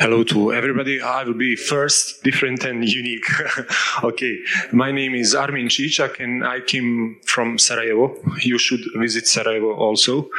Hello 0.00 0.22
to 0.22 0.52
everybody. 0.52 1.00
I 1.00 1.24
will 1.24 1.34
be 1.34 1.56
first, 1.56 2.22
different 2.22 2.62
and 2.62 2.88
unique. 2.88 3.26
okay. 4.04 4.38
My 4.70 4.92
name 4.92 5.16
is 5.16 5.34
Armin 5.34 5.66
Čičak 5.66 6.20
and 6.20 6.46
I 6.46 6.60
came 6.60 7.16
from 7.26 7.58
Sarajevo. 7.58 8.14
You 8.40 8.58
should 8.58 8.82
visit 8.94 9.26
Sarajevo 9.26 9.74
also. 9.74 10.30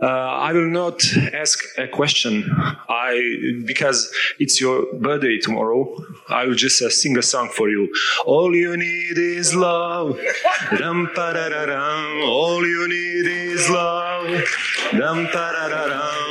Uh, 0.00 0.06
I 0.06 0.52
will 0.52 0.68
not 0.68 1.02
ask 1.34 1.58
a 1.78 1.88
question. 1.88 2.48
I, 2.88 3.64
because 3.66 4.08
it's 4.38 4.60
your 4.60 4.86
birthday 4.94 5.38
tomorrow, 5.38 5.96
I 6.28 6.46
will 6.46 6.54
just 6.54 6.80
uh, 6.80 6.88
sing 6.88 7.18
a 7.18 7.22
song 7.22 7.48
for 7.48 7.68
you. 7.68 7.92
All 8.24 8.54
you 8.54 8.76
need 8.76 9.18
is 9.18 9.52
love. 9.52 10.16
All 12.24 12.64
you 12.64 12.88
need 12.88 13.26
is 13.26 13.68
love. 13.68 14.44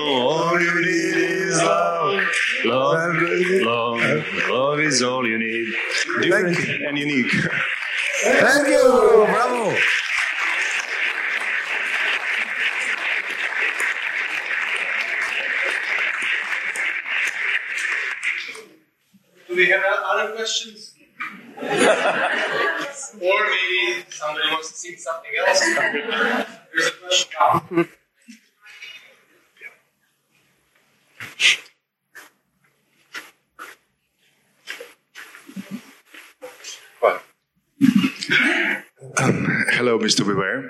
All 0.07 0.61
you 0.61 0.81
need 0.85 1.17
is 1.17 1.57
love. 1.61 2.21
Love, 2.63 3.15
love, 3.63 4.25
love 4.49 4.79
is 4.79 5.01
all 5.01 5.27
you 5.27 5.37
need. 5.39 5.73
Different 6.21 6.57
and 6.59 6.97
unique. 6.97 7.31
Thank 8.23 8.67
you. 8.67 9.25
Bravo. 9.27 9.75
Do 19.47 19.55
we 19.55 19.69
have 19.69 19.81
other 20.05 20.35
questions? 20.35 20.93
or 21.61 21.67
maybe 23.21 24.05
somebody 24.09 24.49
wants 24.51 24.71
to 24.71 24.77
see 24.77 24.95
something 24.95 25.31
else. 25.47 25.59
There's 25.59 26.87
a 26.87 26.91
question. 27.01 27.89
Um, 39.17 39.65
hello, 39.71 39.99
Mr. 39.99 40.23
Biver. 40.25 40.69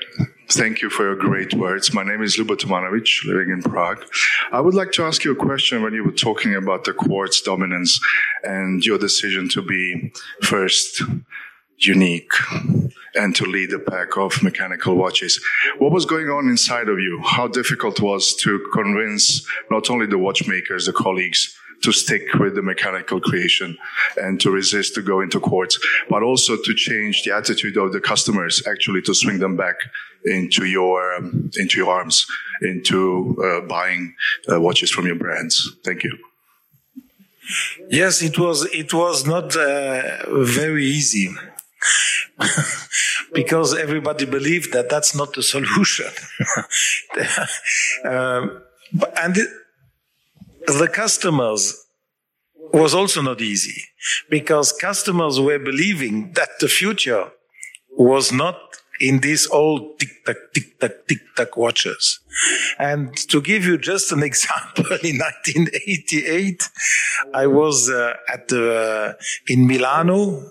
Thank 0.50 0.82
you 0.82 0.90
for 0.90 1.04
your 1.04 1.16
great 1.16 1.54
words. 1.54 1.94
My 1.94 2.04
name 2.04 2.24
is 2.24 2.38
Lubo 2.38 2.56
Tomanovic, 2.56 3.26
living 3.26 3.50
in 3.52 3.62
Prague. 3.62 4.04
I 4.52 4.60
would 4.60 4.74
like 4.74 4.92
to 4.94 5.04
ask 5.04 5.24
you 5.24 5.32
a 5.32 5.36
question 5.36 5.84
when 5.84 5.94
you 5.94 6.04
were 6.04 6.12
talking 6.12 6.56
about 6.56 6.84
the 6.84 6.94
quartz 6.94 7.42
dominance 7.42 8.00
and 8.44 8.84
your 8.84 8.98
decision 8.98 9.48
to 9.50 9.62
be 9.62 10.12
first 10.42 11.04
unique 11.78 12.32
and 13.14 13.36
to 13.36 13.46
lead 13.46 13.74
a 13.74 13.80
pack 13.80 14.18
of 14.18 14.42
mechanical 14.42 14.96
watches. 14.96 15.40
What 15.78 15.92
was 15.92 16.06
going 16.06 16.30
on 16.30 16.48
inside 16.48 16.90
of 16.90 17.00
you? 17.00 17.22
How 17.24 17.48
difficult 17.48 18.02
was 18.02 18.36
to 18.38 18.66
convince 18.74 19.46
not 19.70 19.90
only 19.90 20.08
the 20.08 20.18
watchmakers, 20.18 20.88
the 20.88 20.94
colleagues, 20.94 21.56
to 21.82 21.92
stick 21.92 22.34
with 22.36 22.56
the 22.56 22.62
mechanical 22.62 23.20
creation 23.20 23.78
and 24.18 24.40
to 24.42 24.52
resist 24.52 24.96
to 24.96 25.02
go 25.02 25.22
into 25.22 25.40
quartz, 25.40 25.80
but 26.10 26.24
also 26.24 26.56
to 26.56 26.74
change 26.74 27.24
the 27.24 27.36
attitude 27.36 27.78
of 27.78 27.94
the 27.94 28.00
customers, 28.00 28.64
actually 28.68 29.02
to 29.02 29.14
swing 29.14 29.40
them 29.40 29.58
back 29.58 29.76
into 30.26 30.66
your 30.66 31.16
um, 31.16 31.50
into 31.58 31.78
your 31.78 31.92
arms, 31.92 32.26
into 32.62 33.38
uh, 33.44 33.62
buying 33.68 34.16
uh, 34.52 34.60
watches 34.60 34.92
from 34.92 35.06
your 35.08 35.16
brands. 35.16 35.76
Thank 35.84 36.04
you. 36.04 36.18
Yes, 37.90 38.22
it 38.22 38.38
was. 38.38 38.66
It 38.74 38.94
was 38.94 39.26
not 39.26 39.56
uh, 39.56 40.26
very 40.30 40.86
easy. 40.86 41.30
because 43.34 43.76
everybody 43.76 44.26
believed 44.26 44.74
that 44.74 44.90
that's 44.90 45.16
not 45.16 45.34
the 45.34 45.44
solution. 45.44 46.08
um, 48.06 48.62
and 49.18 49.38
the 50.68 50.88
customers 50.88 51.86
was 52.74 52.94
also 52.94 53.22
not 53.22 53.42
easy 53.42 53.84
because 54.30 54.72
customers 54.72 55.40
were 55.40 55.60
believing 55.60 56.32
that 56.34 56.50
the 56.60 56.68
future 56.68 57.32
was 57.98 58.32
not 58.32 58.58
in 59.00 59.20
these 59.20 59.48
old 59.50 60.00
tick 60.00 60.24
tack, 60.26 60.38
tick 60.54 60.80
tack, 60.80 60.92
tick 61.08 61.18
tack 61.36 61.58
watches. 61.58 62.20
And 62.78 63.16
to 63.30 63.42
give 63.42 63.66
you 63.66 63.78
just 63.78 64.12
an 64.12 64.24
example, 64.32 64.86
in 65.04 65.18
1988, 65.18 66.70
I 67.34 67.48
was 67.48 67.90
uh, 67.90 68.14
at 68.32 68.48
the, 68.48 69.16
uh, 69.18 69.24
in 69.48 69.68
Milano 69.68 70.50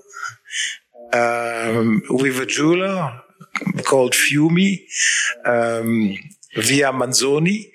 um, 1.12 2.02
with 2.10 2.40
a 2.40 2.46
jeweler 2.46 3.22
called 3.84 4.12
Fiumi. 4.12 4.80
Um, 5.44 6.16
via 6.54 6.92
Manzoni. 6.92 7.72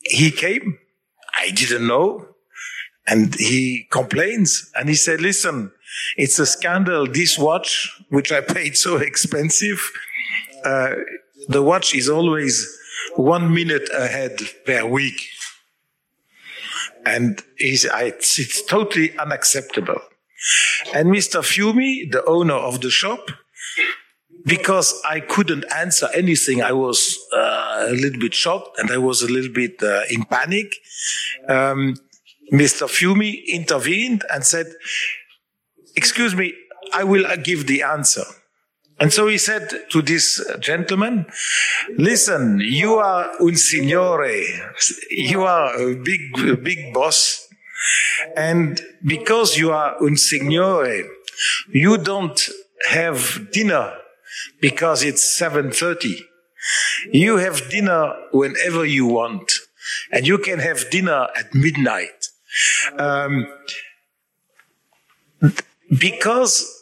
he 0.00 0.30
came. 0.30 0.78
I 1.38 1.50
didn't 1.50 1.86
know. 1.86 2.28
And 3.06 3.34
he 3.34 3.86
complains 3.90 4.70
and 4.76 4.88
he 4.88 4.94
said, 4.94 5.20
listen, 5.20 5.72
it's 6.16 6.38
a 6.38 6.46
scandal. 6.46 7.06
This 7.06 7.38
watch, 7.38 8.00
which 8.10 8.32
I 8.32 8.40
paid 8.40 8.76
so 8.76 8.96
expensive, 8.98 9.92
uh, 10.64 10.94
the 11.48 11.62
watch 11.62 11.94
is 11.94 12.08
always 12.08 12.66
one 13.16 13.52
minute 13.52 13.88
ahead 13.94 14.38
per 14.64 14.84
week. 14.86 15.20
And 17.04 17.42
it's, 17.56 17.84
it's 18.38 18.64
totally 18.64 19.16
unacceptable. 19.18 20.00
And 20.94 21.08
Mr. 21.08 21.40
Fiumi, 21.40 22.10
the 22.10 22.24
owner 22.24 22.54
of 22.54 22.80
the 22.80 22.90
shop, 22.90 23.30
because 24.44 25.00
I 25.08 25.20
couldn't 25.20 25.64
answer 25.74 26.08
anything, 26.14 26.62
I 26.62 26.72
was 26.72 27.18
uh, 27.34 27.86
a 27.88 27.92
little 27.92 28.20
bit 28.20 28.34
shocked 28.34 28.78
and 28.78 28.90
I 28.90 28.98
was 28.98 29.22
a 29.22 29.30
little 29.30 29.52
bit 29.52 29.82
uh, 29.82 30.02
in 30.10 30.24
panic. 30.24 30.74
Um, 31.48 31.96
Mr. 32.52 32.88
Fiumi 32.88 33.46
intervened 33.46 34.24
and 34.32 34.44
said, 34.44 34.66
Excuse 35.94 36.34
me, 36.34 36.54
I 36.92 37.04
will 37.04 37.24
give 37.36 37.66
the 37.66 37.82
answer. 37.82 38.24
And 39.02 39.12
so 39.12 39.26
he 39.26 39.36
said 39.36 39.68
to 39.90 40.00
this 40.00 40.40
gentleman, 40.60 41.26
listen, 41.98 42.60
you 42.60 42.94
are 42.98 43.32
un 43.40 43.56
signore. 43.56 44.44
You 45.10 45.42
are 45.42 45.74
a 45.74 45.96
big, 45.96 46.62
big 46.62 46.94
boss. 46.94 47.48
And 48.36 48.80
because 49.04 49.58
you 49.58 49.72
are 49.72 50.00
un 50.00 50.14
signore, 50.16 51.02
you 51.72 51.98
don't 51.98 52.48
have 52.90 53.48
dinner 53.50 53.92
because 54.60 55.02
it's 55.02 55.24
7.30. 55.36 56.20
You 57.10 57.38
have 57.38 57.68
dinner 57.70 58.14
whenever 58.30 58.84
you 58.84 59.06
want. 59.06 59.50
And 60.12 60.28
you 60.28 60.38
can 60.38 60.60
have 60.60 60.88
dinner 60.90 61.26
at 61.36 61.52
midnight. 61.52 62.28
Um, 62.96 63.48
because 65.98 66.81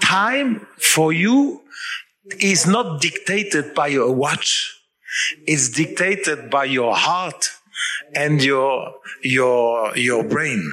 time 0.00 0.66
for 0.78 1.12
you 1.12 1.62
is 2.38 2.66
not 2.66 3.00
dictated 3.00 3.74
by 3.74 3.88
your 3.88 4.12
watch. 4.12 4.76
It's 5.46 5.68
dictated 5.68 6.50
by 6.50 6.64
your 6.64 6.94
heart 6.94 7.50
and 8.14 8.42
your, 8.42 8.94
your, 9.22 9.96
your 9.96 10.24
brain. 10.24 10.72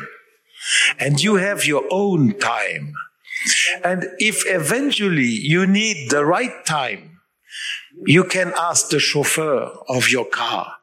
And 0.99 1.21
you 1.21 1.35
have 1.35 1.65
your 1.65 1.85
own 1.89 2.37
time. 2.39 2.93
And 3.83 4.05
if 4.19 4.43
eventually 4.47 5.25
you 5.25 5.65
need 5.65 6.09
the 6.09 6.25
right 6.25 6.65
time, 6.65 7.19
you 8.05 8.23
can 8.23 8.53
ask 8.57 8.89
the 8.89 8.99
chauffeur 8.99 9.71
of 9.87 10.09
your 10.09 10.25
car 10.25 10.73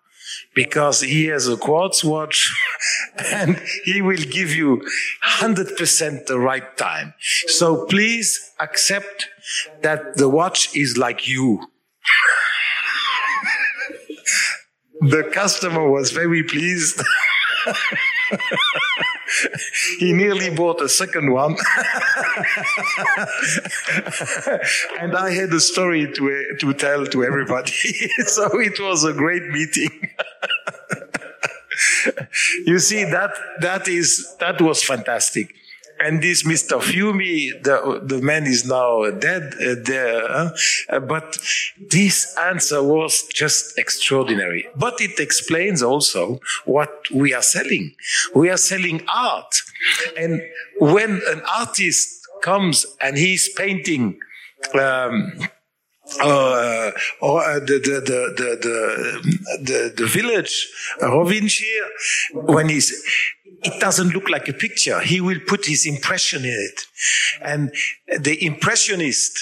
because 0.54 1.00
he 1.00 1.26
has 1.26 1.48
a 1.48 1.56
quartz 1.56 2.04
watch 2.04 2.54
and 3.32 3.60
he 3.84 4.00
will 4.02 4.16
give 4.16 4.52
you 4.52 4.82
100% 5.24 6.26
the 6.26 6.38
right 6.38 6.76
time. 6.76 7.14
So 7.46 7.86
please 7.86 8.52
accept 8.60 9.28
that 9.82 10.16
the 10.16 10.28
watch 10.28 10.76
is 10.76 10.96
like 10.96 11.26
you. 11.28 11.60
the 15.00 15.24
customer 15.32 15.88
was 15.90 16.10
very 16.10 16.42
pleased. 16.42 17.02
he 19.98 20.12
nearly 20.12 20.50
bought 20.50 20.80
a 20.80 20.88
second 20.88 21.32
one. 21.32 21.56
and 25.00 25.16
I 25.16 25.30
had 25.30 25.52
a 25.52 25.60
story 25.60 26.12
to, 26.12 26.56
to 26.60 26.74
tell 26.74 27.06
to 27.06 27.24
everybody. 27.24 27.72
so 28.26 28.60
it 28.60 28.78
was 28.80 29.04
a 29.04 29.12
great 29.12 29.44
meeting. 29.48 30.10
you 32.66 32.78
see, 32.78 33.04
that, 33.04 33.30
that 33.60 33.88
is, 33.88 34.34
that 34.40 34.60
was 34.60 34.82
fantastic. 34.82 35.54
And 36.04 36.22
this 36.22 36.42
Mr. 36.42 36.80
Fiumi, 36.80 37.50
the, 37.62 38.00
the 38.04 38.20
man 38.20 38.44
is 38.44 38.66
now 38.66 39.10
dead 39.10 39.54
uh, 39.54 39.74
there, 39.82 40.52
uh, 40.90 41.00
but 41.00 41.38
this 41.88 42.36
answer 42.38 42.82
was 42.82 43.22
just 43.28 43.78
extraordinary. 43.78 44.66
But 44.76 45.00
it 45.00 45.18
explains 45.18 45.82
also 45.82 46.40
what 46.66 46.90
we 47.10 47.32
are 47.32 47.42
selling. 47.42 47.94
We 48.34 48.50
are 48.50 48.58
selling 48.58 49.02
art. 49.08 49.62
And 50.18 50.42
when 50.78 51.22
an 51.26 51.40
artist 51.56 52.20
comes 52.42 52.84
and 53.00 53.16
he's 53.16 53.48
painting, 53.48 54.18
um, 54.74 55.32
uh, 56.20 56.90
or 57.22 57.42
uh, 57.42 57.60
the, 57.60 57.80
the, 57.82 58.00
the, 58.04 58.56
the, 58.60 59.58
the, 59.62 59.94
the 59.96 60.06
village, 60.06 60.68
Rovinshire, 61.00 61.88
when 62.34 62.68
he's, 62.68 62.92
it 63.64 63.80
doesn't 63.80 64.10
look 64.10 64.28
like 64.28 64.48
a 64.48 64.52
picture. 64.52 65.00
He 65.00 65.20
will 65.20 65.40
put 65.46 65.66
his 65.66 65.86
impression 65.86 66.44
in 66.44 66.50
it. 66.50 66.80
And 67.40 67.72
the 68.20 68.44
impressionist, 68.44 69.38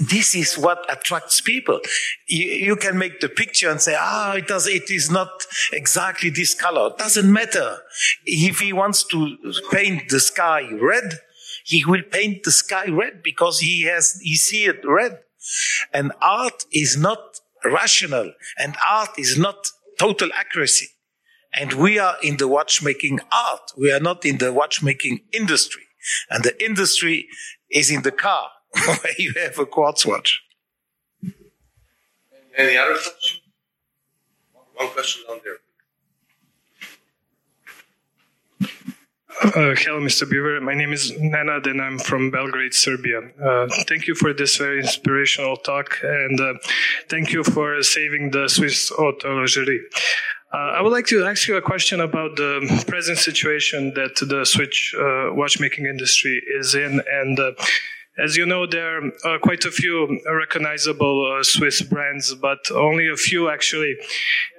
this 0.00 0.34
is 0.34 0.58
what 0.58 0.84
attracts 0.92 1.40
people. 1.40 1.80
You, 2.28 2.44
you, 2.44 2.76
can 2.76 2.98
make 2.98 3.20
the 3.20 3.30
picture 3.30 3.70
and 3.70 3.80
say, 3.80 3.96
ah, 3.98 4.34
it 4.34 4.46
does, 4.46 4.66
it 4.66 4.90
is 4.90 5.10
not 5.10 5.46
exactly 5.72 6.28
this 6.28 6.54
color. 6.54 6.90
It 6.90 6.98
doesn't 6.98 7.32
matter. 7.32 7.78
If 8.26 8.60
he 8.60 8.72
wants 8.72 9.02
to 9.04 9.36
paint 9.70 10.10
the 10.10 10.20
sky 10.20 10.68
red, 10.70 11.18
he 11.64 11.84
will 11.84 12.02
paint 12.02 12.42
the 12.42 12.52
sky 12.52 12.86
red 12.86 13.22
because 13.22 13.60
he 13.60 13.82
has, 13.82 14.20
he 14.22 14.34
see 14.34 14.64
it 14.64 14.80
red. 14.84 15.20
And 15.92 16.12
art 16.20 16.66
is 16.72 16.96
not 16.98 17.40
rational 17.64 18.32
and 18.58 18.76
art 18.86 19.10
is 19.18 19.38
not 19.38 19.68
total 19.98 20.28
accuracy. 20.34 20.88
And 21.54 21.74
we 21.74 21.98
are 21.98 22.16
in 22.22 22.38
the 22.38 22.48
watchmaking 22.48 23.20
art. 23.30 23.72
We 23.76 23.92
are 23.92 24.00
not 24.00 24.24
in 24.24 24.38
the 24.38 24.52
watchmaking 24.52 25.20
industry. 25.32 25.82
And 26.30 26.42
the 26.44 26.64
industry 26.64 27.28
is 27.70 27.90
in 27.90 28.02
the 28.02 28.12
car 28.12 28.48
where 28.84 29.14
you 29.18 29.34
have 29.36 29.58
a 29.58 29.66
quartz 29.66 30.06
watch. 30.06 30.42
Any 32.56 32.76
other 32.76 32.94
question? 32.94 33.40
One 34.74 34.88
question 34.88 35.22
down 35.28 35.40
there. 35.44 35.56
Uh, 39.44 39.74
hello, 39.76 40.00
Mr. 40.00 40.24
Biver. 40.24 40.60
My 40.62 40.74
name 40.74 40.92
is 40.92 41.10
Nenad, 41.12 41.66
and 41.66 41.80
I'm 41.80 41.98
from 41.98 42.30
Belgrade, 42.30 42.74
Serbia. 42.74 43.22
Uh, 43.42 43.66
thank 43.88 44.06
you 44.06 44.14
for 44.14 44.32
this 44.32 44.56
very 44.56 44.80
inspirational 44.80 45.56
talk, 45.56 45.98
and 46.02 46.40
uh, 46.40 46.54
thank 47.08 47.32
you 47.32 47.42
for 47.42 47.82
saving 47.82 48.30
the 48.30 48.48
Swiss 48.48 48.92
horlogerie. 48.92 49.80
Uh, 50.52 50.56
I 50.76 50.82
would 50.82 50.92
like 50.92 51.06
to 51.06 51.24
ask 51.24 51.48
you 51.48 51.56
a 51.56 51.62
question 51.62 52.00
about 52.00 52.36
the 52.36 52.84
present 52.86 53.16
situation 53.16 53.94
that 53.94 54.16
the 54.16 54.44
Swiss 54.44 54.92
uh, 54.94 55.32
watchmaking 55.32 55.86
industry 55.86 56.42
is 56.58 56.74
in, 56.74 57.00
and 57.10 57.40
uh, 57.40 57.52
as 58.18 58.36
you 58.36 58.44
know, 58.44 58.66
there 58.66 59.00
are 59.24 59.38
quite 59.38 59.64
a 59.64 59.70
few 59.70 60.20
recognizable 60.30 61.38
uh, 61.38 61.42
Swiss 61.42 61.80
brands, 61.80 62.34
but 62.34 62.58
only 62.70 63.08
a 63.08 63.16
few 63.16 63.48
actually 63.48 63.96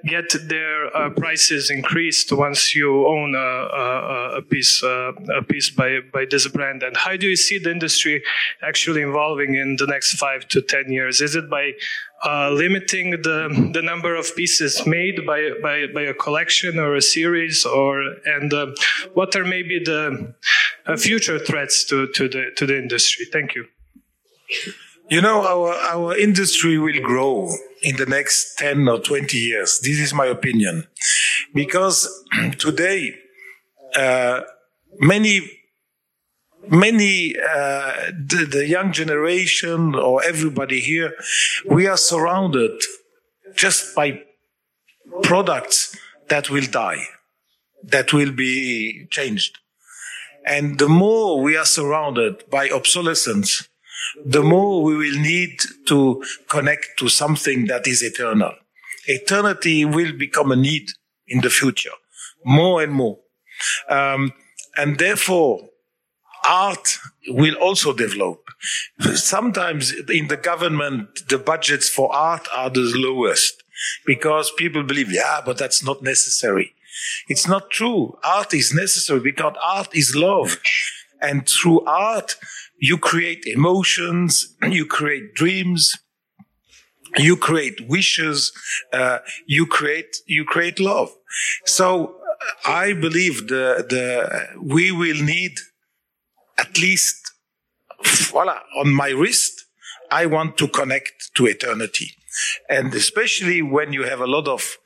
get 0.04 0.34
their 0.48 0.96
uh, 0.96 1.10
prices 1.10 1.70
increased 1.70 2.32
once 2.32 2.74
you 2.74 3.06
own 3.06 3.36
a, 3.36 4.38
a, 4.38 4.42
piece 4.42 4.82
uh, 4.82 5.12
a 5.38 5.44
piece 5.44 5.70
by 5.70 6.00
by 6.12 6.24
this 6.28 6.48
brand. 6.48 6.82
And 6.82 6.96
how 6.96 7.16
do 7.16 7.28
you 7.28 7.36
see 7.36 7.58
the 7.58 7.70
industry 7.70 8.24
actually 8.60 9.02
evolving 9.02 9.54
in 9.54 9.76
the 9.76 9.86
next 9.86 10.14
five 10.14 10.48
to 10.48 10.60
ten 10.60 10.90
years? 10.90 11.20
Is 11.20 11.36
it 11.36 11.48
by 11.48 11.74
uh, 12.24 12.50
limiting 12.50 13.10
the 13.10 13.70
the 13.72 13.82
number 13.82 14.14
of 14.14 14.34
pieces 14.34 14.86
made 14.86 15.26
by 15.26 15.50
by 15.62 15.86
by 15.92 16.02
a 16.02 16.14
collection 16.14 16.78
or 16.78 16.96
a 16.96 17.02
series, 17.02 17.64
or 17.64 18.02
and 18.24 18.52
uh, 18.52 18.66
what 19.14 19.36
are 19.36 19.44
maybe 19.44 19.78
the 19.78 20.34
uh, 20.86 20.96
future 20.96 21.38
threats 21.38 21.84
to 21.84 22.06
to 22.08 22.28
the 22.28 22.50
to 22.56 22.66
the 22.66 22.78
industry? 22.78 23.26
Thank 23.32 23.54
you. 23.54 23.66
You 25.10 25.20
know, 25.20 25.46
our 25.46 25.74
our 25.74 26.16
industry 26.16 26.78
will 26.78 27.00
grow 27.02 27.52
in 27.82 27.96
the 27.96 28.06
next 28.06 28.56
ten 28.56 28.88
or 28.88 29.00
twenty 29.00 29.38
years. 29.38 29.80
This 29.80 29.98
is 30.00 30.14
my 30.14 30.26
opinion, 30.26 30.86
because 31.52 32.08
today 32.58 33.14
uh, 33.94 34.40
many 34.98 35.42
many 36.68 37.34
uh, 37.36 37.92
the, 38.16 38.46
the, 38.50 38.66
young 38.66 38.92
generation 38.92 39.94
or 39.94 40.22
everybody 40.24 40.80
here 40.80 41.12
we 41.66 41.86
are 41.86 41.96
surrounded 41.96 42.72
just 43.54 43.94
by 43.94 44.20
products 45.22 45.96
that 46.28 46.50
will 46.50 46.66
die 46.66 47.04
that 47.86 48.14
will 48.14 48.32
be 48.32 49.06
changed. 49.10 49.58
And 50.46 50.78
the 50.78 50.88
more 50.88 51.42
we 51.42 51.56
are 51.56 51.64
surrounded 51.66 52.48
by 52.50 52.68
obsolescence 52.70 53.68
the 54.24 54.42
more 54.42 54.82
we 54.82 54.96
will 54.96 55.18
need 55.18 55.58
to 55.86 56.22
connect 56.48 56.98
to 56.98 57.08
something 57.08 57.66
that 57.66 57.86
is 57.86 58.02
eternal. 58.02 58.52
Eternity 59.06 59.84
will 59.84 60.12
become 60.12 60.52
a 60.52 60.56
need 60.56 60.88
in 61.26 61.40
the 61.40 61.50
future 61.50 61.90
more 62.44 62.82
and 62.82 62.92
more. 62.92 63.18
Um, 63.88 64.32
and 64.76 64.98
therefore 64.98 65.60
art 66.46 66.98
will 67.28 67.54
also 67.54 67.92
develop. 67.92 68.40
Sometimes 69.14 69.92
in 70.08 70.28
the 70.28 70.36
government, 70.36 71.28
the 71.28 71.38
budgets 71.38 71.88
for 71.88 72.14
art 72.14 72.46
are 72.54 72.70
the 72.70 72.92
lowest 72.94 73.62
because 74.06 74.52
people 74.56 74.82
believe, 74.82 75.10
yeah, 75.10 75.40
but 75.44 75.58
that's 75.58 75.82
not 75.84 76.02
necessary. 76.02 76.74
It's 77.28 77.48
not 77.48 77.70
true. 77.70 78.16
Art 78.24 78.54
is 78.54 78.72
necessary 78.72 79.20
because 79.20 79.54
art 79.62 79.94
is 79.94 80.14
love. 80.14 80.60
And 81.20 81.48
through 81.48 81.84
art, 81.86 82.36
you 82.78 82.98
create 82.98 83.44
emotions, 83.46 84.54
you 84.62 84.86
create 84.86 85.34
dreams, 85.34 85.96
you 87.16 87.36
create 87.36 87.80
wishes, 87.88 88.52
uh, 88.92 89.18
you 89.46 89.66
create, 89.66 90.16
you 90.26 90.44
create 90.44 90.80
love. 90.80 91.10
So 91.64 92.16
I 92.66 92.92
believe 92.92 93.48
the, 93.48 93.86
the, 93.88 94.60
we 94.60 94.92
will 94.92 95.22
need 95.22 95.58
at 96.58 96.78
least, 96.78 97.16
voila, 98.04 98.60
on 98.76 98.92
my 98.92 99.08
wrist, 99.08 99.64
I 100.10 100.26
want 100.26 100.56
to 100.58 100.68
connect 100.68 101.34
to 101.36 101.46
eternity. 101.46 102.10
And 102.68 102.92
especially 102.94 103.62
when 103.62 103.92
you 103.92 104.04
have 104.04 104.20
a 104.20 104.26
lot 104.26 104.48
of 104.48 104.76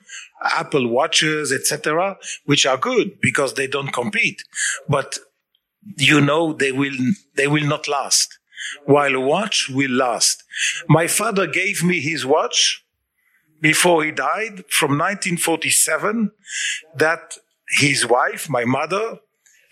Apple 0.43 0.89
watches, 0.89 1.53
etc., 1.53 2.17
which 2.45 2.67
are 2.67 2.77
good 2.77 3.21
because 3.21 3.55
they 3.55 3.67
don't 3.67 3.93
compete, 3.93 4.43
but 4.89 5.19
you 5.97 6.21
know 6.21 6.53
they 6.53 6.73
will 6.73 6.97
they 7.37 7.49
will 7.49 7.67
not 7.67 7.89
last. 7.89 8.39
While 8.85 9.15
a 9.15 9.21
watch 9.21 9.69
will 9.69 9.91
last. 9.91 10.43
My 10.89 11.07
father 11.07 11.47
gave 11.47 11.83
me 11.83 12.01
his 12.01 12.27
watch 12.27 12.85
before 13.61 14.05
he 14.05 14.11
died 14.11 14.65
from 14.69 14.93
1947 14.93 16.31
that 16.97 17.35
his 17.79 18.07
wife, 18.07 18.49
my 18.49 18.65
mother, 18.65 19.19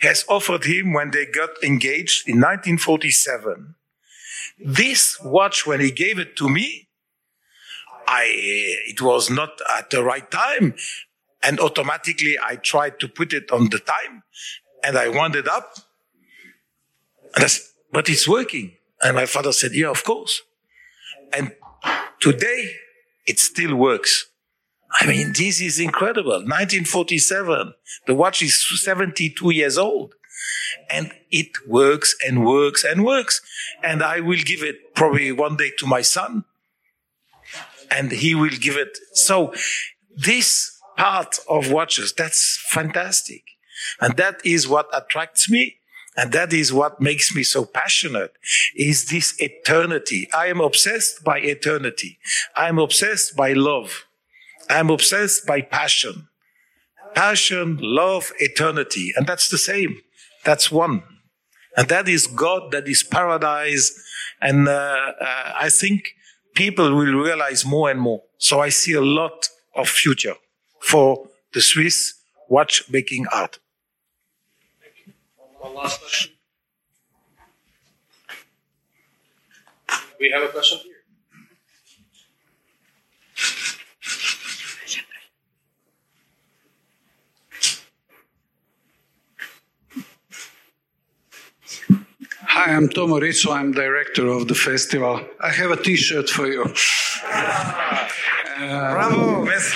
has 0.00 0.24
offered 0.28 0.64
him 0.64 0.92
when 0.92 1.10
they 1.10 1.26
got 1.26 1.50
engaged 1.62 2.28
in 2.28 2.36
1947. 2.36 3.74
This 4.58 5.18
watch, 5.22 5.66
when 5.66 5.80
he 5.80 5.90
gave 5.90 6.18
it 6.18 6.36
to 6.36 6.48
me, 6.48 6.88
I, 8.06 8.24
it 8.88 9.02
was 9.02 9.30
not 9.30 9.60
at 9.76 9.90
the 9.90 10.02
right 10.02 10.30
time. 10.30 10.74
And 11.42 11.60
automatically 11.60 12.36
I 12.42 12.56
tried 12.56 12.98
to 13.00 13.08
put 13.08 13.32
it 13.32 13.50
on 13.50 13.70
the 13.70 13.78
time 13.78 14.22
and 14.82 14.96
I 14.96 15.08
wound 15.08 15.36
it 15.36 15.48
up. 15.48 15.74
And 17.34 17.44
I 17.44 17.46
said, 17.48 17.66
but 17.92 18.08
it's 18.08 18.28
working. 18.28 18.72
And 19.02 19.16
my 19.16 19.26
father 19.26 19.52
said, 19.52 19.72
yeah, 19.74 19.88
of 19.88 20.04
course. 20.04 20.42
And 21.32 21.52
today 22.20 22.72
it 23.26 23.38
still 23.38 23.74
works. 23.74 24.26
I 24.98 25.06
mean, 25.06 25.32
this 25.36 25.60
is 25.60 25.78
incredible. 25.78 26.32
1947. 26.32 27.74
The 28.06 28.14
watch 28.14 28.42
is 28.42 28.64
72 28.82 29.50
years 29.50 29.76
old. 29.76 30.14
And 30.90 31.12
it 31.30 31.48
works 31.66 32.14
and 32.26 32.46
works 32.46 32.84
and 32.84 33.04
works. 33.04 33.40
And 33.82 34.02
I 34.02 34.20
will 34.20 34.38
give 34.38 34.62
it 34.62 34.94
probably 34.94 35.32
one 35.32 35.56
day 35.56 35.70
to 35.78 35.86
my 35.86 36.02
son. 36.02 36.44
And 37.90 38.10
he 38.10 38.34
will 38.34 38.50
give 38.50 38.76
it. 38.76 38.98
So 39.12 39.54
this 40.16 40.80
part 40.96 41.38
of 41.48 41.70
watches, 41.70 42.12
that's 42.12 42.58
fantastic. 42.68 43.42
And 44.00 44.16
that 44.16 44.40
is 44.44 44.66
what 44.66 44.88
attracts 44.92 45.50
me. 45.50 45.76
And 46.16 46.32
that 46.32 46.52
is 46.52 46.72
what 46.72 47.00
makes 47.00 47.34
me 47.34 47.42
so 47.42 47.66
passionate 47.66 48.32
is 48.74 49.08
this 49.08 49.34
eternity. 49.38 50.28
I 50.32 50.46
am 50.46 50.62
obsessed 50.62 51.22
by 51.22 51.40
eternity. 51.40 52.18
I 52.56 52.68
am 52.68 52.78
obsessed 52.78 53.36
by 53.36 53.52
love. 53.52 54.05
I'm 54.68 54.90
obsessed 54.90 55.46
by 55.46 55.60
passion. 55.60 56.28
Passion, 57.14 57.78
love, 57.80 58.32
eternity. 58.38 59.12
And 59.16 59.26
that's 59.26 59.48
the 59.48 59.58
same. 59.58 60.00
That's 60.44 60.70
one. 60.70 61.02
And 61.76 61.88
that 61.88 62.08
is 62.08 62.26
God, 62.26 62.72
that 62.72 62.88
is 62.88 63.02
paradise. 63.02 63.92
And 64.40 64.68
uh, 64.68 65.12
uh, 65.20 65.52
I 65.54 65.68
think 65.68 66.12
people 66.54 66.94
will 66.94 67.14
realize 67.14 67.64
more 67.64 67.90
and 67.90 68.00
more. 68.00 68.22
So 68.38 68.60
I 68.60 68.70
see 68.70 68.92
a 68.92 69.00
lot 69.00 69.48
of 69.74 69.88
future 69.88 70.34
for 70.80 71.28
the 71.52 71.60
Swiss 71.60 72.14
watchmaking 72.48 73.26
art. 73.32 73.58
One 75.58 75.74
last 75.74 76.00
question. 76.00 76.32
We 80.18 80.30
have 80.34 80.42
a 80.42 80.48
question 80.48 80.78
here. 80.84 80.95
Hi, 92.48 92.72
I'm 92.74 92.88
Tomo 92.88 93.18
Ricov. 93.18 93.52
I'm 93.54 93.72
director 93.72 94.28
of 94.28 94.46
the 94.46 94.54
festival. 94.54 95.20
I 95.40 95.50
have 95.50 95.72
a 95.72 95.76
T-shirt 95.76 96.28
for 96.28 96.46
you. 96.46 96.64
Bravo, 98.58 99.44
miss. 99.44 99.74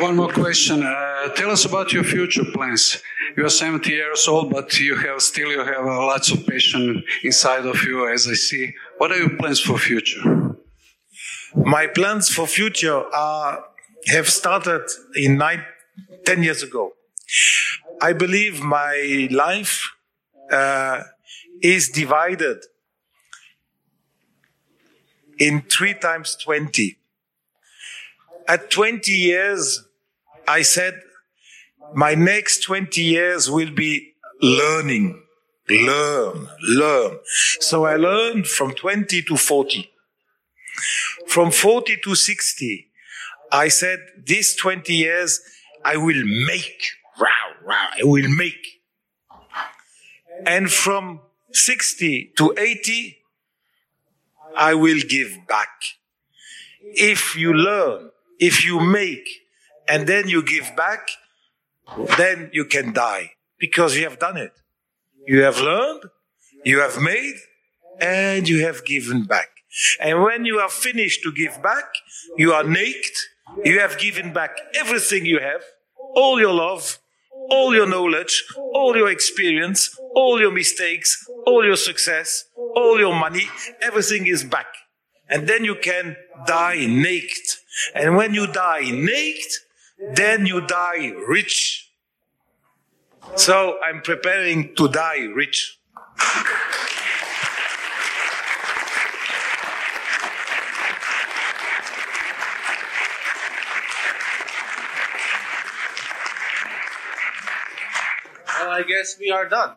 One 0.00 0.16
more 0.16 0.32
question. 0.32 0.82
Uh, 0.82 1.28
tell 1.36 1.50
us 1.50 1.64
about 1.64 1.92
your 1.92 2.04
future 2.04 2.44
plans. 2.44 3.00
You 3.36 3.44
are 3.44 3.50
70 3.50 3.90
years 3.90 4.26
old, 4.26 4.50
but 4.50 4.78
you 4.80 4.96
have 4.96 5.22
still 5.22 5.50
you 5.50 5.60
have 5.60 5.86
uh, 5.86 6.06
lots 6.06 6.32
of 6.32 6.44
passion 6.46 7.04
inside 7.22 7.64
of 7.64 7.82
you, 7.84 8.12
as 8.12 8.26
I 8.26 8.34
see. 8.34 8.74
What 8.98 9.12
are 9.12 9.18
your 9.18 9.36
plans 9.36 9.60
for 9.60 9.78
future? 9.78 10.56
My 11.54 11.86
plans 11.86 12.28
for 12.28 12.46
future 12.46 13.04
are 13.14 13.64
have 14.08 14.28
started 14.28 14.82
in 15.14 15.38
nine, 15.38 15.64
10 16.24 16.42
years 16.42 16.62
ago. 16.62 16.92
I 18.00 18.12
believe 18.12 18.62
my 18.62 19.28
life 19.30 19.90
uh, 20.50 21.02
is 21.62 21.88
divided 21.88 22.58
in 25.38 25.62
three 25.62 25.94
times 25.94 26.36
20. 26.36 26.96
At 28.46 28.70
20 28.70 29.12
years, 29.12 29.84
I 30.46 30.62
said, 30.62 31.00
my 31.94 32.14
next 32.14 32.62
20 32.64 33.00
years 33.00 33.50
will 33.50 33.70
be 33.74 34.14
learning. 34.40 35.22
Learn, 35.68 36.48
learn. 36.62 37.18
So 37.60 37.84
I 37.84 37.96
learned 37.96 38.46
from 38.46 38.72
20 38.74 39.22
to 39.22 39.36
40. 39.36 39.90
From 41.26 41.50
40 41.50 41.98
to 42.04 42.14
60, 42.14 42.88
I 43.52 43.68
said, 43.68 43.98
these 44.24 44.54
20 44.56 44.94
years, 44.94 45.40
I 45.84 45.96
will 45.96 46.24
make. 46.46 46.80
Wow, 47.20 47.26
wow, 47.68 47.88
I 48.00 48.04
will 48.04 48.28
make. 48.28 48.80
And 50.46 50.70
from 50.70 51.20
60 51.52 52.32
to 52.38 52.54
80, 52.56 53.18
I 54.56 54.74
will 54.74 55.00
give 55.08 55.46
back. 55.46 55.68
If 56.80 57.36
you 57.36 57.52
learn, 57.52 58.10
if 58.38 58.64
you 58.64 58.80
make, 58.80 59.28
and 59.88 60.06
then 60.06 60.28
you 60.28 60.42
give 60.42 60.74
back, 60.76 61.10
then 62.16 62.50
you 62.52 62.64
can 62.64 62.92
die 62.92 63.32
because 63.58 63.96
you 63.96 64.04
have 64.04 64.18
done 64.18 64.36
it. 64.36 64.52
You 65.26 65.42
have 65.42 65.60
learned, 65.60 66.04
you 66.64 66.80
have 66.80 67.00
made, 67.00 67.36
and 68.00 68.48
you 68.48 68.64
have 68.64 68.84
given 68.84 69.24
back. 69.24 69.48
And 70.00 70.22
when 70.22 70.44
you 70.44 70.58
are 70.58 70.70
finished 70.70 71.22
to 71.24 71.32
give 71.32 71.62
back, 71.62 71.84
you 72.36 72.52
are 72.52 72.64
naked, 72.64 73.16
you 73.64 73.80
have 73.80 73.98
given 73.98 74.32
back 74.32 74.58
everything 74.74 75.26
you 75.26 75.40
have, 75.40 75.62
all 76.14 76.40
your 76.40 76.52
love, 76.52 76.98
all 77.50 77.74
your 77.74 77.86
knowledge, 77.86 78.44
all 78.74 78.96
your 78.96 79.10
experience, 79.10 79.98
all 80.14 80.40
your 80.40 80.52
mistakes, 80.52 81.28
all 81.46 81.64
your 81.64 81.76
success, 81.76 82.44
all 82.56 82.98
your 82.98 83.14
money, 83.14 83.48
everything 83.80 84.26
is 84.26 84.44
back. 84.44 84.66
And 85.28 85.46
then 85.46 85.64
you 85.64 85.74
can 85.74 86.16
die 86.46 86.86
naked. 86.86 87.46
And 87.94 88.16
when 88.16 88.34
you 88.34 88.46
die 88.46 88.90
naked, 88.90 89.52
then 90.14 90.46
you 90.46 90.66
die 90.66 91.12
rich. 91.26 91.90
So 93.36 93.78
I'm 93.82 94.00
preparing 94.02 94.74
to 94.76 94.88
die 94.88 95.24
rich. 95.34 95.78
Well, 108.60 108.67
I 108.78 108.82
guess 108.82 109.16
we 109.18 109.30
are 109.30 109.48
done. 109.48 109.76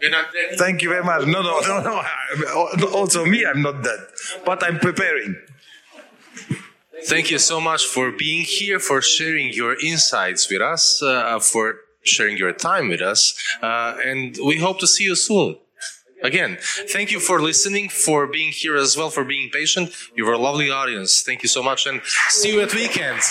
You're 0.00 0.10
not 0.10 0.26
ready. 0.34 0.56
Thank 0.56 0.82
you 0.82 0.88
very 0.88 1.04
much. 1.04 1.26
No, 1.26 1.40
no, 1.40 1.60
no, 1.60 1.76
no. 1.80 2.88
Also 2.98 3.24
me, 3.24 3.46
I'm 3.46 3.62
not 3.62 3.82
dead, 3.82 4.00
but 4.44 4.62
I'm 4.66 4.78
preparing. 4.78 5.36
Thank 7.06 7.30
you 7.30 7.38
so 7.38 7.60
much 7.60 7.84
for 7.84 8.10
being 8.10 8.44
here, 8.44 8.78
for 8.78 9.00
sharing 9.02 9.52
your 9.52 9.72
insights 9.80 10.50
with 10.50 10.62
us, 10.62 11.02
uh, 11.02 11.38
for 11.38 11.76
sharing 12.02 12.36
your 12.36 12.52
time 12.52 12.88
with 12.88 13.02
us, 13.02 13.34
uh, 13.62 13.96
and 14.04 14.36
we 14.44 14.56
hope 14.58 14.78
to 14.80 14.86
see 14.86 15.04
you 15.04 15.14
soon. 15.14 15.56
Again, 16.22 16.56
thank 16.94 17.12
you 17.12 17.20
for 17.20 17.40
listening, 17.40 17.90
for 17.90 18.26
being 18.26 18.50
here 18.50 18.76
as 18.76 18.96
well, 18.96 19.10
for 19.10 19.24
being 19.24 19.50
patient. 19.50 19.92
You 20.16 20.24
were 20.24 20.32
a 20.32 20.38
lovely 20.38 20.70
audience. 20.70 21.22
Thank 21.22 21.42
you 21.42 21.50
so 21.56 21.62
much, 21.62 21.86
and 21.86 22.00
see 22.28 22.52
you 22.54 22.60
at 22.62 22.72
weekends. 22.74 23.30